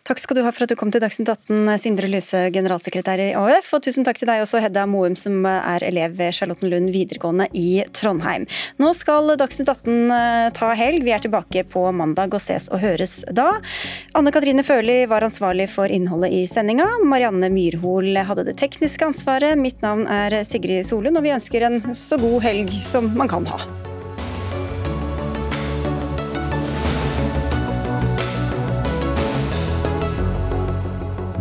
Takk 0.07 0.21
skal 0.23 0.37
du 0.37 0.43
ha 0.45 0.51
for 0.55 0.63
at 0.63 0.71
du 0.71 0.77
kom 0.79 0.87
til 0.87 1.01
Dagsnytt 1.03 1.27
18, 1.33 1.67
Sindre 1.83 2.07
Lyse, 2.07 2.45
generalsekretær 2.55 3.19
i 3.19 3.33
AUF. 3.35 3.73
Og 3.75 3.81
tusen 3.83 4.05
takk 4.07 4.15
til 4.15 4.29
deg 4.29 4.39
også, 4.39 4.61
Hedda 4.63 4.85
Moum, 4.87 5.17
som 5.19 5.43
er 5.43 5.83
elev 5.83 6.13
ved 6.15 6.31
Charlottenlund 6.37 6.93
videregående 6.93 7.49
i 7.51 7.81
Trondheim. 7.91 8.45
Nå 8.79 8.93
skal 8.95 9.33
Dagsnytt 9.41 9.67
18 9.73 10.13
eh, 10.15 10.45
ta 10.55 10.69
helg. 10.79 11.03
Vi 11.03 11.11
er 11.11 11.25
tilbake 11.25 11.65
på 11.67 11.83
mandag 11.91 12.37
og 12.37 12.43
ses 12.45 12.69
og 12.71 12.79
høres 12.85 13.17
da. 13.35 13.49
Anne 14.15 14.31
Katrine 14.31 14.63
Førli 14.63 15.01
var 15.11 15.27
ansvarlig 15.27 15.67
for 15.73 15.91
innholdet 15.91 16.31
i 16.37 16.45
sendinga. 16.47 16.87
Marianne 17.03 17.51
Myrhol 17.51 18.15
hadde 18.31 18.47
det 18.47 18.55
tekniske 18.63 19.11
ansvaret. 19.11 19.59
Mitt 19.59 19.83
navn 19.83 20.07
er 20.07 20.39
Sigrid 20.47 20.87
Solund, 20.87 21.19
og 21.19 21.27
vi 21.27 21.35
ønsker 21.35 21.67
en 21.67 21.83
så 21.99 22.15
god 22.23 22.39
helg 22.47 22.71
som 22.87 23.11
man 23.19 23.27
kan 23.35 23.51
ha. 23.51 23.59